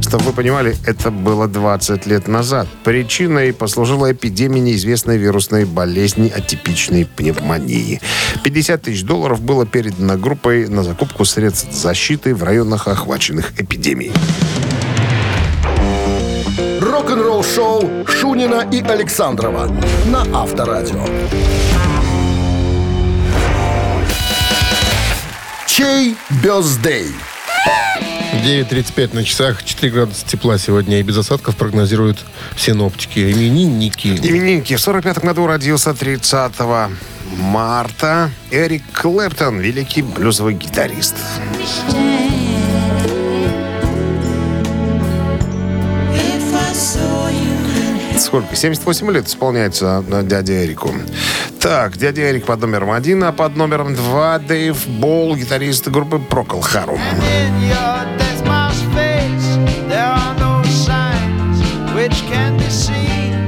Чтобы 0.00 0.26
вы 0.26 0.32
понимали, 0.32 0.76
это 0.86 1.10
было 1.10 1.48
20 1.48 2.06
лет 2.06 2.28
назад. 2.28 2.68
Причиной 2.84 3.52
послужила 3.52 4.12
эпидемия 4.12 4.60
неизвестной 4.60 5.16
вирусной 5.16 5.64
болезни 5.64 6.28
атипичной 6.28 7.04
пневмонии. 7.04 8.00
50 8.44 8.82
тысяч 8.82 9.02
долларов 9.02 9.40
было 9.40 9.66
передано 9.66 10.16
группой 10.16 10.68
на 10.68 10.84
закупку 10.84 11.24
средств 11.24 11.72
защиты 11.72 12.32
в 12.32 12.44
районах, 12.44 12.86
охваченных 12.86 13.60
эпидемией. 13.60 14.12
Рок-н-ролл-шоу 16.94 18.06
Шунина 18.06 18.68
и 18.70 18.80
Александрова 18.80 19.66
на 20.06 20.20
Авторадио. 20.32 21.04
Чей 25.66 26.14
бездей? 26.44 27.08
9.35 28.44 29.12
на 29.12 29.24
часах, 29.24 29.64
4 29.64 29.92
градуса 29.92 30.24
тепла 30.24 30.56
сегодня 30.56 31.00
и 31.00 31.02
без 31.02 31.18
осадков 31.18 31.56
прогнозируют 31.56 32.24
синоптики. 32.56 33.18
Именинники. 33.32 34.06
Именинники. 34.06 34.76
В 34.76 34.80
45 34.80 35.18
году 35.18 35.48
родился 35.48 35.94
30 35.94 36.52
марта 37.38 38.30
Эрик 38.52 38.84
Клэптон, 38.92 39.58
великий 39.58 40.02
блюзовый 40.02 40.54
гитарист. 40.54 41.16
Сколько? 48.24 48.56
78 48.56 49.10
лет 49.10 49.28
исполняется 49.28 50.02
дяде 50.22 50.64
Эрику. 50.64 50.90
Так, 51.60 51.98
дядя 51.98 52.30
Эрик 52.30 52.46
под 52.46 52.62
номером 52.62 52.90
один, 52.90 53.22
а 53.22 53.32
под 53.32 53.54
номером 53.56 53.94
два 53.94 54.38
Дэйв 54.38 54.88
Болл, 54.88 55.36
гитарист 55.36 55.88
группы 55.88 56.18
Прокол 56.18 56.62
Харум. 56.62 56.98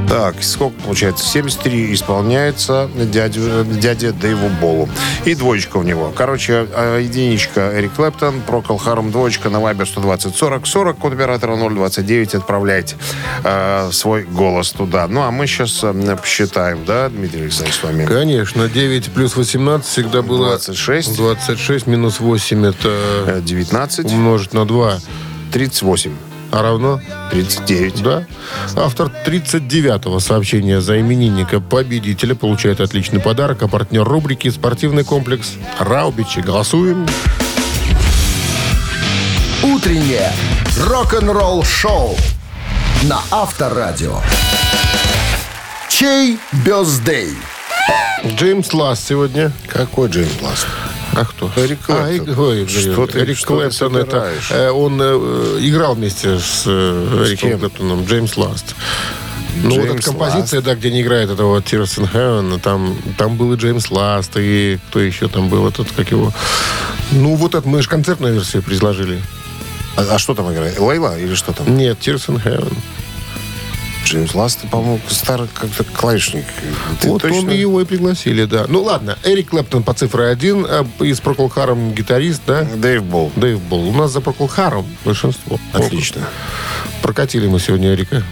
Так, 0.09 0.43
сколько 0.43 0.81
получается? 0.83 1.27
73 1.27 1.93
исполняется 1.95 2.89
дядю, 2.95 3.65
дяде 3.65 4.13
Дэйву 4.13 4.49
Болу. 4.61 4.89
И 5.25 5.35
двоечка 5.35 5.79
у 5.79 5.83
него. 5.83 6.13
Короче, 6.15 6.67
э, 6.73 7.01
единичка 7.03 7.73
Эрик 7.79 7.95
Клэптон, 7.95 8.41
Прокол 8.43 8.79
Харум, 8.79 9.11
двоечка 9.11 9.51
на 9.51 9.61
Вайбер 9.61 9.87
120 9.87 10.35
40 10.35 10.67
40, 10.67 10.99
код 10.99 11.13
оператора 11.13 11.57
029. 11.57 12.35
Отправляйте 12.35 12.97
э, 13.45 13.91
свой 13.93 14.23
голос 14.25 14.71
туда. 14.73 15.09
Ну, 15.09 15.23
а 15.23 15.31
мы 15.31 15.47
сейчас 15.47 15.81
э, 15.83 16.17
посчитаем, 16.17 16.85
да, 16.85 17.09
Дмитрий 17.09 17.43
Александрович, 17.43 17.79
с 17.79 17.83
вами? 17.83 18.05
Конечно, 18.07 18.69
9 18.69 19.11
плюс 19.13 19.37
18 19.37 19.87
всегда 19.87 20.23
было... 20.23 20.49
26. 20.49 21.17
26 21.17 21.87
минус 21.87 22.21
8 22.21 22.67
это 22.67 22.97
Э, 23.27 23.41
19, 23.45 24.07
умножить 24.13 24.53
на 24.53 24.65
2. 24.65 24.99
38, 25.53 26.13
А 26.53 26.63
равно? 26.63 27.01
39. 27.31 28.03
Да. 28.03 28.25
Автор 28.77 29.11
39-го 29.27 30.21
сообщения 30.21 30.81
за 30.81 31.01
именинника 31.01 31.61
победителя 31.61 32.35
получает 32.35 32.81
отличный 32.81 33.21
подарок, 33.21 33.63
а 33.63 33.69
партнер 33.69 34.05
рубрики 34.05 34.49
«Спортивный 34.51 35.05
комплекс» 35.05 35.55
Раубичи. 35.79 36.41
Голосуем. 36.41 37.07
Утреннее 39.63 40.33
рок-н-ролл-шоу 40.79 42.17
на 43.03 43.21
Авторадио. 43.31 44.21
Чей 45.89 46.39
birthday? 46.65 47.35
Джеймс 48.25 48.73
Ласт 48.73 49.09
сегодня. 49.09 49.53
Какой 49.69 50.09
Джеймс 50.09 50.33
Бласт? 50.41 50.67
А 51.17 51.25
кто? 51.25 51.51
Эрик 51.57 51.79
А, 51.89 52.07
Клэптон. 52.07 52.31
Эг- 52.33 52.39
ой, 52.39 52.69
Что 52.69 53.07
ты- 53.07 53.19
Эрик 53.21 53.39
что 53.39 53.47
ты 53.47 53.55
Клэптон, 53.71 53.97
это, 53.97 54.31
э, 54.51 54.71
он 54.71 55.01
э, 55.01 55.59
играл 55.61 55.95
вместе 55.95 56.39
с 56.39 56.65
э, 56.67 57.25
Эриком? 57.27 57.59
Клэптоном, 57.59 58.05
Джеймс 58.05 58.37
Ласт. 58.37 58.75
Ну, 59.63 59.77
вот 59.81 59.87
эта 59.97 60.03
композиция, 60.03 60.61
да, 60.61 60.75
где 60.75 60.91
не 60.91 61.01
играет 61.01 61.31
этого 61.31 61.59
Tears 61.61 61.99
in 61.99 62.13
Heaven, 62.13 62.61
там, 62.61 62.99
там 63.17 63.37
был 63.37 63.55
и 63.55 63.57
Джеймс 63.57 63.91
Ласт, 63.91 64.33
и 64.37 64.79
кто 64.91 65.01
еще 65.01 65.29
там 65.29 65.49
был, 65.49 65.67
этот, 65.67 65.91
как 65.93 66.11
его... 66.11 66.33
Ну, 67.13 67.35
вот 67.37 67.55
это 67.55 67.67
мы 67.67 67.81
же 67.81 67.89
концертную 67.89 68.35
версию 68.35 68.63
предложили. 68.63 69.19
А, 69.97 70.07
а 70.11 70.19
что 70.19 70.35
там 70.35 70.53
играет? 70.53 70.79
Layla 70.79 71.19
или 71.19 71.35
что 71.35 71.53
там? 71.55 71.75
Нет, 71.75 71.97
Tears 72.01 72.27
in 72.29 72.45
Heaven. 72.45 72.77
Джеймс 74.07 74.35
Ласт, 74.35 74.61
по-моему, 74.71 75.01
старый 75.09 75.49
как-то 75.53 75.83
клавишник. 75.83 76.45
Ты 77.01 77.09
вот 77.09 77.23
точно? 77.23 77.39
он 77.39 77.51
и 77.51 77.57
его 77.57 77.81
и 77.81 77.85
пригласили, 77.85 78.45
да. 78.45 78.67
Ну, 78.69 78.83
ладно, 78.83 79.19
Эрик 79.25 79.51
Клэптон 79.51 79.83
по 79.83 79.95
цифре 79.95 80.27
один, 80.27 80.65
а 80.69 80.87
из 81.01 81.21
Procol 81.21 81.53
Harum 81.53 81.93
гитарист, 81.93 82.43
да? 82.47 82.63
Дэйв 82.63 83.03
Болл. 83.03 83.33
Дэйв 83.35 83.61
Болл. 83.63 83.89
У 83.89 83.93
нас 83.93 84.13
за 84.13 84.21
Harum 84.21 84.85
большинство. 85.05 85.59
Отлично. 85.73 86.23
Прокатили 87.03 87.49
мы 87.49 87.59
сегодня 87.59 87.93
Эрика 87.93 88.23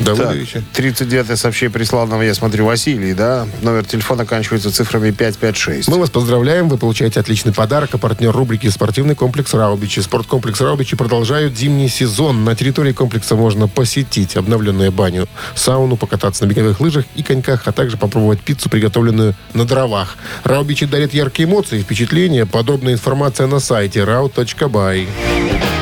Давыдовича. 0.00 0.62
39-е 0.74 1.36
сообщение 1.36 1.72
прислал 1.72 2.06
нам, 2.06 2.22
я 2.22 2.34
смотрю, 2.34 2.66
Василий, 2.66 3.14
да? 3.14 3.46
Номер 3.62 3.84
телефона 3.84 4.22
оканчивается 4.22 4.70
цифрами 4.70 5.10
556. 5.10 5.88
Мы 5.88 5.98
вас 5.98 6.10
поздравляем, 6.10 6.68
вы 6.68 6.78
получаете 6.78 7.20
отличный 7.20 7.52
подарок, 7.52 7.90
а 7.92 7.98
партнер 7.98 8.32
рубрики 8.32 8.68
«Спортивный 8.68 9.14
комплекс 9.14 9.54
Раубичи». 9.54 10.00
Спорткомплекс 10.00 10.60
Раубичи 10.60 10.96
продолжают 10.96 11.56
зимний 11.56 11.88
сезон. 11.88 12.44
На 12.44 12.54
территории 12.54 12.92
комплекса 12.92 13.34
можно 13.34 13.68
посетить 13.68 14.36
обновленную 14.36 14.92
баню, 14.92 15.28
сауну, 15.54 15.96
покататься 15.96 16.44
на 16.44 16.50
беговых 16.50 16.80
лыжах 16.80 17.04
и 17.14 17.22
коньках, 17.22 17.62
а 17.66 17.72
также 17.72 17.96
попробовать 17.96 18.40
пиццу, 18.40 18.68
приготовленную 18.68 19.34
на 19.54 19.64
дровах. 19.64 20.16
Раубичи 20.44 20.86
дарит 20.86 21.14
яркие 21.14 21.48
эмоции 21.48 21.80
и 21.80 21.82
впечатления. 21.82 22.46
Подробная 22.46 22.94
информация 22.94 23.46
на 23.46 23.60
сайте 23.60 24.00
rau.by. 24.00 25.77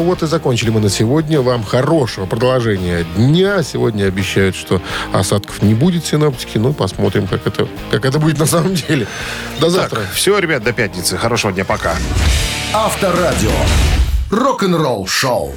Ну 0.00 0.06
вот 0.06 0.22
и 0.22 0.26
закончили 0.26 0.70
мы 0.70 0.80
на 0.80 0.88
сегодня. 0.88 1.42
Вам 1.42 1.62
хорошего 1.62 2.24
продолжения 2.24 3.04
дня. 3.16 3.62
Сегодня 3.62 4.04
обещают, 4.04 4.56
что 4.56 4.80
осадков 5.12 5.60
не 5.60 5.74
будет 5.74 6.06
синоптики. 6.06 6.56
Ну, 6.56 6.72
посмотрим, 6.72 7.26
как 7.26 7.46
это, 7.46 7.68
как 7.90 8.06
это 8.06 8.18
будет 8.18 8.38
на 8.38 8.46
самом 8.46 8.74
деле. 8.74 9.06
До 9.60 9.68
завтра. 9.68 10.00
Все, 10.14 10.38
ребят, 10.38 10.64
до 10.64 10.72
пятницы. 10.72 11.18
Хорошего 11.18 11.52
дня, 11.52 11.66
пока. 11.66 11.96
Авторадио. 12.72 13.50
Рок-н-ролл 14.30 15.06
шоу. 15.06 15.52